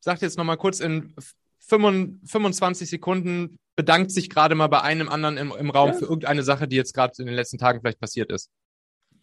sagt 0.00 0.22
jetzt 0.22 0.38
nochmal 0.38 0.56
kurz 0.56 0.80
in 0.80 1.14
25 1.58 2.88
Sekunden, 2.88 3.58
bedankt 3.76 4.10
sich 4.10 4.30
gerade 4.30 4.54
mal 4.54 4.68
bei 4.68 4.82
einem 4.82 5.08
anderen 5.08 5.36
im, 5.36 5.52
im 5.56 5.70
Raum 5.70 5.90
ja. 5.90 5.94
für 5.94 6.04
irgendeine 6.04 6.42
Sache, 6.42 6.66
die 6.66 6.76
jetzt 6.76 6.94
gerade 6.94 7.12
in 7.18 7.26
den 7.26 7.34
letzten 7.34 7.58
Tagen 7.58 7.80
vielleicht 7.80 8.00
passiert 8.00 8.30
ist. 8.30 8.50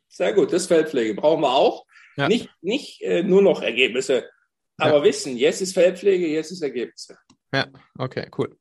Sehr 0.08 0.34
gut, 0.34 0.54
das 0.54 0.68
Feldpflege 0.68 1.14
brauchen 1.16 1.42
wir 1.42 1.54
auch. 1.54 1.86
Ja. 2.18 2.28
Nicht, 2.28 2.50
nicht 2.62 3.02
äh, 3.02 3.24
nur 3.24 3.42
noch 3.42 3.62
Ergebnisse, 3.62 4.30
aber 4.78 4.98
ja. 4.98 5.04
wissen, 5.04 5.38
jetzt 5.38 5.62
ist 5.62 5.74
Feldpflege, 5.74 6.28
jetzt 6.28 6.52
ist 6.52 6.62
Ergebnisse. 6.62 7.18
Ja, 7.54 7.68
okay, 7.98 8.30
cool. 8.38 8.58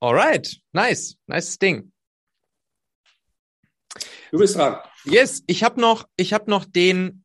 Alright, 0.00 0.60
nice, 0.72 1.16
nice 1.26 1.58
Ding. 1.58 1.92
Du 4.30 4.38
bist 4.38 4.56
dran. 4.56 4.78
Yes, 5.04 5.42
ich 5.46 5.64
habe 5.64 5.80
noch, 5.80 6.06
ich 6.16 6.32
habe 6.32 6.50
noch 6.50 6.64
den 6.64 7.24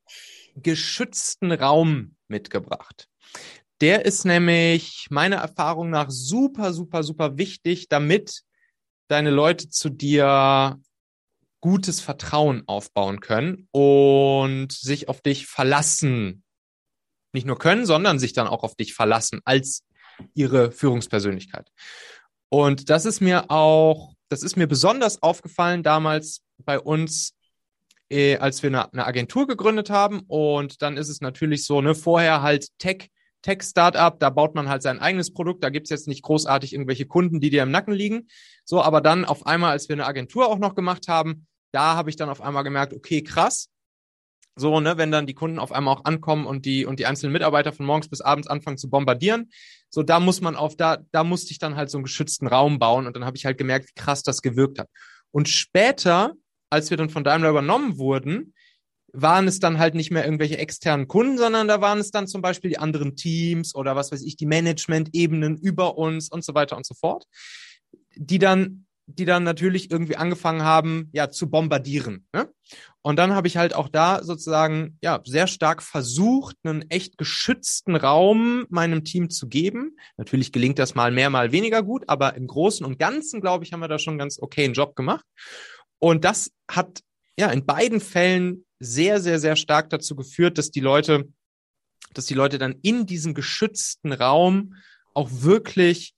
geschützten 0.56 1.52
Raum 1.52 2.16
mitgebracht. 2.28 3.10
Der 3.82 4.06
ist 4.06 4.26
nämlich 4.26 5.08
meiner 5.10 5.38
Erfahrung 5.38 5.90
nach 5.90 6.10
super, 6.10 6.74
super, 6.74 7.04
super 7.04 7.38
wichtig, 7.38 7.90
damit 7.90 8.44
deine 9.08 9.30
Leute 9.30 9.70
zu 9.70 9.90
dir 9.90 10.80
gutes 11.64 12.02
Vertrauen 12.02 12.64
aufbauen 12.68 13.22
können 13.22 13.70
und 13.72 14.74
sich 14.74 15.08
auf 15.08 15.22
dich 15.22 15.48
verlassen. 15.48 16.44
Nicht 17.32 17.48
nur 17.48 17.58
können, 17.58 17.86
sondern 17.86 18.20
sich 18.20 18.34
dann 18.34 18.48
auch 18.48 18.64
auf 18.64 18.76
dich 18.76 18.94
verlassen 18.94 19.40
als 19.46 19.86
ihre 20.34 20.74
Führungspersönlichkeit. 20.74 21.72
Und 22.50 22.90
das 22.90 23.06
ist 23.06 23.22
mir 23.22 23.50
auch, 23.50 24.14
das 24.28 24.44
ist 24.44 24.58
mir 24.58 24.68
besonders 24.68 25.24
aufgefallen 25.24 25.84
damals 25.84 26.42
bei 26.58 26.78
uns, 26.78 27.34
äh, 28.10 28.36
als 28.40 28.62
wir 28.62 28.70
eine, 28.70 28.92
eine 28.92 29.06
Agentur 29.06 29.48
gegründet 29.48 29.90
haben. 29.90 30.20
Und 30.28 30.82
dann 30.82 30.98
ist 30.98 31.08
es 31.08 31.22
natürlich 31.22 31.64
so, 31.64 31.80
ne, 31.80 31.96
vorher 31.96 32.42
halt 32.42 32.78
Tech, 32.78 33.10
Tech-Startup, 33.42 34.20
da 34.20 34.30
baut 34.30 34.54
man 34.54 34.68
halt 34.68 34.82
sein 34.82 35.00
eigenes 35.00 35.32
Produkt, 35.32 35.64
da 35.64 35.70
gibt's 35.70 35.92
jetzt 35.92 36.10
nicht 36.10 36.24
großartig 36.24 36.74
irgendwelche 36.74 37.06
Kunden, 37.06 37.40
die 37.40 37.52
dir 37.52 37.64
im 37.64 37.72
Nacken 37.72 37.94
liegen. 37.94 38.28
So, 38.66 38.82
aber 38.82 39.00
dann 39.00 39.24
auf 39.24 39.46
einmal, 39.46 39.72
als 39.72 39.88
wir 39.88 39.96
eine 39.96 40.06
Agentur 40.06 40.50
auch 40.50 40.60
noch 40.60 40.76
gemacht 40.76 41.08
haben, 41.08 41.48
da 41.74 41.96
habe 41.96 42.10
ich 42.10 42.16
dann 42.16 42.30
auf 42.30 42.42
einmal 42.42 42.64
gemerkt, 42.64 42.94
okay, 42.94 43.24
krass. 43.24 43.70
So, 44.56 44.80
ne, 44.80 44.98
wenn 44.98 45.12
dann 45.12 45.26
die 45.26 45.34
Kunden 45.34 45.58
auf 45.58 45.72
einmal 45.72 45.96
auch 45.96 46.06
ankommen 46.06 46.46
und 46.46 46.66
die 46.66 46.86
und 46.86 47.00
die 47.00 47.08
einzelnen 47.08 47.34
Mitarbeiter 47.34 47.74
von 47.74 47.88
morgens 47.88 48.08
bis 48.08 48.22
abends 48.22 48.48
anfangen 48.48 48.78
zu 48.78 48.88
bombardieren, 48.90 49.52
so 49.90 50.04
da 50.04 50.20
muss 50.20 50.42
man 50.42 50.56
auf 50.56 50.76
da 50.76 51.00
da 51.12 51.24
musste 51.24 51.52
ich 51.52 51.58
dann 51.58 51.76
halt 51.76 51.90
so 51.90 51.98
einen 51.98 52.04
geschützten 52.04 52.48
Raum 52.48 52.78
bauen 52.78 53.08
und 53.08 53.16
dann 53.16 53.26
habe 53.26 53.36
ich 53.36 53.46
halt 53.46 53.58
gemerkt, 53.58 53.90
wie 53.90 54.00
krass 54.00 54.22
das 54.22 54.44
gewirkt 54.44 54.78
hat. 54.78 54.90
Und 55.32 55.50
später, 55.50 56.34
als 56.70 56.92
wir 56.92 56.98
dann 56.98 57.10
von 57.10 57.24
Daimler 57.24 57.50
übernommen 57.50 57.98
wurden, 57.98 58.54
waren 59.14 59.48
es 59.48 59.60
dann 59.60 59.78
halt 59.78 59.96
nicht 59.96 60.12
mehr 60.12 60.26
irgendwelche 60.26 60.58
externen 60.58 61.08
Kunden, 61.08 61.38
sondern 61.38 61.68
da 61.68 61.82
waren 61.82 62.00
es 62.00 62.12
dann 62.12 62.28
zum 62.28 62.42
Beispiel 62.42 62.70
die 62.72 62.80
anderen 62.80 63.16
Teams 63.16 63.76
oder 63.76 63.96
was 63.96 64.12
weiß 64.12 64.24
ich, 64.24 64.38
die 64.38 64.48
Management-Ebenen 64.48 65.58
über 65.58 65.98
uns 65.98 66.30
und 66.30 66.44
so 66.44 66.56
weiter 66.56 66.76
und 66.76 66.86
so 66.86 66.96
fort, 66.96 67.26
die 68.16 68.40
dann, 68.40 68.86
die 69.06 69.26
dann 69.26 69.44
natürlich 69.44 69.92
irgendwie 69.92 70.16
angefangen 70.16 70.64
haben, 70.64 71.10
ja, 71.12 71.30
zu 71.30 71.50
bombardieren. 71.50 72.26
Ne? 72.34 72.50
Und 73.02 73.18
dann 73.18 73.34
habe 73.34 73.48
ich 73.48 73.58
halt 73.58 73.76
auch 73.76 73.90
da 73.90 74.24
sozusagen, 74.24 74.98
ja, 75.02 75.22
sehr 75.26 75.48
stark 75.48 75.84
versucht, 75.84 76.56
einen 76.64 76.90
echt 76.90 77.18
geschützten 77.18 77.96
Raum 77.98 78.66
meinem 78.70 79.04
Team 79.04 79.30
zu 79.30 79.50
geben. 79.50 79.98
Natürlich 80.16 80.54
gelingt 80.54 80.80
das 80.80 80.96
mal 80.96 81.12
mehr, 81.12 81.30
mal 81.30 81.52
weniger 81.52 81.84
gut, 81.84 82.06
aber 82.08 82.36
im 82.36 82.48
Großen 82.48 82.86
und 82.86 82.98
Ganzen, 82.98 83.42
glaube 83.42 83.66
ich, 83.66 83.74
haben 83.74 83.82
wir 83.82 83.90
da 83.90 84.00
schon 84.00 84.18
ganz 84.18 84.40
okay 84.42 84.64
einen 84.64 84.74
Job 84.74 84.96
gemacht. 84.96 85.26
Und 86.00 86.24
das 86.24 86.52
hat 86.70 87.02
ja 87.38 87.50
in 87.50 87.66
beiden 87.66 88.00
Fällen 88.00 88.66
sehr, 88.80 89.20
sehr, 89.20 89.40
sehr 89.40 89.58
stark 89.58 89.90
dazu 89.90 90.16
geführt, 90.16 90.58
dass 90.58 90.72
die 90.72 90.80
Leute, 90.80 91.28
dass 92.14 92.26
die 92.26 92.34
Leute 92.36 92.58
dann 92.58 92.76
in 92.82 93.06
diesem 93.06 93.34
geschützten 93.34 94.14
Raum 94.14 94.76
auch 95.14 95.30
wirklich 95.32 96.14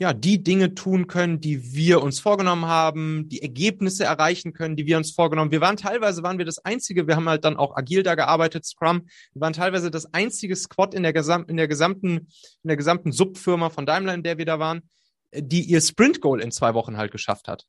ja, 0.00 0.14
die 0.14 0.42
Dinge 0.42 0.74
tun 0.74 1.08
können, 1.08 1.40
die 1.40 1.74
wir 1.74 2.02
uns 2.02 2.20
vorgenommen 2.20 2.64
haben, 2.64 3.28
die 3.28 3.42
Ergebnisse 3.42 4.04
erreichen 4.04 4.54
können, 4.54 4.74
die 4.74 4.86
wir 4.86 4.96
uns 4.96 5.10
vorgenommen. 5.10 5.50
Wir 5.50 5.60
waren 5.60 5.76
teilweise 5.76 6.22
waren 6.22 6.38
wir 6.38 6.46
das 6.46 6.58
einzige, 6.64 7.06
wir 7.06 7.16
haben 7.16 7.28
halt 7.28 7.44
dann 7.44 7.58
auch 7.58 7.76
agil 7.76 8.02
da 8.02 8.14
gearbeitet, 8.14 8.64
Scrum. 8.64 9.08
Wir 9.34 9.42
waren 9.42 9.52
teilweise 9.52 9.90
das 9.90 10.14
einzige 10.14 10.56
Squad 10.56 10.94
in 10.94 11.02
der 11.02 11.12
gesamten 11.12 11.50
in 11.50 11.58
der 11.58 11.68
gesamten 11.68 12.28
in 12.62 12.68
der 12.68 12.78
gesamten 12.78 13.12
Subfirma 13.12 13.68
von 13.68 13.84
Daimler, 13.84 14.14
in 14.14 14.22
der 14.22 14.38
wir 14.38 14.46
da 14.46 14.58
waren, 14.58 14.88
die 15.34 15.64
ihr 15.64 15.82
Sprint 15.82 16.22
Goal 16.22 16.40
in 16.40 16.50
zwei 16.50 16.72
Wochen 16.72 16.96
halt 16.96 17.12
geschafft 17.12 17.46
hat. 17.46 17.66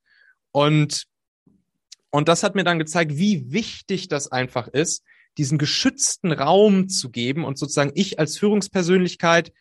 Und 0.53 1.07
und 2.11 2.29
das 2.29 2.43
hat 2.43 2.55
mir 2.55 2.63
dann 2.63 2.79
gezeigt, 2.79 3.17
wie 3.17 3.51
wichtig 3.51 4.07
das 4.07 4.31
einfach 4.31 4.69
ist, 4.69 5.03
diesen 5.37 5.57
geschützten 5.57 6.31
Raum 6.31 6.87
zu 6.87 7.09
geben 7.09 7.43
und 7.43 7.59
sozusagen 7.59 7.91
ich 7.93 8.19
als 8.19 8.37
Führungspersönlichkeit 8.37 9.51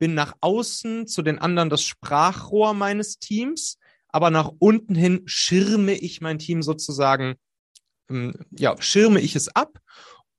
bin 0.00 0.14
nach 0.14 0.34
außen 0.40 1.06
zu 1.06 1.22
den 1.22 1.38
anderen 1.38 1.70
das 1.70 1.84
Sprachrohr 1.84 2.74
meines 2.74 3.18
Teams, 3.18 3.78
aber 4.08 4.30
nach 4.30 4.50
unten 4.58 4.96
hin 4.96 5.22
schirme 5.26 5.92
ich 5.92 6.20
mein 6.20 6.40
Team 6.40 6.62
sozusagen, 6.62 7.36
ähm, 8.10 8.34
ja, 8.50 8.74
schirme 8.80 9.20
ich 9.20 9.36
es 9.36 9.48
ab 9.48 9.78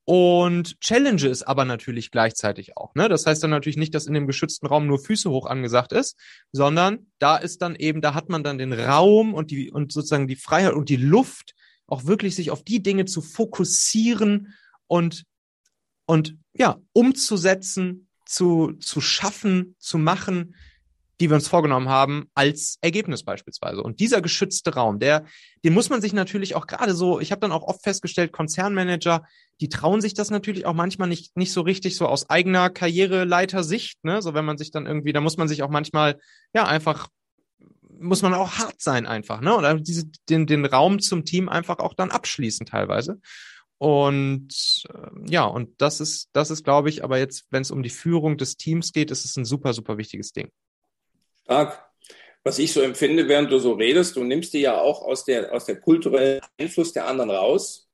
und 0.04 0.82
challenge 0.82 1.28
es 1.28 1.44
aber 1.44 1.64
natürlich 1.64 2.12
gleichzeitig 2.12 2.76
auch. 2.76 2.96
Ne? 2.96 3.08
Das 3.08 3.26
heißt 3.26 3.44
dann 3.44 3.52
natürlich 3.52 3.78
nicht, 3.78 3.94
dass 3.94 4.08
in 4.08 4.16
dem 4.16 4.28
geschützten 4.28 4.66
Raum 4.66 4.88
nur 4.88 5.00
Füße 5.00 5.30
hoch 5.30 5.46
angesagt 5.46 5.94
ist, 5.94 6.18
sondern 6.52 7.12
da 7.20 7.38
ist 7.38 7.62
dann 7.62 7.76
eben, 7.76 8.02
da 8.02 8.14
hat 8.16 8.30
man 8.30 8.44
dann 8.44 8.58
den 8.58 8.74
Raum 8.74 9.34
und 9.34 9.52
die 9.52 9.72
und 9.72 9.92
sozusagen 9.92 10.28
die 10.28 10.36
Freiheit 10.36 10.74
und 10.74 10.90
die 10.90 10.98
Luft, 10.98 11.54
auch 11.88 12.06
wirklich 12.06 12.36
sich 12.36 12.52
auf 12.52 12.64
die 12.64 12.82
Dinge 12.82 13.06
zu 13.06 13.22
fokussieren 13.22 14.56
und, 14.88 15.26
und 16.08 16.38
ja, 16.54 16.80
umzusetzen, 16.94 18.08
zu, 18.32 18.74
zu 18.80 19.02
schaffen, 19.02 19.76
zu 19.80 19.98
machen, 19.98 20.56
die 21.20 21.30
wir 21.30 21.36
uns 21.36 21.48
vorgenommen 21.48 21.90
haben, 21.90 22.30
als 22.34 22.78
Ergebnis 22.82 23.24
beispielsweise. 23.24 23.84
Und 23.84 24.00
dieser 24.00 24.22
geschützte 24.22 24.74
Raum, 24.74 25.00
der, 25.00 25.26
den 25.64 25.74
muss 25.74 25.90
man 25.90 26.02
sich 26.02 26.14
natürlich 26.14 26.56
auch 26.56 26.66
gerade 26.66 26.96
so, 26.96 27.20
ich 27.20 27.32
habe 27.32 27.42
dann 27.42 27.52
auch 27.52 27.64
oft 27.64 27.84
festgestellt, 27.84 28.32
Konzernmanager, 28.32 29.24
die 29.60 29.70
trauen 29.70 30.02
sich 30.02 30.16
das 30.16 30.32
natürlich 30.32 30.66
auch 30.66 30.74
manchmal 30.74 31.10
nicht, 31.10 31.38
nicht 31.38 31.52
so 31.52 31.62
richtig 31.62 31.96
so 31.96 32.08
aus 32.08 32.30
eigener 32.30 32.72
Karriereleiter-Sicht, 32.72 34.04
ne? 34.04 34.22
So 34.22 34.34
wenn 34.34 34.46
man 34.46 34.58
sich 34.58 34.72
dann 34.72 34.88
irgendwie, 34.88 35.14
da 35.14 35.22
muss 35.22 35.38
man 35.38 35.48
sich 35.48 35.62
auch 35.62 35.70
manchmal 35.70 36.20
ja 36.54 36.66
einfach 36.66 37.08
muss 38.00 38.24
man 38.24 38.34
auch 38.34 38.54
hart 38.54 38.82
sein 38.82 39.06
einfach, 39.06 39.42
ne? 39.42 39.56
Oder 39.56 39.76
diese, 39.76 40.06
den, 40.28 40.48
den 40.48 40.66
Raum 40.66 41.00
zum 41.02 41.24
Team 41.24 41.50
einfach 41.50 41.78
auch 41.78 41.94
dann 41.94 42.10
abschließen 42.10 42.66
teilweise. 42.66 43.20
Und 43.82 44.84
äh, 44.94 45.32
ja, 45.32 45.44
und 45.46 45.82
das 45.82 46.02
ist, 46.02 46.30
das 46.34 46.52
ist, 46.52 46.64
glaube 46.64 46.90
ich, 46.90 47.04
aber 47.04 47.18
jetzt, 47.18 47.48
wenn 47.50 47.64
es 47.64 47.72
um 47.72 47.82
die 47.82 47.90
Führung 47.90 48.38
des 48.38 48.56
Teams 48.56 48.94
geht, 48.94 49.10
ist 49.10 49.26
es 49.26 49.36
ein 49.38 49.44
super, 49.44 49.74
super 49.74 49.98
wichtiges 49.98 50.34
Ding. 50.34 50.52
Stark. 51.46 51.84
Was 52.44 52.60
ich 52.60 52.74
so 52.74 52.82
empfinde, 52.82 53.28
während 53.28 53.52
du 53.52 53.58
so 53.58 53.74
redest, 53.74 54.16
du 54.18 54.24
nimmst 54.24 54.54
dir 54.54 54.60
ja 54.62 54.80
auch 54.80 55.02
aus 55.02 55.26
der, 55.26 55.52
aus 55.52 55.66
der 55.66 55.82
kulturellen 55.82 56.42
Einfluss 56.60 56.94
der 56.94 57.08
anderen 57.08 57.32
raus 57.32 57.90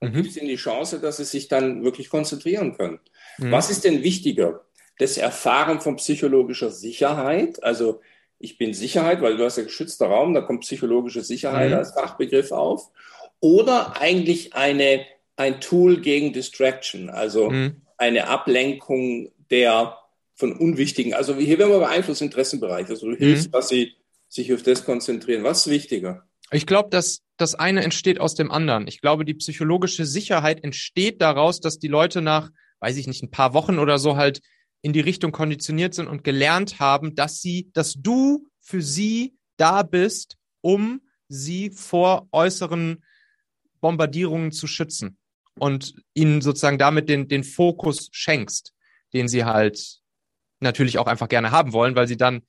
und 0.00 0.12
mhm. 0.12 0.22
gibst 0.22 0.38
ihnen 0.38 0.48
die 0.48 0.56
Chance, 0.56 0.98
dass 0.98 1.18
sie 1.18 1.24
sich 1.24 1.46
dann 1.46 1.84
wirklich 1.84 2.10
konzentrieren 2.10 2.76
können. 2.76 2.98
Mhm. 3.38 3.52
Was 3.52 3.70
ist 3.70 3.84
denn 3.84 4.02
wichtiger? 4.02 4.64
Das 4.98 5.18
Erfahren 5.18 5.80
von 5.80 5.94
psychologischer 5.96 6.72
Sicherheit, 6.72 7.62
also 7.62 8.00
ich 8.40 8.58
bin 8.58 8.74
Sicherheit, 8.74 9.22
weil 9.22 9.36
du 9.36 9.44
hast 9.44 9.56
ja 9.56 9.62
geschützter 9.62 10.06
Raum, 10.06 10.34
da 10.34 10.40
kommt 10.40 10.62
psychologische 10.62 11.22
Sicherheit 11.22 11.70
mhm. 11.70 11.76
als 11.76 11.92
Fachbegriff 11.92 12.50
auf. 12.50 12.90
Oder 13.38 14.00
eigentlich 14.00 14.54
eine, 14.54 15.06
ein 15.38 15.60
Tool 15.60 16.00
gegen 16.00 16.32
Distraction, 16.32 17.10
also 17.10 17.50
mhm. 17.50 17.82
eine 17.96 18.28
Ablenkung 18.28 19.30
der 19.50 19.96
von 20.34 20.52
unwichtigen, 20.52 21.14
also 21.14 21.36
hier 21.36 21.58
werden 21.58 21.70
wir 21.70 21.80
bei 21.80 21.88
Einflussinteressenbereich, 21.88 22.88
also 22.88 23.10
du 23.10 23.16
hilfst, 23.16 23.48
mhm. 23.48 23.52
dass 23.52 23.68
sie 23.68 23.92
sich 24.28 24.52
auf 24.52 24.62
das 24.62 24.84
konzentrieren. 24.84 25.44
Was 25.44 25.66
ist 25.66 25.72
wichtiger? 25.72 26.24
Ich 26.50 26.66
glaube, 26.66 26.90
dass 26.90 27.22
das 27.36 27.54
eine 27.54 27.82
entsteht 27.82 28.20
aus 28.20 28.34
dem 28.34 28.50
anderen. 28.50 28.86
Ich 28.88 29.00
glaube, 29.00 29.24
die 29.24 29.34
psychologische 29.34 30.06
Sicherheit 30.06 30.62
entsteht 30.64 31.20
daraus, 31.20 31.60
dass 31.60 31.78
die 31.78 31.88
Leute 31.88 32.20
nach, 32.20 32.50
weiß 32.80 32.96
ich 32.96 33.06
nicht, 33.06 33.22
ein 33.22 33.30
paar 33.30 33.54
Wochen 33.54 33.78
oder 33.78 33.98
so 33.98 34.16
halt 34.16 34.40
in 34.82 34.92
die 34.92 35.00
Richtung 35.00 35.32
konditioniert 35.32 35.94
sind 35.94 36.08
und 36.08 36.24
gelernt 36.24 36.78
haben, 36.80 37.14
dass 37.14 37.40
sie, 37.40 37.70
dass 37.74 37.94
du 37.94 38.46
für 38.60 38.82
sie 38.82 39.34
da 39.56 39.82
bist, 39.82 40.36
um 40.60 41.00
sie 41.28 41.70
vor 41.70 42.28
äußeren 42.32 43.04
Bombardierungen 43.80 44.52
zu 44.52 44.66
schützen 44.66 45.16
und 45.58 45.94
ihnen 46.14 46.40
sozusagen 46.40 46.78
damit 46.78 47.08
den, 47.08 47.28
den 47.28 47.44
Fokus 47.44 48.08
schenkst, 48.12 48.74
den 49.12 49.28
sie 49.28 49.44
halt 49.44 49.98
natürlich 50.60 50.98
auch 50.98 51.06
einfach 51.06 51.28
gerne 51.28 51.50
haben 51.50 51.72
wollen, 51.72 51.94
weil 51.94 52.08
sie 52.08 52.16
dann 52.16 52.42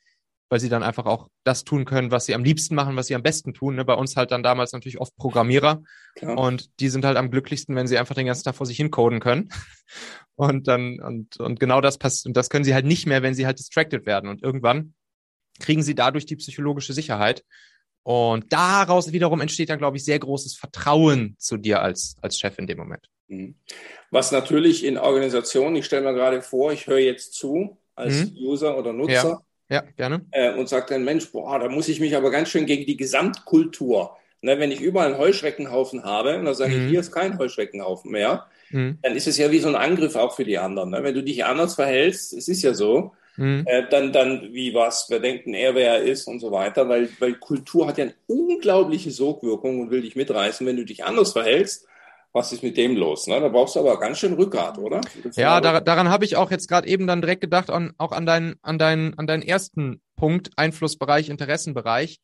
weil 0.49 0.60
sie 0.60 0.70
dann 0.70 0.84
einfach 0.84 1.05
auch 1.05 1.30
das 1.43 1.64
tun 1.64 1.86
können, 1.86 2.12
was 2.12 2.26
sie 2.26 2.34
am 2.34 2.43
liebsten 2.43 2.74
machen, 2.74 2.95
was 2.95 3.07
sie 3.07 3.16
am 3.16 3.22
besten 3.22 3.53
tun. 3.53 3.76
Ne? 3.76 3.86
Bei 3.86 3.93
uns 3.93 4.16
halt 4.18 4.32
dann 4.32 4.41
damals 4.41 4.74
natürlich 4.74 4.99
oft 4.99 5.16
Programmierer. 5.16 5.84
Klar. 6.16 6.38
Und 6.38 6.80
die 6.80 6.89
sind 6.89 7.05
halt 7.05 7.18
am 7.18 7.30
glücklichsten, 7.30 7.76
wenn 7.76 7.88
sie 7.88 7.99
einfach 7.99 8.16
den 8.16 8.26
ganzen 8.26 8.43
Tag 8.43 8.55
vor 8.55 8.66
sich 8.66 8.78
hin 8.78 8.91
coden 8.91 9.20
können. 9.20 9.49
Und 10.36 10.70
dann, 10.70 11.01
und, 11.01 11.38
und 11.41 11.60
genau 11.60 11.82
das 11.82 11.97
passt, 11.97 12.26
und 12.26 12.38
das 12.38 12.49
können 12.49 12.64
sie 12.64 12.74
halt 12.74 12.86
nicht 12.86 13.05
mehr, 13.05 13.22
wenn 13.22 13.34
sie 13.34 13.45
halt 13.45 13.60
distracted 13.60 14.05
werden. 14.05 14.30
Und 14.30 14.41
irgendwann 14.41 14.93
kriegen 15.60 15.84
sie 15.84 15.95
dadurch 15.95 16.26
die 16.26 16.38
psychologische 16.38 16.93
Sicherheit. 16.93 17.43
Und 18.04 18.52
daraus 18.52 19.12
wiederum 19.12 19.41
entsteht 19.41 19.70
dann, 19.70 19.80
glaube 19.80 19.97
ich, 19.97 20.06
sehr 20.06 20.20
großes 20.20 20.56
Vertrauen 20.56 21.36
zu 21.38 21.58
dir 21.58 21.82
als, 21.82 22.16
als 22.22 22.39
Chef 22.39 22.58
in 22.58 22.68
dem 22.68 22.78
Moment. 22.78 23.10
Mhm. 23.28 23.56
Was 24.12 24.32
natürlich 24.32 24.84
in 24.84 24.97
Organisationen, 24.97 25.76
ich 25.76 25.86
stelle 25.86 26.04
mir 26.04 26.14
gerade 26.14 26.41
vor, 26.41 26.72
ich 26.72 26.88
höre 26.88 27.00
jetzt 27.00 27.34
zu 27.34 27.78
als 27.95 28.26
mhm. 28.26 28.38
User 28.38 28.78
oder 28.78 28.93
Nutzer. 28.93 29.30
Ja 29.30 29.41
ja, 29.70 29.84
gerne. 29.95 30.26
Äh, 30.32 30.54
und 30.54 30.68
sagt 30.68 30.91
dann, 30.91 31.04
Mensch, 31.04 31.32
boah, 31.32 31.60
da 31.60 31.70
muss 31.70 31.88
ich 31.88 32.00
mich 32.00 32.16
aber 32.16 32.32
ganz 32.32 32.50
schön 32.50 32.66
gegen 32.66 32.86
die 32.86 32.97
Gesamtkultur. 32.97 34.16
Ne, 34.41 34.58
wenn 34.58 34.72
ich 34.72 34.80
überall 34.80 35.08
einen 35.08 35.18
Heuschreckenhaufen 35.18 36.06
habe, 36.06 36.38
und 36.38 36.45
dann 36.45 36.56
sage 36.56 36.74
mhm. 36.74 36.84
ich, 36.84 36.89
hier 36.89 37.00
ist 37.02 37.12
kein 37.12 37.38
Heuschreckenhaufen 37.38 38.10
mehr, 38.10 38.47
mhm. 38.70 38.97
dann 39.02 39.16
ist 39.16 39.28
es 39.28 39.38
ja 39.38 39.52
wie 39.52 39.60
so 39.60 39.68
ein 39.68 39.76
Angriff 39.76 40.16
auch 40.16 40.34
für 40.34 40.45
die 40.45 40.58
anderen. 40.58 40.91
Ne? 40.91 41.04
Wenn 41.04 41.14
du 41.14 41.22
dich 41.22 41.43
anders 41.43 41.76
verhältst, 41.76 42.34
es 42.34 42.47
ist 42.47 42.62
ja 42.62 42.74
so, 42.74 43.14
mhm. 43.40 43.64
äh, 43.66 43.88
dann, 43.90 44.12
dann 44.12 44.54
wie 44.54 44.74
was, 44.74 45.08
wer 45.10 45.20
denkt 45.20 45.46
denn 45.46 45.54
er, 45.54 45.74
wer 45.76 45.96
er 45.96 46.02
ist 46.04 46.28
und 46.28 46.40
so 46.40 46.52
weiter, 46.52 46.88
weil, 46.90 47.10
weil 47.20 47.36
Kultur 47.36 47.88
hat 47.88 47.98
ja 47.98 48.06
eine 48.06 48.16
unglaubliche 48.28 49.12
Sogwirkung 49.12 49.80
und 49.82 49.92
will 49.92 50.02
dich 50.02 50.16
mitreißen. 50.16 50.66
Wenn 50.68 50.78
du 50.78 50.86
dich 50.86 51.06
anders 51.06 51.32
verhältst, 51.32 51.88
was 52.32 52.52
ist 52.52 52.62
mit 52.62 52.78
dem 52.78 52.96
los? 52.96 53.28
Ne? 53.28 53.40
Da 53.40 53.48
brauchst 53.48 53.76
du 53.76 53.80
aber 53.80 54.00
ganz 54.00 54.20
schön 54.20 54.34
Rückgrat, 54.34 54.78
oder? 54.78 55.02
Ja, 55.36 55.62
da, 55.62 55.80
daran 55.80 56.10
habe 56.10 56.26
ich 56.26 56.36
auch 56.36 56.52
jetzt 56.52 56.68
gerade 56.68 56.88
eben 56.88 57.08
dann 57.08 57.22
direkt 57.22 57.42
gedacht, 57.42 57.70
an, 57.70 57.94
auch 57.98 58.12
an 58.12 58.26
deinen, 58.26 58.56
an, 58.62 58.78
deinen, 58.78 59.18
an 59.18 59.26
deinen 59.26 59.42
ersten 59.42 60.02
Punkt, 60.16 60.52
Einflussbereich, 60.56 61.30
Interessenbereich. 61.30 62.20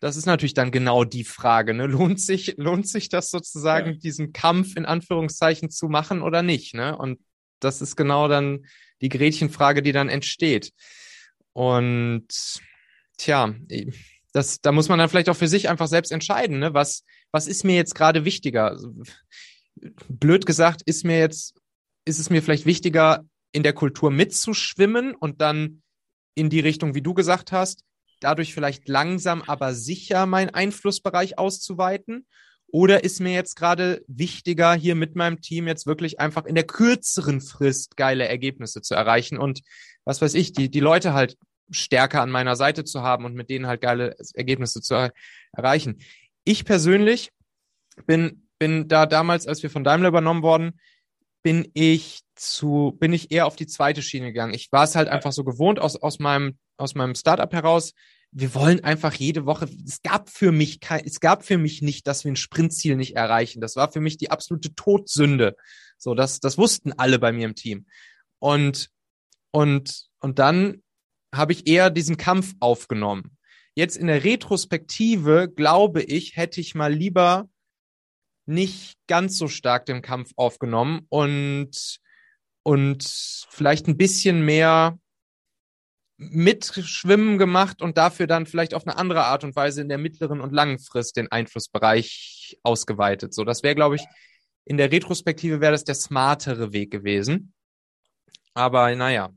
Das 0.00 0.16
ist 0.16 0.26
natürlich 0.26 0.54
dann 0.54 0.70
genau 0.70 1.02
die 1.02 1.24
Frage. 1.24 1.74
Ne? 1.74 1.86
Lohnt, 1.86 2.20
sich, 2.20 2.54
lohnt 2.56 2.86
sich 2.86 3.08
das 3.08 3.30
sozusagen, 3.30 3.92
ja. 3.92 3.98
diesen 3.98 4.32
Kampf 4.32 4.76
in 4.76 4.86
Anführungszeichen 4.86 5.70
zu 5.70 5.88
machen 5.88 6.22
oder 6.22 6.42
nicht? 6.42 6.74
Ne? 6.74 6.96
Und 6.96 7.18
das 7.60 7.80
ist 7.80 7.96
genau 7.96 8.28
dann 8.28 8.66
die 9.00 9.08
Gretchenfrage, 9.08 9.82
die 9.82 9.92
dann 9.92 10.08
entsteht. 10.08 10.72
Und 11.52 12.26
tja, 13.16 13.54
das, 14.32 14.60
da 14.60 14.72
muss 14.72 14.88
man 14.88 14.98
dann 14.98 15.08
vielleicht 15.08 15.28
auch 15.28 15.36
für 15.36 15.48
sich 15.48 15.68
einfach 15.68 15.88
selbst 15.88 16.12
entscheiden, 16.12 16.58
ne? 16.58 16.74
was, 16.74 17.04
was 17.32 17.46
ist 17.46 17.64
mir 17.64 17.76
jetzt 17.76 17.94
gerade 17.94 18.24
wichtiger? 18.24 18.78
Blöd 20.08 20.46
gesagt, 20.46 20.82
ist 20.82 21.04
mir 21.04 21.18
jetzt, 21.18 21.54
ist 22.04 22.18
es 22.18 22.30
mir 22.30 22.42
vielleicht 22.42 22.66
wichtiger, 22.66 23.24
in 23.52 23.62
der 23.62 23.72
Kultur 23.72 24.10
mitzuschwimmen 24.10 25.14
und 25.14 25.40
dann 25.40 25.82
in 26.34 26.50
die 26.50 26.60
Richtung, 26.60 26.94
wie 26.94 27.02
du 27.02 27.14
gesagt 27.14 27.50
hast, 27.50 27.82
dadurch 28.20 28.54
vielleicht 28.54 28.88
langsam, 28.88 29.42
aber 29.46 29.74
sicher 29.74 30.26
meinen 30.26 30.50
Einflussbereich 30.50 31.38
auszuweiten? 31.38 32.26
Oder 32.70 33.02
ist 33.02 33.20
mir 33.20 33.32
jetzt 33.32 33.56
gerade 33.56 34.02
wichtiger, 34.06 34.74
hier 34.74 34.94
mit 34.94 35.16
meinem 35.16 35.40
Team 35.40 35.66
jetzt 35.66 35.86
wirklich 35.86 36.20
einfach 36.20 36.44
in 36.44 36.54
der 36.54 36.64
kürzeren 36.64 37.40
Frist 37.40 37.96
geile 37.96 38.28
Ergebnisse 38.28 38.82
zu 38.82 38.94
erreichen 38.94 39.38
und 39.38 39.62
was 40.04 40.20
weiß 40.20 40.34
ich, 40.34 40.52
die, 40.52 40.70
die 40.70 40.80
Leute 40.80 41.12
halt 41.14 41.36
stärker 41.70 42.22
an 42.22 42.30
meiner 42.30 42.56
Seite 42.56 42.84
zu 42.84 43.02
haben 43.02 43.24
und 43.24 43.34
mit 43.34 43.50
denen 43.50 43.66
halt 43.66 43.80
geile 43.80 44.16
Ergebnisse 44.34 44.80
zu 44.80 44.94
er 44.94 45.12
erreichen. 45.52 45.98
Ich 46.44 46.64
persönlich 46.64 47.30
bin, 48.06 48.48
bin 48.58 48.88
da 48.88 49.06
damals, 49.06 49.46
als 49.46 49.62
wir 49.62 49.70
von 49.70 49.84
Daimler 49.84 50.08
übernommen 50.08 50.42
worden, 50.42 50.80
bin 51.42 51.70
ich 51.74 52.20
zu, 52.34 52.96
bin 52.98 53.12
ich 53.12 53.30
eher 53.30 53.46
auf 53.46 53.56
die 53.56 53.66
zweite 53.66 54.02
Schiene 54.02 54.26
gegangen. 54.26 54.54
Ich 54.54 54.72
war 54.72 54.84
es 54.84 54.96
halt 54.96 55.08
einfach 55.08 55.32
so 55.32 55.44
gewohnt 55.44 55.78
aus, 55.78 55.96
aus 55.96 56.18
meinem, 56.18 56.58
aus 56.76 56.94
meinem 56.94 57.14
Startup 57.14 57.52
heraus. 57.52 57.94
Wir 58.30 58.54
wollen 58.54 58.84
einfach 58.84 59.14
jede 59.14 59.46
Woche, 59.46 59.68
es 59.86 60.02
gab 60.02 60.28
für 60.28 60.52
mich 60.52 60.80
kein, 60.80 61.04
es 61.04 61.20
gab 61.20 61.44
für 61.44 61.58
mich 61.58 61.80
nicht, 61.80 62.06
dass 62.06 62.24
wir 62.24 62.32
ein 62.32 62.36
Sprintziel 62.36 62.96
nicht 62.96 63.16
erreichen. 63.16 63.60
Das 63.60 63.76
war 63.76 63.90
für 63.90 64.00
mich 64.00 64.18
die 64.18 64.30
absolute 64.30 64.74
Todsünde. 64.74 65.56
So, 65.96 66.14
das, 66.14 66.40
das 66.40 66.58
wussten 66.58 66.92
alle 66.92 67.18
bei 67.18 67.32
mir 67.32 67.46
im 67.46 67.54
Team. 67.54 67.86
Und, 68.38 68.90
und, 69.50 70.08
und 70.20 70.38
dann 70.38 70.82
habe 71.34 71.52
ich 71.52 71.66
eher 71.66 71.90
diesen 71.90 72.16
Kampf 72.16 72.54
aufgenommen. 72.60 73.36
Jetzt 73.74 73.96
in 73.96 74.08
der 74.08 74.24
Retrospektive, 74.24 75.48
glaube 75.54 76.02
ich, 76.02 76.36
hätte 76.36 76.60
ich 76.60 76.74
mal 76.74 76.92
lieber 76.92 77.48
nicht 78.46 78.96
ganz 79.06 79.36
so 79.38 79.46
stark 79.48 79.86
den 79.86 80.02
Kampf 80.02 80.32
aufgenommen 80.36 81.06
und, 81.10 82.00
und 82.62 83.04
vielleicht 83.50 83.86
ein 83.86 83.96
bisschen 83.96 84.44
mehr 84.44 84.98
mitschwimmen 86.18 87.38
gemacht 87.38 87.80
und 87.80 87.96
dafür 87.96 88.26
dann 88.26 88.44
vielleicht 88.44 88.74
auf 88.74 88.86
eine 88.86 88.98
andere 88.98 89.24
Art 89.24 89.44
und 89.44 89.54
Weise 89.54 89.80
in 89.80 89.88
der 89.88 89.98
mittleren 89.98 90.40
und 90.40 90.52
langen 90.52 90.80
Frist 90.80 91.16
den 91.16 91.30
Einflussbereich 91.30 92.58
ausgeweitet. 92.62 93.32
So, 93.32 93.44
das 93.44 93.62
wäre, 93.62 93.76
glaube 93.76 93.94
ich, 93.94 94.02
in 94.64 94.76
der 94.76 94.90
Retrospektive 94.90 95.60
wäre 95.60 95.72
das 95.72 95.84
der 95.84 95.94
smartere 95.94 96.72
Weg 96.72 96.90
gewesen. 96.90 97.54
Aber 98.52 98.94
naja, 98.94 99.30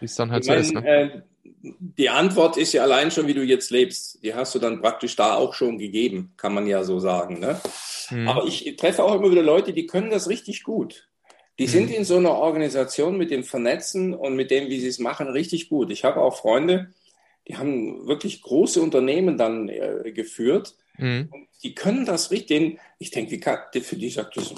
wie 0.00 0.06
es 0.06 0.16
dann 0.16 0.32
halt 0.32 0.44
ich 0.44 0.46
so 0.46 0.52
mein, 0.52 0.60
ist. 0.62 0.74
Ne? 0.74 0.88
Äh, 0.88 1.22
die 1.78 2.08
Antwort 2.08 2.56
ist 2.56 2.72
ja 2.72 2.82
allein 2.82 3.10
schon, 3.10 3.26
wie 3.26 3.34
du 3.34 3.42
jetzt 3.42 3.70
lebst. 3.70 4.22
Die 4.22 4.34
hast 4.34 4.54
du 4.54 4.58
dann 4.58 4.80
praktisch 4.80 5.14
da 5.14 5.34
auch 5.34 5.54
schon 5.54 5.78
gegeben, 5.78 6.32
kann 6.36 6.54
man 6.54 6.66
ja 6.66 6.82
so 6.84 6.98
sagen. 6.98 7.38
Ne? 7.38 7.60
Mhm. 8.10 8.28
Aber 8.28 8.44
ich 8.44 8.76
treffe 8.76 9.04
auch 9.04 9.14
immer 9.14 9.30
wieder 9.30 9.42
Leute, 9.42 9.72
die 9.72 9.86
können 9.86 10.10
das 10.10 10.28
richtig 10.28 10.62
gut. 10.62 11.08
Die 11.58 11.66
mhm. 11.66 11.70
sind 11.70 11.90
in 11.90 12.04
so 12.04 12.16
einer 12.16 12.32
Organisation 12.32 13.16
mit 13.16 13.30
dem 13.30 13.44
Vernetzen 13.44 14.14
und 14.14 14.36
mit 14.36 14.50
dem, 14.50 14.68
wie 14.68 14.80
sie 14.80 14.88
es 14.88 14.98
machen, 14.98 15.28
richtig 15.28 15.68
gut. 15.68 15.90
Ich 15.90 16.04
habe 16.04 16.20
auch 16.20 16.36
Freunde, 16.36 16.90
die 17.48 17.56
haben 17.56 18.06
wirklich 18.06 18.42
große 18.42 18.80
Unternehmen 18.80 19.38
dann 19.38 19.68
äh, 19.68 20.12
geführt. 20.12 20.74
Mhm. 20.98 21.28
die 21.62 21.74
können 21.74 22.06
das 22.06 22.30
richtig. 22.30 22.78
Ich 22.98 23.10
denke, 23.10 23.38
für 23.82 23.96
die 23.96 24.08
sagt 24.08 24.36
das 24.38 24.54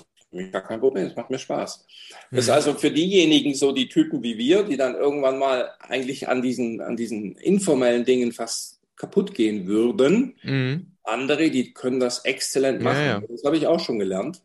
gar 0.53 0.63
kein 0.63 0.81
Problem, 0.81 1.07
es 1.07 1.17
macht 1.17 1.31
mir 1.31 1.39
Spaß. 1.39 1.87
Das 2.31 2.41
ist 2.41 2.47
mhm. 2.47 2.53
also 2.53 2.75
für 2.75 2.91
diejenigen 2.91 3.55
so 3.55 3.73
die 3.73 3.89
Typen 3.89 4.23
wie 4.23 4.39
wir, 4.39 4.63
die 4.63 4.77
dann 4.77 4.95
irgendwann 4.95 5.39
mal 5.39 5.71
eigentlich 5.81 6.29
an 6.29 6.43
diesen, 6.43 6.81
an 6.81 6.97
diesen 6.97 7.35
informellen 7.37 8.05
Dingen 8.05 8.33
fast 8.33 8.81
kaputt 8.97 9.35
gehen 9.35 9.67
würden. 9.67 10.35
Mhm. 10.43 10.93
Andere, 11.03 11.51
die 11.51 11.73
können 11.73 12.01
das 12.01 12.25
exzellent 12.25 12.83
machen. 12.83 12.99
Ja, 12.99 13.21
ja. 13.21 13.23
Das 13.27 13.45
habe 13.45 13.57
ich 13.57 13.67
auch 13.67 13.81
schon 13.81 13.99
gelernt. 13.99 14.43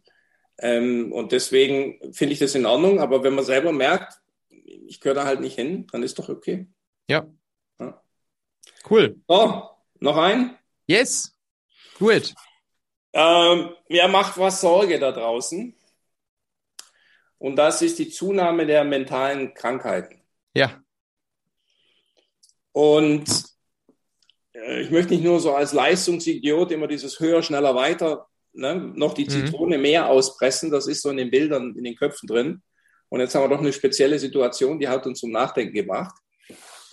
Ähm, 0.60 1.12
und 1.12 1.32
deswegen 1.32 2.14
finde 2.14 2.34
ich 2.34 2.39
das 2.39 2.56
in 2.56 2.66
Ordnung. 2.66 2.99
Aber 2.99 3.24
wenn 3.24 3.36
man 3.36 3.45
selber 3.45 3.72
merkt, 3.72 4.20
ich 4.49 4.99
gehöre 4.99 5.16
da 5.16 5.26
halt 5.26 5.41
nicht 5.41 5.56
hin, 5.56 5.88
dann 5.91 6.04
ist 6.04 6.18
doch 6.20 6.30
okay. 6.30 6.68
Ja. 7.10 7.28
ja. 7.80 8.01
Cool. 8.89 9.20
So, 9.28 9.70
noch 9.99 10.18
ein? 10.18 10.58
Yes. 10.88 11.38
Gut. 11.97 12.34
Ähm, 13.14 13.76
wer 13.88 14.08
macht 14.08 14.38
was 14.38 14.62
Sorge 14.62 14.99
da 14.99 15.12
draußen? 15.12 15.76
Und 17.38 17.56
das 17.58 17.82
ist 17.82 17.99
die 17.99 18.10
Zunahme 18.10 18.66
der 18.66 18.84
mentalen 18.84 19.54
Krankheiten. 19.54 20.22
Ja. 20.56 20.82
Und 22.72 23.30
äh, 24.54 24.82
ich 24.82 24.91
möchte 24.91 25.14
nicht 25.14 25.24
nur 25.24 25.39
so 25.39 25.54
als 25.54 25.74
Leistungsidiot 25.74 26.72
immer 26.72 26.88
dieses 26.88 27.20
höher, 27.20 27.43
schneller, 27.43 27.76
weiter, 27.76 28.28
ne, 28.54 28.76
noch 28.95 29.14
die 29.14 29.26
mhm. 29.26 29.30
Zitrone 29.30 29.78
mhm. 29.78 29.82
mehr 29.82 30.08
auspressen. 30.08 30.72
Das 30.72 30.88
ist 30.88 31.01
so 31.01 31.10
in 31.10 31.18
den 31.18 31.32
Bildern, 31.32 31.76
in 31.76 31.84
den 31.84 31.95
Köpfen 31.95 32.28
drin. 32.28 32.62
Und 33.10 33.20
jetzt 33.20 33.36
haben 33.36 33.43
wir 33.43 33.49
doch 33.49 33.62
eine 33.62 33.74
spezielle 33.74 34.18
Situation, 34.18 34.80
die 34.80 34.88
hat 34.88 35.06
uns 35.06 35.20
zum 35.20 35.32
Nachdenken 35.32 35.74
gebracht. 35.74 36.16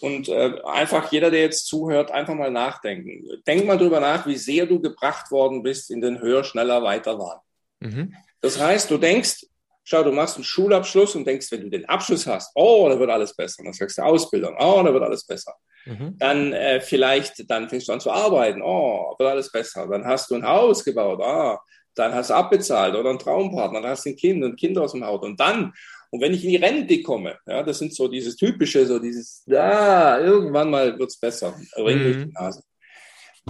Und 0.01 0.29
äh, 0.29 0.55
einfach 0.65 1.13
jeder, 1.13 1.31
der 1.31 1.41
jetzt 1.41 1.67
zuhört, 1.67 2.11
einfach 2.11 2.35
mal 2.35 2.51
nachdenken. 2.51 3.43
Denk 3.47 3.67
mal 3.67 3.77
drüber 3.77 4.01
nach, 4.01 4.27
wie 4.27 4.37
sehr 4.37 4.67
du 4.67 4.81
gebracht 4.81 5.31
worden 5.31 5.63
bist 5.63 5.91
in 5.91 6.01
den 6.01 6.21
höher, 6.21 6.43
schneller, 6.43 6.83
weiter 6.83 7.19
Wahn. 7.19 7.39
Mhm. 7.81 8.15
Das 8.41 8.59
heißt, 8.59 8.91
du 8.91 8.97
denkst, 8.97 9.47
schau, 9.85 10.03
du 10.03 10.13
machst 10.13 10.37
einen 10.37 10.45
Schulabschluss 10.45 11.15
und 11.17 11.27
denkst, 11.27 11.51
wenn 11.53 11.63
du 11.63 11.71
den 11.71 11.85
Abschluss 11.87 12.27
hast, 12.27 12.51
oh, 12.55 12.89
da 12.89 12.99
wird 12.99 13.11
alles 13.11 13.35
besser. 13.35 13.63
dann 13.63 13.73
sagst 13.73 13.99
du 13.99 14.03
Ausbildung, 14.03 14.57
oh, 14.59 14.83
da 14.83 14.93
wird 14.93 15.03
alles 15.03 15.27
besser. 15.27 15.55
Mhm. 15.87 16.17
Dann 16.19 16.53
äh, 16.53 16.81
vielleicht, 16.81 17.51
dann 17.51 17.69
fängst 17.69 17.89
du 17.89 17.93
an 17.93 18.01
zu 18.01 18.11
arbeiten, 18.11 18.63
oh, 18.63 19.15
wird 19.19 19.31
alles 19.31 19.51
besser. 19.51 19.87
Dann 19.89 20.05
hast 20.05 20.31
du 20.31 20.35
ein 20.35 20.47
Haus 20.47 20.85
gebaut, 20.85 21.21
ah, 21.23 21.61
dann 21.95 22.15
hast 22.15 22.31
du 22.31 22.35
abbezahlt 22.35 22.95
oder 22.95 23.11
einen 23.11 23.19
Traumpartner, 23.19 23.81
dann 23.81 23.91
hast 23.91 24.07
du 24.07 24.11
ein 24.11 24.17
Kind 24.17 24.45
und 24.45 24.59
Kind 24.59 24.79
aus 24.79 24.93
dem 24.93 25.05
Haus. 25.05 25.23
Und 25.23 25.39
dann, 25.41 25.73
und 26.11 26.21
wenn 26.21 26.35
ich 26.35 26.45
in 26.45 26.51
die 26.51 26.57
Rente 26.57 27.03
komme, 27.03 27.39
ja, 27.47 27.63
das 27.63 27.79
sind 27.79 27.95
so 27.95 28.09
dieses 28.09 28.37
typische, 28.37 28.87
so 28.87 28.99
dieses, 28.99 29.43
ja, 29.47 30.19
irgendwann 30.19 30.71
mal 30.71 30.99
wird 30.99 31.11
es 31.11 31.19
besser, 31.19 31.55
Ring 31.77 31.99
mhm. 31.99 32.05
durch 32.05 32.25
die 32.25 32.33
Nase. 32.33 32.63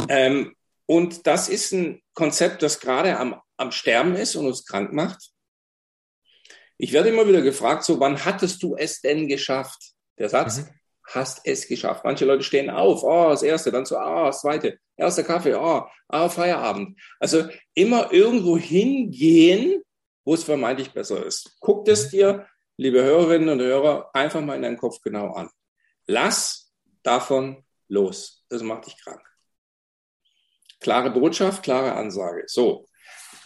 Ähm, 0.09 0.55
und 0.87 1.27
das 1.27 1.49
ist 1.49 1.73
ein 1.73 2.03
Konzept, 2.15 2.63
das 2.63 2.81
gerade 2.81 3.17
am, 3.17 3.41
am 3.57 3.71
Sterben 3.71 4.15
ist 4.15 4.37
und 4.37 4.47
uns 4.47 4.65
krank 4.65 4.93
macht. 4.93 5.31
Ich 6.79 6.93
werde 6.93 7.11
immer 7.11 7.29
wieder 7.29 7.43
gefragt, 7.43 7.85
so, 7.85 8.01
wann 8.01 8.25
hattest 8.25 8.63
du 8.63 8.75
es 8.75 9.01
denn 9.01 9.29
geschafft? 9.29 9.93
Der 10.19 10.29
Satz, 10.29 10.59
mhm. 10.59 10.69
Hast 11.15 11.41
es 11.45 11.67
geschafft. 11.67 12.05
Manche 12.05 12.25
Leute 12.25 12.43
stehen 12.43 12.71
auf, 12.71 13.03
oh, 13.03 13.31
das 13.31 13.43
erste, 13.43 13.71
dann 13.71 13.85
so, 13.85 13.97
ah, 13.97 14.23
oh, 14.23 14.27
das 14.27 14.41
zweite, 14.41 14.79
erster 14.97 15.25
Kaffee, 15.25 15.55
oh, 15.55 15.85
ah, 16.09 16.29
Feierabend. 16.29 16.99
Also 17.19 17.49
immer 17.75 18.13
irgendwo 18.13 18.57
hingehen, 18.57 19.83
wo 20.25 20.35
es 20.35 20.45
vermeintlich 20.45 20.93
besser 20.93 21.25
ist. 21.25 21.57
Guck 21.61 21.89
es 21.89 22.11
dir, 22.11 22.47
liebe 22.77 23.03
Hörerinnen 23.03 23.49
und 23.49 23.61
Hörer, 23.61 24.11
einfach 24.15 24.41
mal 24.41 24.57
in 24.57 24.63
deinen 24.63 24.77
Kopf 24.77 25.01
genau 25.03 25.33
an. 25.33 25.51
Lass 26.07 26.73
davon 27.03 27.65
los. 27.89 28.45
Das 28.49 28.63
macht 28.63 28.87
dich 28.87 28.97
krank. 29.03 29.23
Klare 30.81 31.11
Botschaft, 31.11 31.63
klare 31.63 31.93
Ansage. 31.93 32.45
So. 32.47 32.87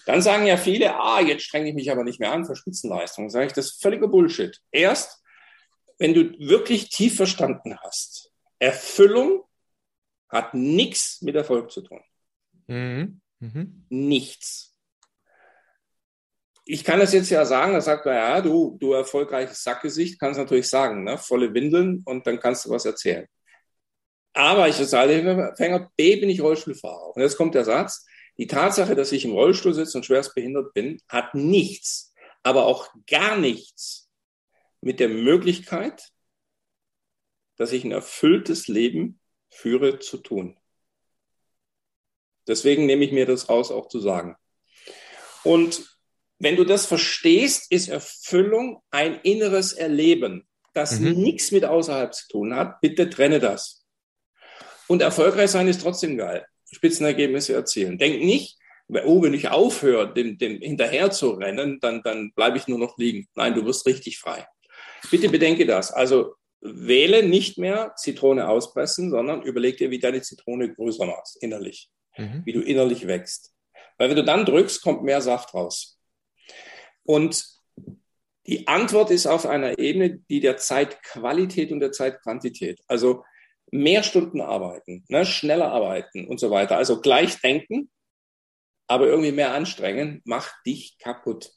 Dann 0.07 0.21
sagen 0.21 0.47
ja 0.47 0.59
viele, 0.59 0.95
ah, 0.97 1.21
jetzt 1.21 1.45
strenge 1.45 1.71
ich 1.71 1.75
mich 1.75 1.91
aber 1.91 2.05
nicht 2.05 2.21
mehr 2.21 2.31
an 2.31 2.45
für 2.45 2.55
Spitzenleistung. 2.55 3.31
Sage 3.31 3.47
ich, 3.47 3.53
das 3.55 3.67
ist 3.67 3.83
völliger 3.83 4.09
Bullshit. 4.09 4.61
Erst, 4.71 5.24
wenn 5.99 6.15
du 6.15 6.39
wirklich 6.39 6.89
tief 6.89 7.17
verstanden 7.17 7.79
hast, 7.81 8.33
Erfüllung 8.59 9.45
hat 10.29 10.55
nichts 10.55 11.23
mit 11.23 11.37
Erfolg 11.37 11.71
zu 11.71 11.83
tun. 11.83 12.03
Mhm. 12.67 13.21
Mhm. 13.41 13.87
Nichts 13.89 14.75
ich 16.67 16.85
kann 16.85 17.01
das 17.01 17.13
jetzt 17.13 17.31
ja 17.31 17.45
sagen, 17.45 17.75
da 17.75 17.81
sagt 17.81 18.07
man, 18.07 18.15
ja, 18.15 18.41
du, 18.41 18.77
du 18.81 18.93
erfolgreiches 18.93 19.63
Sackgesicht, 19.63 20.19
kannst 20.19 20.39
natürlich 20.39 20.69
sagen, 20.69 21.05
ne? 21.05 21.19
volle 21.19 21.53
Windeln 21.53 22.03
und 22.07 22.27
dann 22.27 22.41
kannst 22.41 22.65
du 22.65 22.71
was 22.71 22.87
erzählen. 22.87 23.27
Aber 24.33 24.69
ich 24.69 24.77
als 24.77 24.91
Sozialhilfeempfänger, 24.91 25.91
B, 25.97 26.17
bin 26.17 26.31
ich 26.31 26.41
Rollstuhlfahrer. 26.41 27.15
Und 27.15 27.23
jetzt 27.23 27.37
kommt 27.37 27.55
der 27.55 27.65
Satz, 27.65 28.05
die 28.39 28.47
Tatsache, 28.47 28.97
dass 28.97 29.13
ich 29.13 29.25
im 29.25 29.33
Rollstuhl 29.33 29.75
sitze 29.75 29.99
und 29.99 30.05
schwerst 30.05 30.35
behindert 30.35 30.73
bin, 30.75 31.01
hat 31.09 31.35
nichts, 31.35 32.13
aber 32.43 32.67
auch 32.67 32.89
gar 33.07 33.37
nichts 33.37 34.04
mit 34.85 35.01
der 35.01 35.09
Möglichkeit, 35.09 36.13
dass 37.57 37.73
ich 37.73 37.85
ein 37.85 37.93
erfülltes 37.93 38.69
Leben 38.69 39.19
führe, 39.49 39.99
zu 39.99 40.19
tun. 40.19 40.59
Deswegen 42.47 42.85
nehme 42.85 43.05
ich 43.05 43.13
mir 43.13 43.25
das 43.25 43.49
raus, 43.49 43.71
auch 43.71 43.89
zu 43.89 44.01
sagen. 44.01 44.37
Und 45.43 45.99
wenn 46.39 46.57
du 46.57 46.65
das 46.65 46.85
verstehst, 46.85 47.71
ist 47.73 47.89
Erfüllung 47.89 48.83
ein 48.91 49.21
inneres 49.23 49.73
Erleben, 49.73 50.47
das 50.75 51.01
mhm. 51.01 51.13
nichts 51.13 51.51
mit 51.51 51.65
außerhalb 51.65 52.13
zu 52.13 52.29
tun 52.29 52.55
hat. 52.55 52.81
Bitte 52.83 53.09
trenne 53.09 53.41
das. 53.41 53.87
Und 54.87 55.01
erfolgreich 55.01 55.51
sein 55.51 55.69
ist 55.69 55.81
trotzdem 55.81 56.19
geil. 56.19 56.47
Spitzenergebnisse 56.71 57.55
erzielen. 57.55 57.97
Denk 57.97 58.23
nicht, 58.23 58.59
oh, 58.89 59.23
wenn 59.23 59.33
ich 59.33 59.49
aufhöre, 59.49 60.13
dem, 60.13 60.37
dem 60.37 60.61
hinterher 60.61 61.11
zu 61.11 61.31
rennen, 61.31 61.79
dann, 61.81 62.03
dann 62.03 62.33
bleibe 62.35 62.59
ich 62.59 62.69
nur 62.69 62.79
noch 62.79 62.99
liegen. 62.99 63.29
Nein, 63.35 63.55
du 63.55 63.65
wirst 63.65 63.87
richtig 63.87 64.19
frei. 64.19 64.47
Bitte 65.11 65.29
bedenke 65.29 65.67
das. 65.67 65.93
Also 65.93 66.35
wähle 66.61 67.23
nicht 67.23 67.59
mehr 67.59 67.95
Zitrone 67.97 68.49
auspressen, 68.49 69.11
sondern 69.11 69.43
überleg 69.43 69.77
dir, 69.77 69.91
wie 69.91 69.99
deine 69.99 70.23
Zitrone 70.23 70.73
größer 70.73 71.05
machst, 71.07 71.43
innerlich. 71.43 71.91
Mhm. 72.17 72.43
Wie 72.45 72.53
du 72.53 72.61
innerlich 72.61 73.07
wächst. 73.07 73.55
Weil 73.99 74.09
wenn 74.09 74.17
du 74.17 74.25
dann 74.25 74.45
drückst, 74.45 74.83
kommt 74.83 75.03
mehr 75.03 75.21
Saft 75.21 75.55
raus. 75.55 76.01
Und 77.05 77.45
die 78.47 78.67
Antwort 78.67 79.11
ist 79.11 79.27
auf 79.27 79.47
einer 79.47 79.79
Ebene, 79.79 80.19
die 80.31 80.41
der 80.41 80.57
Zeitqualität 80.57 81.71
und 81.73 81.81
der 81.81 81.93
Zeitquantität, 81.93 82.81
also 82.89 83.25
mehr 83.71 84.03
Stunden 84.03 84.41
arbeiten, 84.41 85.05
ne, 85.09 85.25
schneller 85.25 85.73
arbeiten 85.73 86.27
und 86.27 86.39
so 86.39 86.51
weiter. 86.51 86.77
Also 86.77 87.01
gleich 87.01 87.41
denken, 87.41 87.91
aber 88.87 89.07
irgendwie 89.07 89.33
mehr 89.33 89.55
anstrengen, 89.55 90.21
macht 90.25 90.55
dich 90.67 90.99
kaputt. 90.99 91.53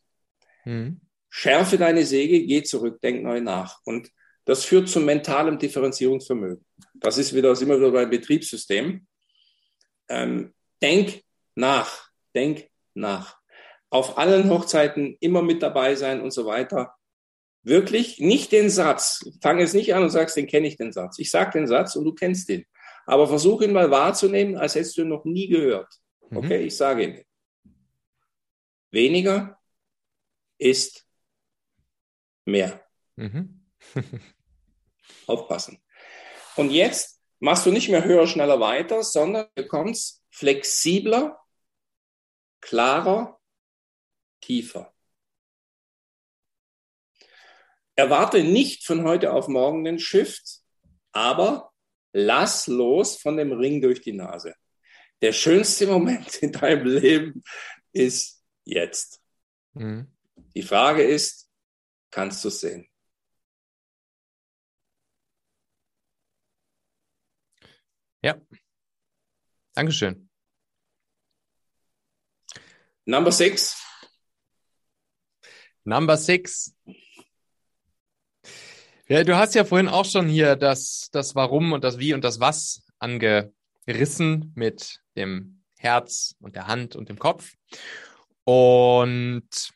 Mhm. 0.66 1.02
Schärfe 1.40 1.78
deine 1.78 2.04
Säge, 2.04 2.48
geh 2.48 2.64
zurück, 2.64 3.00
denk 3.00 3.22
neu 3.22 3.42
nach. 3.42 3.80
Und 3.86 4.10
das 4.46 4.66
führt 4.66 4.90
zu 4.90 5.00
mentalem 5.00 5.60
Differenzierungsvermögen. 5.60 6.66
Das 6.96 7.20
ist 7.20 7.36
wieder, 7.36 7.50
das 7.50 7.60
ist 7.60 7.68
immer 7.68 7.78
wieder 7.78 7.92
beim 7.92 8.10
Betriebssystem. 8.10 9.06
Ähm, 10.10 10.56
denk 10.82 11.22
nach, 11.54 12.10
denk 12.34 12.72
nach. 12.96 13.38
Auf 13.92 14.18
allen 14.18 14.50
Hochzeiten 14.50 15.16
immer 15.20 15.44
mit 15.44 15.62
dabei 15.62 15.94
sein 15.94 16.22
und 16.22 16.32
so 16.32 16.48
weiter. 16.48 16.96
Wirklich 17.62 18.20
nicht 18.20 18.52
den 18.52 18.72
Satz. 18.72 19.24
Fang 19.40 19.60
es 19.60 19.76
nicht 19.76 19.94
an 19.94 20.02
und 20.02 20.10
sagst, 20.10 20.38
den 20.38 20.48
kenne 20.48 20.68
ich 20.68 20.78
den 20.78 20.92
Satz. 20.92 21.20
Ich 21.20 21.30
sage 21.30 21.52
den 21.52 21.68
Satz 21.68 21.96
und 21.96 22.04
du 22.04 22.14
kennst 22.14 22.50
den. 22.50 22.66
Aber 23.06 23.28
versuch 23.28 23.62
ihn 23.62 23.74
mal 23.74 23.92
wahrzunehmen, 23.92 24.58
als 24.58 24.74
hättest 24.74 24.98
du 24.98 25.04
ihn 25.04 25.10
noch 25.10 25.24
nie 25.24 25.48
gehört. 25.48 25.94
Mhm. 26.32 26.38
Okay, 26.38 26.62
mhm. 26.62 26.66
ich 26.66 26.76
sage 26.76 27.04
ihn. 27.04 27.24
Weniger 28.90 29.60
ist 30.58 31.07
mehr. 32.48 32.84
Mhm. 33.16 33.66
Aufpassen. 35.28 35.82
Und 36.56 36.72
jetzt 36.72 37.22
machst 37.39 37.66
du 37.66 37.72
nicht 37.72 37.89
mehr 37.89 38.04
höher, 38.04 38.28
schneller, 38.28 38.60
weiter, 38.60 39.04
sondern 39.04 39.48
du 39.56 39.68
kommst 39.68 40.24
flexibler, 40.32 41.39
klarer, 42.62 43.39
tiefer. 44.41 44.93
Erwarte 47.95 48.43
nicht 48.43 48.86
von 48.86 49.04
heute 49.04 49.34
auf 49.34 49.48
morgen 49.48 49.84
den 49.84 50.00
Shift, 50.00 50.62
aber 51.12 51.72
lass 52.14 52.68
los 52.68 53.18
von 53.18 53.38
dem 53.38 53.52
Ring 53.52 53.82
durch 53.82 54.02
die 54.02 54.14
Nase. 54.14 54.56
Der 55.22 55.34
schönste 55.34 55.88
Moment 55.88 56.36
in 56.38 56.52
deinem 56.52 56.86
Leben 56.86 57.43
ist 57.91 58.43
jetzt. 58.66 59.22
Mhm. 59.74 60.12
Die 60.56 60.62
Frage 60.62 61.04
ist, 61.04 61.47
kannst 62.12 62.43
du 62.43 62.49
sehen? 62.49 62.88
Ja. 68.22 68.36
Dankeschön. 69.74 70.30
Number 73.05 73.32
six. 73.32 73.82
Number 75.84 76.18
six. 76.18 76.76
Ja, 79.08 79.24
du 79.24 79.38
hast 79.38 79.55
ja 79.55 79.64
vorhin 79.64 79.88
auch 79.88 80.03
schon 80.03 80.28
hier 80.28 80.58
das, 80.58 81.08
das 81.14 81.36
Warum 81.36 81.72
und 81.72 81.86
das 81.86 81.97
Wie 81.99 82.14
und 82.14 82.26
das 82.26 82.41
Was 82.41 82.84
angerissen 82.99 84.51
mit 84.55 84.99
dem 85.16 85.64
Herz 85.78 86.36
und 86.41 86.55
der 86.58 86.68
Hand 86.68 86.97
und 86.97 87.08
dem 87.08 87.18
Kopf. 87.18 87.53
Und 88.43 89.72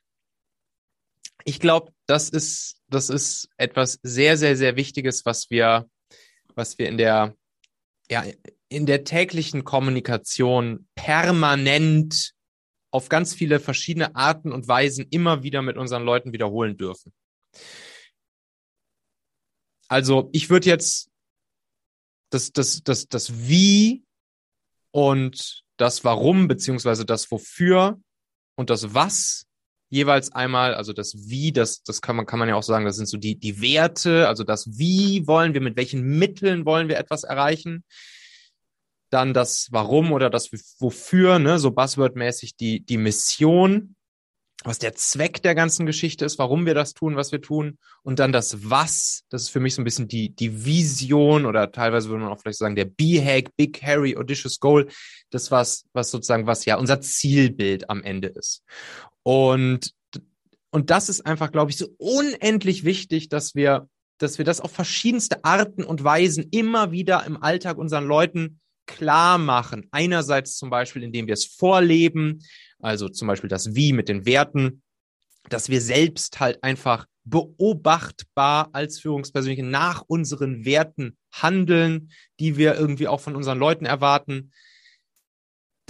ich 1.45 1.59
glaube, 1.59 1.93
das 2.05 2.29
ist, 2.29 2.81
das 2.89 3.09
ist 3.09 3.49
etwas 3.57 3.99
sehr, 4.03 4.37
sehr, 4.37 4.55
sehr 4.55 4.75
Wichtiges, 4.75 5.25
was 5.25 5.49
wir, 5.49 5.89
was 6.55 6.77
wir 6.77 6.87
in 6.87 6.97
der, 6.97 7.35
ja, 8.09 8.25
in 8.69 8.85
der 8.85 9.03
täglichen 9.03 9.63
Kommunikation 9.63 10.87
permanent 10.95 12.33
auf 12.91 13.09
ganz 13.09 13.33
viele 13.33 13.59
verschiedene 13.59 14.15
Arten 14.15 14.51
und 14.51 14.67
Weisen 14.67 15.07
immer 15.09 15.43
wieder 15.43 15.61
mit 15.61 15.77
unseren 15.77 16.03
Leuten 16.03 16.33
wiederholen 16.33 16.77
dürfen. 16.77 17.13
Also 19.87 20.29
ich 20.33 20.49
würde 20.49 20.67
jetzt 20.67 21.09
das, 22.29 22.51
das, 22.51 22.83
das, 22.83 23.07
das 23.07 23.47
Wie 23.47 24.03
und 24.91 25.63
das 25.77 26.03
Warum 26.03 26.47
beziehungsweise 26.47 27.05
das 27.05 27.29
Wofür 27.31 27.99
und 28.55 28.69
das 28.69 28.93
Was 28.93 29.47
jeweils 29.91 30.31
einmal, 30.31 30.73
also 30.73 30.93
das 30.93 31.29
Wie, 31.29 31.51
das, 31.51 31.83
das 31.83 32.01
kann 32.01 32.15
man, 32.15 32.25
kann 32.25 32.39
man 32.39 32.49
ja 32.49 32.55
auch 32.55 32.63
sagen, 32.63 32.85
das 32.85 32.95
sind 32.95 33.07
so 33.07 33.17
die, 33.17 33.35
die 33.37 33.61
Werte, 33.61 34.27
also 34.27 34.43
das 34.43 34.79
Wie 34.79 35.27
wollen 35.27 35.53
wir, 35.53 35.61
mit 35.61 35.75
welchen 35.75 36.01
Mitteln 36.17 36.65
wollen 36.65 36.87
wir 36.87 36.97
etwas 36.97 37.23
erreichen. 37.23 37.83
Dann 39.09 39.33
das 39.33 39.67
Warum 39.71 40.13
oder 40.13 40.29
das 40.29 40.49
Wofür, 40.79 41.37
ne, 41.37 41.59
so 41.59 41.71
buzzwordmäßig 41.71 42.55
die, 42.55 42.85
die 42.85 42.97
Mission 42.97 43.95
was 44.63 44.77
der 44.77 44.93
Zweck 44.93 45.41
der 45.41 45.55
ganzen 45.55 45.85
Geschichte 45.85 46.23
ist, 46.23 46.37
warum 46.37 46.65
wir 46.65 46.75
das 46.75 46.93
tun, 46.93 47.15
was 47.15 47.31
wir 47.31 47.41
tun. 47.41 47.79
Und 48.03 48.19
dann 48.19 48.31
das 48.31 48.69
Was, 48.69 49.23
das 49.29 49.43
ist 49.43 49.49
für 49.49 49.59
mich 49.59 49.73
so 49.73 49.81
ein 49.81 49.85
bisschen 49.85 50.07
die, 50.07 50.35
die 50.35 50.65
Vision 50.65 51.45
oder 51.45 51.71
teilweise 51.71 52.09
würde 52.09 52.23
man 52.23 52.31
auch 52.31 52.39
vielleicht 52.39 52.59
sagen, 52.59 52.75
der 52.75 52.85
B-Hack, 52.85 53.55
Big 53.55 53.81
Harry, 53.81 54.15
Audacious 54.15 54.59
Goal, 54.59 54.87
das 55.31 55.49
was, 55.49 55.85
was 55.93 56.11
sozusagen, 56.11 56.45
was 56.45 56.65
ja 56.65 56.77
unser 56.77 57.01
Zielbild 57.01 57.89
am 57.89 58.03
Ende 58.03 58.27
ist. 58.27 58.63
Und, 59.23 59.93
und 60.71 60.89
das 60.89 61.09
ist 61.09 61.25
einfach, 61.25 61.51
glaube 61.51 61.71
ich, 61.71 61.77
so 61.77 61.87
unendlich 61.97 62.83
wichtig, 62.83 63.29
dass 63.29 63.55
wir, 63.55 63.87
dass 64.17 64.37
wir 64.37 64.45
das 64.45 64.61
auf 64.61 64.71
verschiedenste 64.71 65.43
Arten 65.43 65.83
und 65.83 66.03
Weisen 66.03 66.47
immer 66.51 66.91
wieder 66.91 67.25
im 67.25 67.41
Alltag 67.41 67.77
unseren 67.77 68.05
Leuten 68.05 68.59
klar 68.85 69.37
machen. 69.37 69.87
Einerseits 69.91 70.57
zum 70.57 70.69
Beispiel, 70.69 71.03
indem 71.03 71.27
wir 71.27 71.33
es 71.33 71.45
vorleben, 71.45 72.43
also 72.79 73.09
zum 73.09 73.27
Beispiel 73.27 73.49
das 73.49 73.75
Wie 73.75 73.93
mit 73.93 74.09
den 74.09 74.25
Werten, 74.25 74.81
dass 75.49 75.69
wir 75.69 75.81
selbst 75.81 76.39
halt 76.39 76.63
einfach 76.63 77.05
beobachtbar 77.23 78.69
als 78.73 78.99
Führungspersönliche 78.99 79.63
nach 79.63 80.03
unseren 80.07 80.65
Werten 80.65 81.17
handeln, 81.31 82.11
die 82.39 82.57
wir 82.57 82.75
irgendwie 82.75 83.07
auch 83.07 83.21
von 83.21 83.35
unseren 83.35 83.59
Leuten 83.59 83.85
erwarten. 83.85 84.51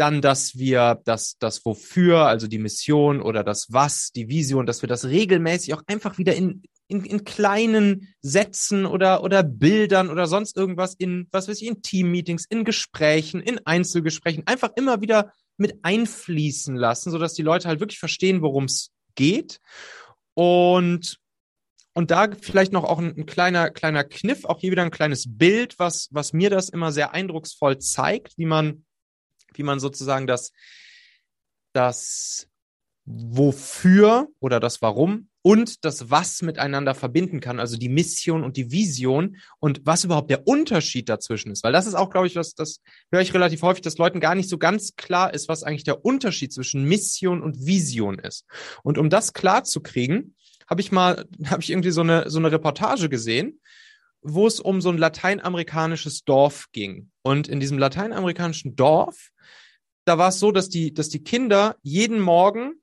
Dann, 0.02 0.20
dass 0.20 0.58
wir 0.58 1.00
das, 1.06 1.38
das 1.38 1.64
Wofür, 1.64 2.26
also 2.26 2.48
die 2.48 2.58
Mission 2.58 3.22
oder 3.22 3.44
das 3.44 3.68
Was, 3.70 4.10
die 4.10 4.30
Vision, 4.30 4.66
dass 4.66 4.82
wir 4.82 4.90
das 4.90 5.06
regelmäßig 5.06 5.76
auch 5.76 5.84
einfach 5.86 6.18
wieder 6.18 6.34
in, 6.34 6.64
in, 6.88 7.06
in 7.06 7.24
kleinen 7.24 8.12
Sätzen 8.20 8.88
oder, 8.88 9.24
oder 9.24 9.44
Bildern 9.44 10.10
oder 10.10 10.26
sonst 10.26 10.58
irgendwas 10.58 10.96
in, 10.96 11.28
was 11.32 11.48
weiß 11.48 11.62
ich, 11.62 11.68
in 11.68 11.84
Teammeetings, 11.84 12.48
in 12.50 12.66
Gesprächen, 12.66 13.42
in 13.42 13.64
Einzelgesprächen 13.64 14.48
einfach 14.48 14.72
immer 14.76 15.02
wieder 15.02 15.34
mit 15.58 15.78
einfließen 15.84 16.76
lassen, 16.76 17.12
sodass 17.12 17.36
die 17.36 17.44
Leute 17.44 17.68
halt 17.68 17.80
wirklich 17.80 18.00
verstehen, 18.00 18.42
worum 18.42 18.64
es 18.64 18.90
geht. 19.14 19.60
Und, 20.34 21.20
und 21.94 22.10
da 22.10 22.28
vielleicht 22.42 22.74
noch 22.74 22.86
auch 22.86 22.98
ein, 22.98 23.16
ein, 23.16 23.28
kleiner, 23.28 23.70
kleiner 23.70 24.04
Kniff, 24.04 24.46
auch 24.46 24.62
hier 24.62 24.72
wieder 24.72 24.82
ein 24.82 24.90
kleines 24.90 25.26
Bild, 25.28 25.78
was, 25.78 26.08
was 26.10 26.34
mir 26.34 26.50
das 26.50 26.70
immer 26.70 26.92
sehr 26.92 27.14
eindrucksvoll 27.14 27.78
zeigt, 27.78 28.36
wie 28.40 28.48
man, 28.48 28.84
wie 29.56 29.64
man 29.64 29.80
sozusagen 29.80 30.28
das, 30.28 30.52
das 31.74 32.48
Wofür 33.06 34.28
oder 34.40 34.60
das 34.60 34.82
Warum 34.82 35.30
und 35.42 35.84
das 35.86 36.12
Was 36.12 36.42
miteinander 36.42 36.94
verbinden 36.94 37.40
kann, 37.40 37.60
also 37.60 37.78
die 37.78 37.90
Mission 37.90 38.44
und 38.44 38.58
die 38.58 38.72
Vision 38.72 39.38
und 39.60 39.82
was 39.86 40.04
überhaupt 40.04 40.30
der 40.30 40.48
Unterschied 40.48 41.10
dazwischen 41.10 41.52
ist. 41.52 41.64
Weil 41.64 41.74
das 41.74 41.88
ist 41.88 41.96
auch, 41.96 42.12
glaube 42.12 42.28
ich, 42.28 42.36
was, 42.36 42.54
das 42.54 42.82
höre 43.12 43.22
ich 43.22 43.34
relativ 43.34 43.64
häufig, 43.64 43.82
dass 43.82 43.98
Leuten 43.98 44.20
gar 44.20 44.36
nicht 44.36 44.50
so 44.50 44.58
ganz 44.58 44.96
klar 44.96 45.34
ist, 45.34 45.50
was 45.50 45.64
eigentlich 45.64 45.84
der 45.84 46.06
Unterschied 46.06 46.54
zwischen 46.54 46.84
Mission 46.84 47.42
und 47.42 47.66
Vision 47.66 48.20
ist. 48.20 48.46
Und 48.84 48.98
um 48.98 49.10
das 49.10 49.34
klar 49.34 49.64
zu 49.64 49.82
kriegen, 49.82 50.36
habe 50.68 50.82
ich 50.82 50.92
mal, 50.92 51.26
habe 51.46 51.62
ich 51.64 51.72
irgendwie 51.72 51.92
so 51.92 52.02
eine, 52.02 52.30
so 52.30 52.38
eine 52.38 52.52
Reportage 52.52 53.10
gesehen, 53.10 53.60
wo 54.22 54.48
es 54.48 54.60
um 54.60 54.82
so 54.82 54.90
ein 54.90 54.98
lateinamerikanisches 54.98 56.24
Dorf 56.24 56.68
ging. 56.72 57.12
Und 57.24 57.48
in 57.48 57.60
diesem 57.60 57.78
lateinamerikanischen 57.78 58.76
Dorf, 58.76 59.30
da 60.06 60.18
war 60.18 60.30
es 60.30 60.40
so, 60.40 60.52
dass 60.52 60.70
die, 60.70 60.94
dass 60.94 61.10
die 61.10 61.24
Kinder 61.24 61.76
jeden 61.82 62.20
Morgen 62.20 62.74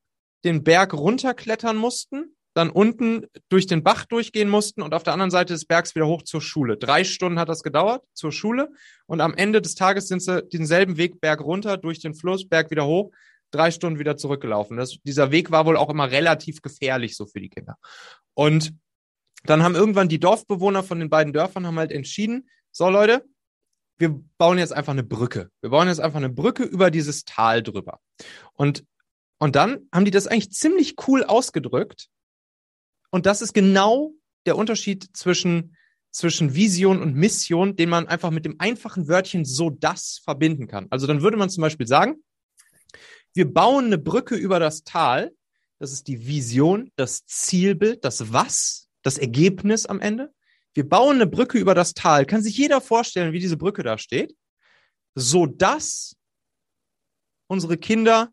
den 0.45 0.65
Berg 0.65 0.95
runterklettern 0.95 1.77
mussten 1.77 2.37
dann 2.59 2.71
unten 2.71 3.27
durch 3.49 3.69
den 3.69 3.85
Bach 3.85 4.05
durchgehen 4.05 4.49
mussten 4.49 4.83
und 4.83 4.93
auf 4.93 5.05
der 5.05 5.13
anderen 5.13 5.31
Seite 5.31 5.53
des 5.53 5.65
Bergs 5.65 5.95
wieder 5.95 6.09
hoch 6.09 6.23
zur 6.23 6.41
Schule. 6.41 6.77
Drei 6.77 7.05
Stunden 7.05 7.39
hat 7.39 7.49
das 7.49 7.63
gedauert 7.63 8.03
zur 8.15 8.33
Schule 8.33 8.71
und 9.07 9.21
am 9.21 9.33
Ende 9.35 9.63
des 9.63 9.77
Tages 9.77 10.09
sind 10.09 10.21
sie 10.21 10.43
denselben 10.43 10.97
Weg 10.97 11.21
Berg 11.21 11.41
runter, 11.41 11.77
durch 11.77 12.01
den 12.01 12.15
Fluss, 12.15 12.49
Berg 12.49 12.73
wieder 12.73 12.85
hoch, 12.85 13.13
drei 13.53 13.71
Stunden 13.71 14.01
wieder 14.01 14.17
zurückgelaufen. 14.17 14.77
Das, 14.77 14.99
dieser 15.05 15.31
Weg 15.31 15.53
war 15.53 15.67
wohl 15.67 15.77
auch 15.77 15.89
immer 15.89 16.11
relativ 16.11 16.61
gefährlich 16.61 17.17
so 17.17 17.27
für 17.27 17.41
die 17.41 17.49
Kinder. 17.49 17.77
Und 18.35 18.73
dann 19.45 19.63
haben 19.63 19.75
irgendwann 19.75 20.09
die 20.09 20.21
Dorfbewohner 20.21 20.83
von 20.83 20.99
den 20.99 21.11
beiden 21.11 21.33
Dörfern 21.33 21.67
haben 21.67 21.79
halt 21.79 21.93
entschieden, 21.93 22.49
so 22.71 22.89
Leute, 22.89 23.25
wir 23.99 24.21
bauen 24.37 24.59
jetzt 24.59 24.73
einfach 24.73 24.93
eine 24.93 25.03
Brücke. 25.03 25.51
Wir 25.61 25.71
bauen 25.71 25.89
jetzt 25.89 26.01
einfach 26.01 26.19
eine 26.19 26.31
Brücke 26.31 26.63
über 26.63 26.91
dieses 26.91 27.25
Tal 27.25 27.63
drüber. 27.63 28.01
Und, 28.55 28.85
und 29.39 29.57
dann 29.57 29.89
haben 29.93 30.05
die 30.05 30.11
das 30.11 30.27
eigentlich 30.27 30.53
ziemlich 30.53 30.95
cool 31.07 31.25
ausgedrückt, 31.25 32.09
und 33.11 33.27
das 33.27 33.43
ist 33.43 33.55
genau 33.55 34.13
der 34.47 34.57
Unterschied 34.57 35.17
zwischen, 35.17 35.77
zwischen 36.11 36.55
Vision 36.55 37.01
und 37.01 37.15
Mission, 37.15 37.77
den 37.77 37.89
man 37.89 38.07
einfach 38.07 38.31
mit 38.31 38.45
dem 38.45 38.57
einfachen 38.59 39.09
Wörtchen 39.09 39.45
so 39.45 39.71
das 39.71 40.21
verbinden 40.23 40.69
kann. 40.69 40.87
Also 40.91 41.07
dann 41.07 41.23
würde 41.23 41.37
man 41.37 41.51
zum 41.51 41.63
Beispiel 41.63 41.87
sagen, 41.87 42.23
wir 43.35 43.53
bauen 43.53 43.87
eine 43.87 43.99
Brücke 43.99 44.35
über 44.35 44.59
das 44.59 44.85
Tal. 44.85 45.33
Das 45.79 45.93
ist 45.93 46.09
die 46.09 46.27
Vision, 46.27 46.91
das 46.97 47.25
Zielbild, 47.25 48.05
das 48.05 48.33
Was, 48.33 48.88
das 49.09 49.19
Ergebnis 49.19 49.87
am 49.87 50.01
Ende. 50.01 50.33
Wir 50.75 50.89
bauen 50.89 51.17
eine 51.17 51.27
Brücke 51.27 51.59
über 51.59 51.75
das 51.75 51.95
Tal. 51.95 52.27
Kann 52.27 52.43
sich 52.43 52.57
jeder 52.57 52.81
vorstellen, 52.81 53.33
wie 53.33 53.41
diese 53.41 53.57
Brücke 53.57 53.83
da 53.83 53.97
steht? 53.97 54.37
So 55.15 55.47
dass 55.47 56.15
unsere 57.49 57.79
Kinder 57.79 58.31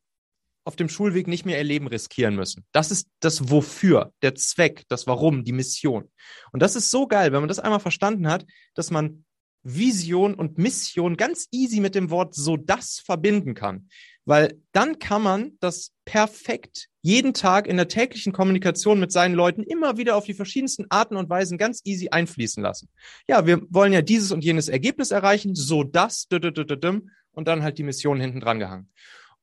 auf 0.66 0.76
dem 0.76 0.90
Schulweg 0.90 1.28
nicht 1.28 1.46
mehr 1.46 1.58
ihr 1.58 1.64
Leben 1.64 1.88
riskieren 1.88 2.36
müssen. 2.36 2.66
Das 2.72 2.92
ist 2.92 3.08
das 3.22 3.50
Wofür, 3.50 4.12
der 4.22 4.36
Zweck, 4.36 4.84
das 4.90 5.08
Warum, 5.08 5.44
die 5.44 5.54
Mission. 5.54 6.12
Und 6.52 6.62
das 6.62 6.76
ist 6.76 6.92
so 6.92 7.08
geil, 7.08 7.32
wenn 7.32 7.40
man 7.40 7.48
das 7.48 7.60
einmal 7.60 7.80
verstanden 7.80 8.28
hat, 8.28 8.46
dass 8.74 8.92
man 8.92 9.24
Vision 9.64 10.34
und 10.34 10.58
Mission 10.58 11.18
ganz 11.18 11.48
easy 11.52 11.80
mit 11.80 11.96
dem 11.96 12.10
Wort 12.10 12.36
so 12.36 12.58
das 12.58 13.00
verbinden 13.00 13.54
kann. 13.54 13.90
Weil 14.26 14.60
dann 14.72 15.00
kann 15.00 15.22
man 15.22 15.52
das 15.60 15.92
perfekt 16.04 16.88
jeden 17.02 17.34
Tag 17.34 17.68
in 17.68 17.78
der 17.78 17.88
täglichen 17.88 18.34
Kommunikation 18.34 19.00
mit 19.00 19.12
seinen 19.12 19.36
Leuten 19.36 19.62
immer 19.62 19.98
wieder 19.98 20.16
auf 20.16 20.26
die 20.26 20.34
verschiedensten 20.34 20.86
Arten 20.90 21.16
und 21.16 21.30
Weisen 21.30 21.60
ganz 21.60 21.82
easy 21.84 22.10
einfließen 22.10 22.64
lassen. 22.64 22.90
Ja, 23.28 23.46
wir 23.46 23.62
wollen 23.70 23.94
ja 23.94 24.02
dieses 24.02 24.32
und 24.32 24.44
jenes 24.44 24.68
Ergebnis 24.68 25.12
erreichen, 25.12 25.54
so 25.54 25.84
das, 25.84 26.28
und 26.32 27.48
dann 27.48 27.64
halt 27.64 27.78
die 27.78 27.84
Mission 27.84 28.20
hinten 28.20 28.40
dran 28.40 28.60
gehangen. 28.60 28.90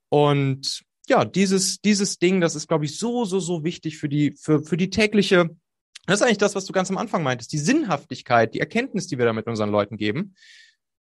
Und 0.09 0.83
ja, 1.09 1.25
dieses, 1.25 1.81
dieses 1.81 2.19
Ding, 2.19 2.41
das 2.41 2.57
ist, 2.57 2.67
glaube 2.67 2.85
ich, 2.85 2.99
so, 2.99 3.25
so, 3.25 3.39
so 3.39 3.65
wichtig 3.65 3.99
für 3.99 4.09
die, 4.09 4.33
für, 4.33 4.63
für 4.63 4.77
die 4.77 4.91
tägliche 4.91 5.51
das 6.07 6.21
ist 6.21 6.27
eigentlich 6.27 6.39
das, 6.39 6.55
was 6.55 6.65
du 6.65 6.73
ganz 6.73 6.91
am 6.91 6.99
Anfang 6.99 7.23
meintest. 7.23 7.53
Die 7.53 7.59
Sinnhaftigkeit, 7.59 8.55
die 8.55 8.61
Erkenntnis, 8.61 9.07
die 9.07 9.19
wir 9.19 9.25
da 9.25 9.33
mit 9.33 9.47
unseren 9.47 9.71
Leuten 9.71 9.97
geben, 9.97 10.35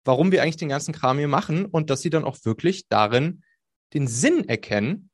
warum 0.03 0.31
wir 0.31 0.41
eigentlich 0.41 0.57
den 0.57 0.69
ganzen 0.69 0.93
Kram 0.93 1.17
hier 1.17 1.29
machen 1.29 1.65
und 1.65 1.89
dass 1.89 2.01
sie 2.01 2.09
dann 2.09 2.25
auch 2.25 2.37
wirklich 2.43 2.87
darin 2.89 3.43
den 3.93 4.07
Sinn 4.07 4.47
erkennen, 4.47 5.09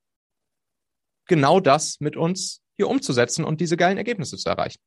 genau 1.28 1.60
das 1.60 2.00
mit 2.00 2.16
uns 2.16 2.62
hier 2.76 2.88
umzusetzen 2.88 3.46
und 3.46 3.62
diese 3.62 3.78
geilen 3.78 3.98
Ergebnisse 3.98 4.38
zu 4.38 4.50
erreichen. 4.50 4.80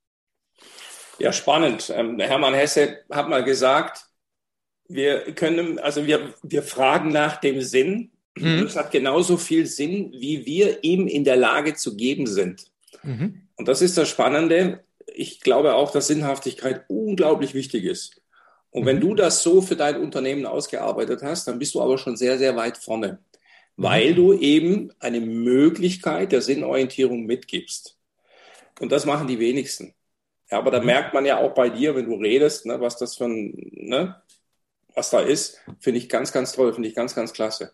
Ja, 1.18 1.32
spannend. 1.32 1.92
Ähm, 1.94 2.18
Hermann 2.18 2.54
Hesse 2.54 2.98
hat 3.10 3.28
mal 3.28 3.44
gesagt, 3.44 4.06
wir 4.88 5.32
können, 5.34 5.78
also 5.78 6.06
wir, 6.06 6.34
wir 6.42 6.62
fragen 6.62 7.10
nach 7.10 7.36
dem 7.36 7.60
Sinn. 7.60 8.12
Mhm. 8.36 8.64
Das 8.64 8.76
hat 8.76 8.90
genauso 8.90 9.36
viel 9.36 9.66
Sinn, 9.66 10.12
wie 10.12 10.46
wir 10.46 10.82
ihm 10.82 11.06
in 11.06 11.24
der 11.24 11.36
Lage 11.36 11.74
zu 11.74 11.96
geben 11.96 12.26
sind. 12.26 12.66
Mhm. 13.02 13.46
Und 13.56 13.68
das 13.68 13.82
ist 13.82 13.96
das 13.98 14.08
Spannende. 14.08 14.84
Ich 15.06 15.40
glaube 15.40 15.74
auch, 15.74 15.92
dass 15.92 16.06
Sinnhaftigkeit 16.06 16.84
unglaublich 16.88 17.54
wichtig 17.54 17.84
ist. 17.84 18.20
Und 18.70 18.86
wenn 18.86 18.96
mhm. 18.96 19.02
du 19.02 19.14
das 19.14 19.42
so 19.42 19.60
für 19.60 19.76
dein 19.76 20.00
Unternehmen 20.00 20.46
ausgearbeitet 20.46 21.22
hast, 21.22 21.46
dann 21.46 21.58
bist 21.58 21.74
du 21.74 21.82
aber 21.82 21.98
schon 21.98 22.16
sehr, 22.16 22.38
sehr 22.38 22.56
weit 22.56 22.78
vorne, 22.78 23.18
weil 23.76 24.12
mhm. 24.12 24.16
du 24.16 24.32
eben 24.34 24.92
eine 25.00 25.20
Möglichkeit 25.20 26.32
der 26.32 26.42
Sinnorientierung 26.42 27.24
mitgibst. 27.24 27.98
Und 28.80 28.92
das 28.92 29.06
machen 29.06 29.26
die 29.28 29.38
wenigsten. 29.38 29.94
Ja, 30.50 30.58
aber 30.58 30.70
da 30.70 30.80
mhm. 30.80 30.86
merkt 30.86 31.14
man 31.14 31.24
ja 31.24 31.38
auch 31.38 31.54
bei 31.54 31.70
dir, 31.70 31.94
wenn 31.94 32.06
du 32.06 32.16
redest, 32.16 32.66
ne, 32.66 32.80
was 32.80 32.96
das 32.96 33.16
für 33.16 33.24
ein, 33.24 33.54
ne, 33.72 34.22
was 34.94 35.10
da 35.10 35.20
ist, 35.20 35.60
finde 35.80 35.98
ich 35.98 36.08
ganz, 36.08 36.32
ganz 36.32 36.52
toll, 36.52 36.74
finde 36.74 36.88
ich 36.88 36.94
ganz, 36.94 37.14
ganz 37.14 37.32
klasse. 37.32 37.72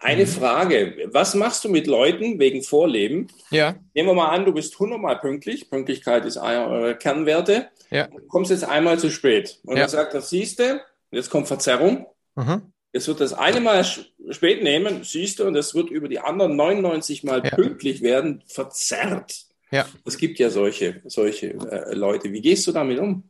Eine 0.00 0.24
mhm. 0.24 0.28
Frage. 0.28 1.08
Was 1.12 1.34
machst 1.34 1.64
du 1.64 1.68
mit 1.68 1.86
Leuten 1.86 2.38
wegen 2.40 2.62
Vorleben? 2.62 3.28
Ja. 3.50 3.76
Nehmen 3.94 4.08
wir 4.08 4.14
mal 4.14 4.30
an, 4.30 4.44
du 4.44 4.52
bist 4.52 4.78
hundertmal 4.78 5.18
pünktlich. 5.20 5.70
Pünktlichkeit 5.70 6.24
ist 6.24 6.36
einer 6.36 6.68
eurer 6.68 6.94
Kernwerte. 6.94 7.68
Ja. 7.90 8.08
Du 8.08 8.26
kommst 8.26 8.50
jetzt 8.50 8.64
einmal 8.64 8.98
zu 8.98 9.10
spät. 9.10 9.60
Und 9.64 9.76
ja. 9.76 9.82
er 9.82 9.88
sagt, 9.88 10.14
das 10.14 10.30
siehst 10.30 10.58
du, 10.58 10.80
jetzt 11.12 11.30
kommt 11.30 11.46
Verzerrung. 11.46 12.06
Mhm. 12.34 12.73
Jetzt 12.94 13.08
wird 13.08 13.18
das 13.18 13.32
eine 13.32 13.60
Mal 13.60 13.84
spät 13.84 14.62
nehmen, 14.62 15.02
siehst 15.02 15.40
du, 15.40 15.44
und 15.46 15.56
es 15.56 15.74
wird 15.74 15.90
über 15.90 16.08
die 16.08 16.20
anderen 16.20 16.54
99 16.54 17.24
Mal 17.24 17.42
ja. 17.44 17.50
pünktlich 17.50 18.02
werden, 18.02 18.44
verzerrt. 18.46 19.46
Ja. 19.72 19.84
Es 20.04 20.16
gibt 20.16 20.38
ja 20.38 20.48
solche, 20.48 21.02
solche 21.04 21.54
äh, 21.54 21.92
Leute. 21.92 22.32
Wie 22.32 22.40
gehst 22.40 22.68
du 22.68 22.72
damit 22.72 23.00
um? 23.00 23.28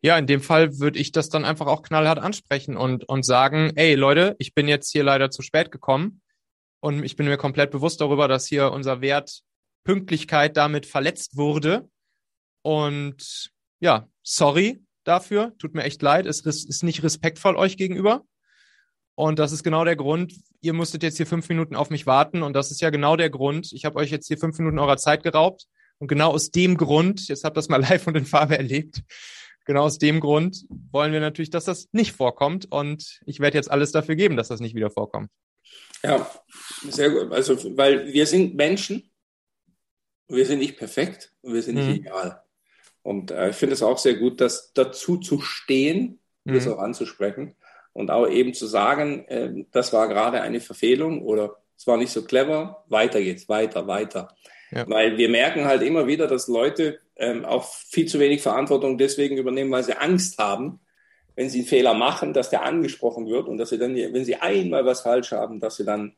Ja, 0.00 0.16
in 0.16 0.26
dem 0.26 0.40
Fall 0.40 0.78
würde 0.78 0.98
ich 0.98 1.12
das 1.12 1.28
dann 1.28 1.44
einfach 1.44 1.66
auch 1.66 1.82
knallhart 1.82 2.18
ansprechen 2.18 2.78
und, 2.78 3.06
und 3.06 3.26
sagen, 3.26 3.72
ey 3.76 3.94
Leute, 3.94 4.36
ich 4.38 4.54
bin 4.54 4.68
jetzt 4.68 4.90
hier 4.90 5.04
leider 5.04 5.30
zu 5.30 5.42
spät 5.42 5.70
gekommen 5.70 6.22
und 6.80 7.04
ich 7.04 7.16
bin 7.16 7.26
mir 7.26 7.36
komplett 7.36 7.72
bewusst 7.72 8.00
darüber, 8.00 8.26
dass 8.26 8.46
hier 8.46 8.72
unser 8.72 9.02
Wert 9.02 9.42
Pünktlichkeit 9.84 10.56
damit 10.56 10.86
verletzt 10.86 11.36
wurde. 11.36 11.90
Und 12.62 13.50
ja, 13.80 14.08
sorry 14.22 14.82
dafür, 15.04 15.52
tut 15.58 15.74
mir 15.74 15.82
echt 15.82 16.00
leid, 16.00 16.24
es 16.24 16.40
ist 16.40 16.82
nicht 16.82 17.02
respektvoll 17.02 17.56
euch 17.56 17.76
gegenüber. 17.76 18.24
Und 19.16 19.38
das 19.38 19.52
ist 19.52 19.62
genau 19.62 19.84
der 19.84 19.96
Grund, 19.96 20.34
ihr 20.60 20.72
musstet 20.72 21.02
jetzt 21.02 21.16
hier 21.16 21.26
fünf 21.26 21.48
Minuten 21.48 21.76
auf 21.76 21.90
mich 21.90 22.06
warten 22.06 22.42
und 22.42 22.52
das 22.54 22.70
ist 22.70 22.80
ja 22.80 22.90
genau 22.90 23.16
der 23.16 23.30
Grund. 23.30 23.72
Ich 23.72 23.84
habe 23.84 23.96
euch 23.96 24.10
jetzt 24.10 24.26
hier 24.26 24.38
fünf 24.38 24.58
Minuten 24.58 24.78
eurer 24.78 24.96
Zeit 24.96 25.22
geraubt 25.22 25.66
und 25.98 26.08
genau 26.08 26.32
aus 26.32 26.50
dem 26.50 26.76
Grund, 26.76 27.28
jetzt 27.28 27.44
habt 27.44 27.56
ihr 27.56 27.60
das 27.60 27.68
mal 27.68 27.80
live 27.80 28.06
und 28.06 28.16
in 28.16 28.26
Farbe 28.26 28.56
erlebt, 28.56 29.02
genau 29.64 29.84
aus 29.84 29.98
dem 29.98 30.18
Grund 30.18 30.64
wollen 30.90 31.12
wir 31.12 31.20
natürlich, 31.20 31.50
dass 31.50 31.64
das 31.64 31.88
nicht 31.92 32.12
vorkommt. 32.12 32.70
Und 32.70 33.20
ich 33.24 33.38
werde 33.38 33.56
jetzt 33.56 33.70
alles 33.70 33.92
dafür 33.92 34.16
geben, 34.16 34.36
dass 34.36 34.48
das 34.48 34.60
nicht 34.60 34.74
wieder 34.74 34.90
vorkommt. 34.90 35.30
Ja, 36.02 36.28
sehr 36.88 37.10
gut. 37.10 37.32
Also, 37.32 37.76
weil 37.76 38.12
wir 38.12 38.26
sind 38.26 38.54
Menschen. 38.56 39.10
Wir 40.28 40.46
sind 40.46 40.58
nicht 40.58 40.76
perfekt 40.76 41.32
und 41.42 41.54
wir 41.54 41.62
sind 41.62 41.76
nicht 41.76 41.88
mhm. 41.88 41.94
ideal. 41.94 42.42
Und 43.02 43.30
äh, 43.30 43.50
ich 43.50 43.56
finde 43.56 43.74
es 43.74 43.82
auch 43.82 43.98
sehr 43.98 44.14
gut, 44.14 44.40
dass 44.40 44.72
dazu 44.72 45.18
zu 45.18 45.40
stehen, 45.40 46.20
mhm. 46.44 46.54
das 46.54 46.66
auch 46.66 46.78
anzusprechen 46.78 47.54
und 47.94 48.10
auch 48.10 48.28
eben 48.28 48.52
zu 48.52 48.66
sagen, 48.66 49.26
äh, 49.28 49.64
das 49.72 49.94
war 49.94 50.08
gerade 50.08 50.42
eine 50.42 50.60
Verfehlung 50.60 51.22
oder 51.22 51.56
es 51.76 51.86
war 51.86 51.96
nicht 51.96 52.12
so 52.12 52.24
clever, 52.24 52.84
weiter 52.88 53.22
geht's, 53.22 53.48
weiter, 53.48 53.86
weiter. 53.86 54.28
Ja. 54.70 54.88
Weil 54.88 55.16
wir 55.16 55.28
merken 55.28 55.64
halt 55.64 55.82
immer 55.82 56.06
wieder, 56.06 56.26
dass 56.26 56.48
Leute 56.48 56.98
ähm, 57.16 57.44
auch 57.44 57.64
viel 57.64 58.06
zu 58.06 58.18
wenig 58.18 58.42
Verantwortung 58.42 58.98
deswegen 58.98 59.36
übernehmen, 59.36 59.70
weil 59.70 59.84
sie 59.84 59.96
Angst 59.96 60.38
haben, 60.38 60.80
wenn 61.36 61.48
sie 61.48 61.60
einen 61.60 61.68
Fehler 61.68 61.94
machen, 61.94 62.32
dass 62.32 62.50
der 62.50 62.64
angesprochen 62.64 63.26
wird 63.26 63.48
und 63.48 63.58
dass 63.58 63.70
sie 63.70 63.78
dann, 63.78 63.94
wenn 63.94 64.24
sie 64.24 64.36
einmal 64.36 64.84
was 64.84 65.02
falsch 65.02 65.32
haben, 65.32 65.60
dass 65.60 65.76
sie 65.76 65.84
dann 65.84 66.14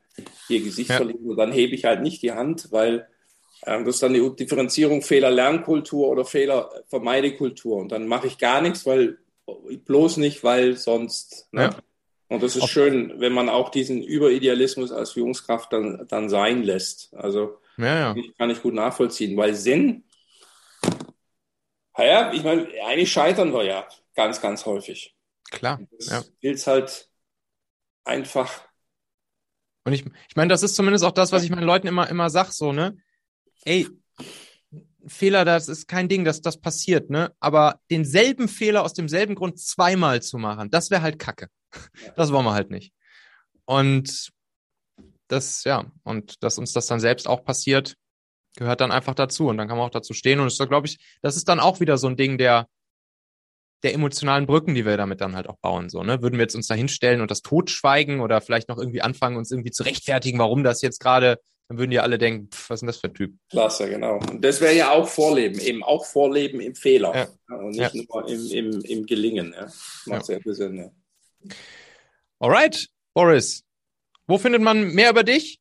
ihr 0.49 0.63
Gesicht 0.63 0.91
ja. 0.91 0.97
verlieren. 0.97 1.31
Und 1.31 1.37
dann 1.37 1.53
hebe 1.53 1.75
ich 1.75 1.85
halt 1.85 2.03
nicht 2.03 2.23
die 2.23 2.33
Hand, 2.33 2.69
weil 2.71 3.07
ähm, 3.67 3.85
das 3.85 3.97
ist 3.97 4.03
dann 4.03 4.15
die 4.15 4.37
Differenzierung 4.37 5.03
Fehler-Lernkultur 5.03 6.09
oder 6.09 6.25
Fehler-Vermeidekultur. 6.25 7.77
Und 7.77 7.93
dann 7.93 8.07
mache 8.07 8.27
ich 8.27 8.39
gar 8.39 8.61
nichts, 8.61 8.87
weil 8.87 9.19
bloß 9.85 10.19
nicht, 10.19 10.45
weil 10.45 10.77
sonst. 10.77 11.49
Ne? 11.53 11.63
Ja. 11.63 11.77
Und 12.29 12.43
das 12.43 12.57
ist 12.57 12.63
Auf 12.63 12.71
schön, 12.71 13.21
wenn 13.21 13.33
man 13.33 13.49
auch 13.49 13.69
diesen 13.69 14.03
Überidealismus 14.03 14.91
als 14.91 15.13
Führungskraft 15.13 15.73
dann, 15.73 16.07
dann 16.09 16.29
sein 16.29 16.65
lässt. 16.65 17.15
Also 17.15 17.59
ja, 17.77 18.15
ja. 18.15 18.23
kann 18.37 18.51
ich 18.51 18.63
gut 18.63 18.75
nachvollziehen, 18.75 19.37
weil 19.37 19.55
Sinn 19.55 20.03
ja, 22.05 22.33
ich 22.33 22.43
meine, 22.43 22.69
eigentlich 22.85 23.11
scheitern 23.11 23.53
wir 23.53 23.65
ja 23.65 23.89
ganz, 24.15 24.41
ganz 24.41 24.67
häufig. 24.67 25.15
Klar. 25.51 25.81
Das 25.93 26.09
ja. 26.09 26.23
gilt 26.41 26.67
halt 26.67 27.09
einfach. 28.05 28.63
Und 29.85 29.93
ich, 29.93 30.05
ich 30.29 30.37
meine, 30.37 30.49
das 30.49 30.63
ist 30.63 30.75
zumindest 30.75 31.05
auch 31.05 31.13
das, 31.13 31.33
was 31.33 31.45
ich 31.45 31.51
meinen 31.51 31.65
Leuten 31.65 31.87
immer, 31.87 32.09
immer 32.09 32.29
sag, 32.29 32.53
so, 32.53 32.73
ne? 32.73 32.97
Ey, 33.65 33.89
Fehler, 35.09 35.45
das 35.45 35.69
ist 35.69 35.89
kein 35.89 36.09
Ding, 36.09 36.25
dass 36.25 36.41
das 36.41 36.61
passiert, 36.61 37.11
ne? 37.11 37.33
Aber 37.41 37.81
denselben 37.91 38.49
Fehler 38.49 38.85
aus 38.85 38.95
demselben 38.95 39.35
Grund 39.35 39.59
zweimal 39.59 40.23
zu 40.23 40.39
machen, 40.39 40.71
das 40.71 40.91
wäre 40.91 41.03
halt 41.03 41.19
Kacke. 41.19 41.49
Das 42.17 42.33
wollen 42.33 42.45
wir 42.45 42.55
halt 42.55 42.71
nicht. 42.71 42.93
Und 43.65 44.31
das, 45.29 45.65
ja, 45.65 45.91
und 46.05 46.43
dass 46.43 46.59
uns 46.59 46.73
das 46.73 46.87
dann 46.87 47.01
selbst 47.01 47.29
auch 47.29 47.45
passiert, 47.45 47.97
gehört 48.57 48.81
dann 48.81 48.93
einfach 48.93 49.15
dazu 49.15 49.49
und 49.49 49.59
dann 49.59 49.69
kann 49.69 49.77
man 49.77 49.87
auch 49.87 49.91
dazu 49.93 50.15
stehen 50.15 50.41
und 50.41 50.47
das 50.47 50.69
glaube 50.69 50.87
ich, 50.87 50.99
das 51.21 51.37
ist 51.37 51.49
dann 51.49 51.61
auch 51.61 51.81
wieder 51.81 51.99
so 51.99 52.07
ein 52.07 52.17
Ding 52.17 52.39
der 52.39 52.69
der 53.83 53.95
emotionalen 53.95 54.47
Brücken, 54.47 54.75
die 54.75 54.87
wir 54.87 54.97
damit 54.97 55.21
dann 55.21 55.37
halt 55.37 55.49
auch 55.49 55.59
bauen, 55.59 55.91
so, 55.91 56.03
ne? 56.03 56.23
Würden 56.23 56.37
wir 56.37 56.43
jetzt 56.43 56.57
uns 56.57 56.67
da 56.67 56.75
hinstellen 56.75 57.21
und 57.21 57.31
das 57.31 57.43
totschweigen 57.43 58.21
oder 58.21 58.41
vielleicht 58.41 58.69
noch 58.69 58.79
irgendwie 58.79 59.03
anfangen, 59.03 59.37
uns 59.37 59.51
irgendwie 59.51 59.71
zu 59.71 59.83
rechtfertigen, 59.83 60.39
warum 60.39 60.65
das 60.65 60.83
jetzt 60.83 60.99
gerade, 60.99 61.39
dann 61.69 61.79
würden 61.79 61.93
ja 61.93 62.03
alle 62.03 62.19
denken, 62.19 62.49
pff, 62.51 62.71
was 62.71 62.77
ist 62.77 62.81
denn 62.83 62.87
das 62.87 62.97
für 62.99 63.09
ein 63.09 63.15
Typ? 63.15 63.35
Klasse, 63.51 63.89
genau. 63.89 64.19
Und 64.19 64.45
das 64.45 64.61
wäre 64.61 64.75
ja 64.75 64.93
auch 64.93 65.09
Vorleben, 65.09 65.59
eben 65.59 65.83
auch 65.83 66.05
Vorleben 66.05 66.61
im 66.61 66.75
Fehler 66.75 67.15
ja. 67.49 67.57
und 67.57 67.71
nicht 67.71 67.95
ja. 67.95 68.03
nur 68.09 68.29
im, 68.29 68.51
im, 68.51 68.81
im 68.83 69.07
Gelingen, 69.07 69.53
ja. 69.57 69.69
Macht 70.07 70.27
sehr 70.27 70.41
viel 70.41 70.55
Sinn, 70.55 70.77
ja. 70.77 71.51
Alright, 72.39 72.89
Boris. 73.15 73.65
Wo 74.27 74.39
findet 74.39 74.63
man 74.63 74.93
mehr 74.93 75.11
über 75.11 75.25
dich? 75.25 75.61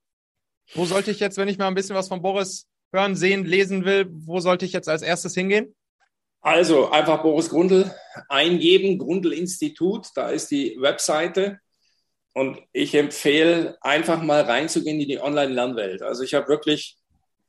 Wo 0.74 0.86
sollte 0.86 1.12
ich 1.12 1.20
jetzt, 1.20 1.38
wenn 1.38 1.48
ich 1.48 1.58
mal 1.58 1.68
ein 1.68 1.76
bisschen 1.76 1.96
was 1.96 2.08
von 2.08 2.22
Boris 2.22 2.68
hören, 2.92 3.16
sehen, 3.16 3.46
lesen 3.46 3.86
will, 3.86 4.08
wo 4.10 4.40
sollte 4.40 4.66
ich 4.66 4.74
jetzt 4.74 4.90
als 4.90 5.02
erstes 5.02 5.34
hingehen? 5.34 5.76
Also 6.42 6.92
einfach 6.92 7.24
Boris 7.24 7.50
Grundl 7.50 7.92
eingeben, 8.30 9.00
Grundl 9.00 9.34
Institut, 9.34 10.08
da 10.16 10.30
ist 10.30 10.52
die 10.52 10.78
Webseite. 10.80 11.60
Und 12.36 12.60
ich 12.72 12.94
empfehle 12.94 13.78
einfach 13.82 14.22
mal 14.22 14.42
reinzugehen 14.42 15.00
in 15.00 15.08
die 15.08 15.20
Online-Lernwelt. 15.20 16.04
Also 16.04 16.22
ich 16.22 16.36
habe 16.36 16.48
wirklich 16.48 16.98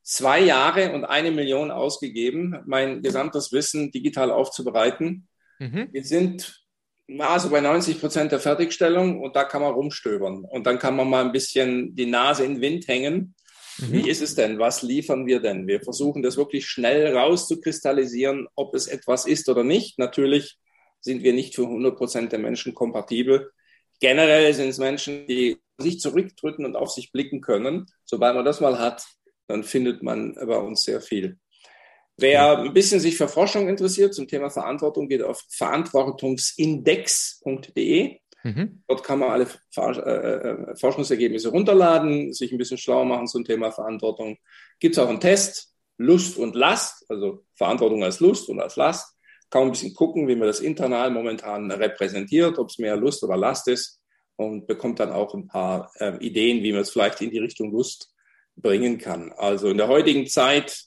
zwei 0.03 0.41
Jahre 0.41 0.93
und 0.93 1.05
eine 1.05 1.31
Million 1.33 1.71
ausgegeben, 1.71 2.63
mein 2.67 3.03
gesamtes 3.03 3.53
Wissen 3.53 3.91
digital 3.91 4.31
aufzubereiten. 4.31 5.29
Mhm. 5.59 5.89
Wir 5.93 6.05
sind 6.05 6.65
also 7.19 7.51
bei 7.51 7.61
90 7.61 8.01
Prozent 8.01 8.33
der 8.33 8.41
Fertigstellung 8.41 9.21
und 9.21 9.37
da 9.37 9.45
kann 9.45 9.61
man 9.61 9.75
rumstöbern. 9.75 10.45
Und 10.45 10.67
dann 10.67 10.79
kann 10.79 10.97
man 10.97 11.11
mal 11.11 11.25
ein 11.25 11.33
bisschen 11.33 11.95
die 11.95 12.07
Nase 12.07 12.45
in 12.45 12.55
den 12.55 12.63
Wind 12.63 12.89
hängen 12.89 13.35
Mhm. 13.79 13.93
Wie 13.93 14.09
ist 14.09 14.23
es 14.23 14.35
denn? 14.35 14.59
Was 14.59 14.83
liefern 14.83 15.27
wir 15.27 15.41
denn? 15.41 15.67
Wir 15.67 15.81
versuchen 15.81 16.23
das 16.23 16.37
wirklich 16.37 16.67
schnell 16.67 17.17
rauszukristallisieren, 17.17 18.49
ob 18.55 18.75
es 18.75 18.87
etwas 18.87 19.27
ist 19.27 19.49
oder 19.49 19.65
nicht. 19.65 19.99
Natürlich 19.99 20.59
sind 21.01 21.23
wir 21.23 21.33
nicht 21.33 21.55
für 21.55 21.65
100 21.65 21.97
Prozent 21.97 22.33
der 22.33 22.39
Menschen 22.39 22.75
kompatibel. 22.75 23.51
Generell 24.01 24.53
sind 24.55 24.69
es 24.69 24.79
Menschen, 24.79 25.27
die 25.27 25.59
sich 25.79 26.01
zurückdrücken 26.01 26.65
und 26.65 26.77
auf 26.77 26.91
sich 26.91 27.13
blicken 27.13 27.41
können. 27.41 27.87
Sobald 28.05 28.35
man 28.35 28.45
das 28.45 28.61
mal 28.61 28.79
hat, 28.79 29.07
dann 29.47 29.65
findet 29.65 30.03
man 30.03 30.35
bei 30.35 30.59
uns 30.59 30.83
sehr 30.83 31.01
viel. 31.01 31.39
Wer 32.19 32.59
ein 32.59 32.73
bisschen 32.73 33.01
sich 33.01 33.17
für 33.17 33.29
Forschung 33.29 33.69
interessiert 33.69 34.15
zum 34.15 34.27
Thema 34.27 34.49
Verantwortung, 34.49 35.07
geht 35.09 35.23
auf 35.23 35.45
verantwortungsindex.de. 35.51 38.17
Mhm. 38.43 38.83
Dort 38.89 39.05
kann 39.05 39.19
man 39.19 39.29
alle 39.31 39.47
äh, 39.77 39.91
äh, 39.91 40.75
Forschungsergebnisse 40.77 41.51
runterladen, 41.51 42.33
sich 42.33 42.53
ein 42.53 42.59
bisschen 42.59 42.79
schlau 42.79 43.05
machen 43.05 43.27
zum 43.27 43.45
Thema 43.45 43.71
Verantwortung. 43.71 44.39
Gibt 44.81 44.97
es 44.97 45.03
auch 45.03 45.11
einen 45.11 45.21
Test, 45.21 45.75
Lust 45.99 46.39
und 46.39 46.55
Last, 46.55 47.05
also 47.11 47.45
Verantwortung 47.55 48.03
als 48.03 48.21
Lust 48.21 48.49
und 48.49 48.61
als 48.61 48.77
Last. 48.77 49.15
Kann 49.51 49.63
man 49.63 49.69
ein 49.69 49.73
bisschen 49.73 49.95
gucken, 49.95 50.29
wie 50.29 50.37
man 50.37 50.49
das 50.49 50.61
internal 50.61 51.11
momentan 51.11 51.71
repräsentiert, 51.71 52.59
ob 52.59 52.69
es 52.69 52.79
mehr 52.79 52.97
Lust 52.97 53.23
oder 53.23 53.37
Last 53.37 53.69
ist 53.69 54.01
und 54.37 54.67
bekommt 54.67 55.01
dann 55.01 55.13
auch 55.13 55.35
ein 55.35 55.47
paar 55.47 55.91
äh, 55.99 56.17
Ideen, 56.19 56.63
wie 56.63 56.73
man 56.73 56.83
es 56.83 56.91
vielleicht 56.91 57.21
in 57.21 57.31
die 57.31 57.39
Richtung 57.39 57.73
Lust 57.73 58.13
bringen 58.57 58.99
kann. 58.99 59.33
Also 59.33 59.69
in 59.69 59.77
der 59.77 59.89
heutigen 59.89 60.27
Zeit 60.27 60.85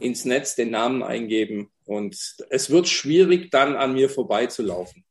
ins 0.00 0.24
Netz 0.24 0.54
den 0.54 0.70
Namen 0.70 1.02
eingeben 1.02 1.70
und 1.84 2.36
es 2.50 2.70
wird 2.70 2.88
schwierig, 2.88 3.50
dann 3.50 3.76
an 3.76 3.94
mir 3.94 4.10
vorbeizulaufen. 4.10 5.04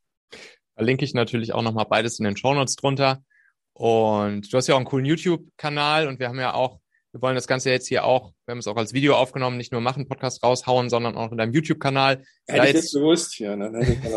Verlinke 0.75 1.05
ich 1.05 1.13
natürlich 1.13 1.53
auch 1.53 1.61
nochmal 1.61 1.85
beides 1.89 2.19
in 2.19 2.25
den 2.25 2.35
Shownotes 2.35 2.75
drunter. 2.75 3.23
Und 3.73 4.51
du 4.51 4.57
hast 4.57 4.67
ja 4.67 4.75
auch 4.75 4.79
einen 4.79 4.85
coolen 4.85 5.05
YouTube-Kanal 5.05 6.07
und 6.07 6.19
wir 6.19 6.29
haben 6.29 6.39
ja 6.39 6.53
auch, 6.53 6.79
wir 7.15 7.21
wollen 7.21 7.35
das 7.35 7.47
Ganze 7.47 7.69
jetzt 7.69 7.87
hier 7.87 8.03
auch, 8.03 8.33
wir 8.45 8.51
haben 8.51 8.59
es 8.59 8.67
auch 8.67 8.75
als 8.75 8.91
Video 8.91 9.15
aufgenommen, 9.15 9.55
nicht 9.55 9.71
nur 9.71 9.79
machen, 9.79 10.05
Podcast 10.05 10.43
raushauen, 10.43 10.89
sondern 10.89 11.15
auch 11.15 11.31
in 11.31 11.37
deinem 11.37 11.53
YouTube-Kanal. 11.53 12.25
Hätte 12.45 12.67
ich 12.67 12.73
jetzt 12.73 12.91
bewusst, 12.91 13.39
ja. 13.39 13.55
Dann 13.55 13.73
hätte 13.73 13.93
ich 13.93 14.13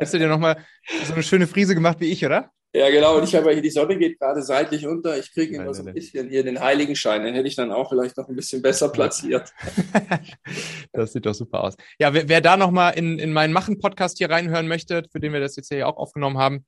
Hast 0.00 0.14
du 0.14 0.18
dir 0.18 0.28
nochmal 0.28 0.64
so 1.04 1.12
eine 1.12 1.22
schöne 1.22 1.46
Frise 1.46 1.74
gemacht 1.74 2.00
wie 2.00 2.10
ich, 2.10 2.24
oder? 2.24 2.50
Ja, 2.72 2.88
genau. 2.88 3.18
Und 3.18 3.24
ich 3.24 3.34
habe 3.34 3.52
hier, 3.52 3.60
die 3.60 3.68
Sonne 3.68 3.98
geht 3.98 4.18
gerade 4.18 4.40
seitlich 4.42 4.86
unter. 4.86 5.18
Ich 5.18 5.30
kriege 5.34 5.56
immer 5.56 5.74
so 5.74 5.84
ein 5.84 5.92
bisschen 5.92 6.30
hier 6.30 6.42
den 6.42 6.58
Heiligenschein. 6.58 7.22
Den 7.22 7.34
hätte 7.34 7.48
ich 7.48 7.56
dann 7.56 7.70
auch 7.70 7.90
vielleicht 7.90 8.16
noch 8.16 8.30
ein 8.30 8.36
bisschen 8.36 8.62
besser 8.62 8.88
platziert. 8.88 9.52
das 10.92 11.12
sieht 11.12 11.26
doch 11.26 11.34
super 11.34 11.64
aus. 11.64 11.76
Ja, 11.98 12.14
wer, 12.14 12.30
wer 12.30 12.40
da 12.40 12.56
nochmal 12.56 12.94
in, 12.94 13.18
in 13.18 13.30
meinen 13.30 13.52
Machen-Podcast 13.52 14.16
hier 14.16 14.30
reinhören 14.30 14.68
möchte, 14.68 15.04
für 15.12 15.20
den 15.20 15.34
wir 15.34 15.40
das 15.40 15.56
jetzt 15.56 15.68
hier 15.68 15.86
auch 15.86 15.98
aufgenommen 15.98 16.38
haben, 16.38 16.64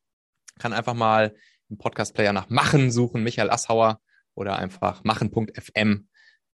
kann 0.58 0.74
einfach 0.74 0.94
mal 0.94 1.34
im 1.70 1.78
Podcast-Player 1.78 2.34
nach 2.34 2.50
Machen 2.50 2.90
suchen, 2.90 3.22
Michael 3.22 3.48
Asshauer 3.48 3.98
oder 4.40 4.56
einfach 4.56 5.04
machen.fm. 5.04 6.08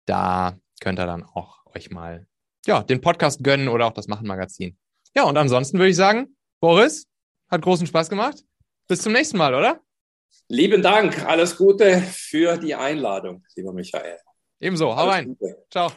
Da 0.06 0.58
könnt 0.80 1.00
ihr 1.00 1.06
dann 1.06 1.24
auch 1.24 1.66
euch 1.76 1.92
mal 1.92 2.28
ja, 2.66 2.82
den 2.82 3.02
Podcast 3.02 3.44
gönnen 3.44 3.68
oder 3.68 3.86
auch 3.86 3.94
das 3.94 4.08
Machen-Magazin. 4.08 4.78
Ja, 5.16 5.24
und 5.24 5.38
ansonsten 5.38 5.78
würde 5.78 5.90
ich 5.90 5.98
sagen, 5.98 6.36
Boris, 6.62 7.08
hat 7.50 7.62
großen 7.62 7.86
Spaß 7.86 8.10
gemacht. 8.10 8.44
Bis 8.88 9.02
zum 9.02 9.14
nächsten 9.14 9.38
Mal, 9.38 9.54
oder? 9.54 9.82
Lieben 10.48 10.82
Dank. 10.82 11.26
Alles 11.26 11.58
Gute 11.58 12.02
für 12.02 12.58
die 12.58 12.74
Einladung, 12.74 13.44
lieber 13.56 13.74
Michael. 13.74 14.18
Ebenso. 14.60 14.96
Hau 14.96 15.10
rein. 15.10 15.38
Ciao. 15.70 15.92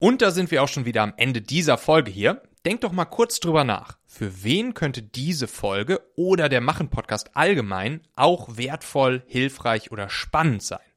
Und 0.00 0.22
da 0.22 0.30
sind 0.32 0.50
wir 0.50 0.62
auch 0.62 0.68
schon 0.68 0.84
wieder 0.84 1.02
am 1.02 1.14
Ende 1.16 1.40
dieser 1.40 1.78
Folge 1.78 2.10
hier. 2.10 2.42
Denk 2.66 2.80
doch 2.80 2.92
mal 2.92 3.04
kurz 3.04 3.40
drüber 3.40 3.64
nach. 3.64 3.98
Für 4.06 4.42
wen 4.42 4.74
könnte 4.74 5.02
diese 5.02 5.46
Folge 5.46 6.00
oder 6.16 6.48
der 6.48 6.60
Machen-Podcast 6.60 7.36
allgemein 7.36 8.06
auch 8.14 8.56
wertvoll, 8.56 9.22
hilfreich 9.26 9.92
oder 9.92 10.08
spannend 10.08 10.62
sein? 10.62 10.87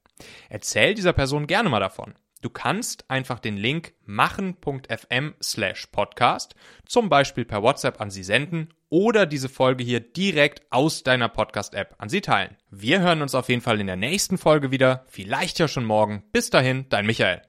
Erzähl 0.48 0.94
dieser 0.94 1.12
Person 1.12 1.46
gerne 1.46 1.68
mal 1.68 1.80
davon. 1.80 2.14
Du 2.42 2.50
kannst 2.50 3.08
einfach 3.08 3.38
den 3.38 3.56
Link 3.56 3.94
machen.fm 4.04 5.34
slash 5.40 5.86
podcast 5.86 6.56
zum 6.86 7.08
Beispiel 7.08 7.44
per 7.44 7.62
WhatsApp 7.62 8.00
an 8.00 8.10
sie 8.10 8.24
senden 8.24 8.74
oder 8.88 9.26
diese 9.26 9.48
Folge 9.48 9.84
hier 9.84 10.00
direkt 10.00 10.62
aus 10.70 11.04
deiner 11.04 11.28
Podcast-App 11.28 11.94
an 11.98 12.08
sie 12.08 12.20
teilen. 12.20 12.56
Wir 12.68 13.00
hören 13.00 13.22
uns 13.22 13.36
auf 13.36 13.48
jeden 13.48 13.62
Fall 13.62 13.80
in 13.80 13.86
der 13.86 13.96
nächsten 13.96 14.38
Folge 14.38 14.72
wieder, 14.72 15.06
vielleicht 15.08 15.60
ja 15.60 15.68
schon 15.68 15.84
morgen. 15.84 16.24
Bis 16.32 16.50
dahin, 16.50 16.86
dein 16.88 17.06
Michael. 17.06 17.42